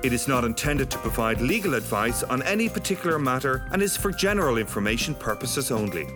It 0.03 0.13
is 0.13 0.27
not 0.27 0.43
intended 0.43 0.89
to 0.91 0.97
provide 0.99 1.41
legal 1.41 1.73
advice 1.73 2.23
on 2.23 2.43
any 2.43 2.69
particular 2.69 3.17
matter 3.17 3.67
and 3.71 3.81
is 3.81 3.97
for 3.97 4.11
general 4.11 4.57
information 4.57 5.15
purposes 5.15 5.71
only. 5.71 6.07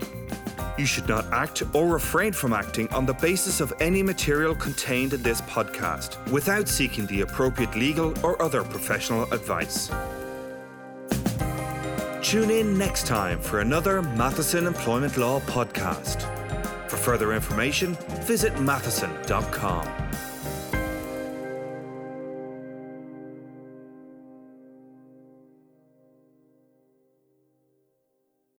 You 0.78 0.86
should 0.86 1.10
not 1.10 1.26
act 1.34 1.62
or 1.74 1.88
refrain 1.88 2.32
from 2.32 2.54
acting 2.54 2.88
on 2.94 3.06
the 3.06 3.14
basis 3.14 3.60
of 3.60 3.74
any 3.82 4.02
material 4.02 4.56
contained 4.56 5.14
in 5.14 5.22
this 5.22 5.42
podcast 5.42 6.16
without 6.32 6.70
seeking 6.70 7.06
the 7.08 7.22
appropriate 7.22 7.76
legal 7.76 8.14
or 8.26 8.42
other 8.42 8.64
professional 8.64 9.24
advice. 9.34 9.90
Tune 12.22 12.52
in 12.52 12.78
next 12.78 13.08
time 13.08 13.40
for 13.40 13.60
another 13.60 14.02
Matheson 14.02 14.68
Employment 14.68 15.18
Law 15.18 15.40
podcast. 15.42 16.22
For 16.90 16.98
further 16.98 17.34
information, 17.34 17.96
visit 18.22 18.60
matheson.com. 18.62 20.09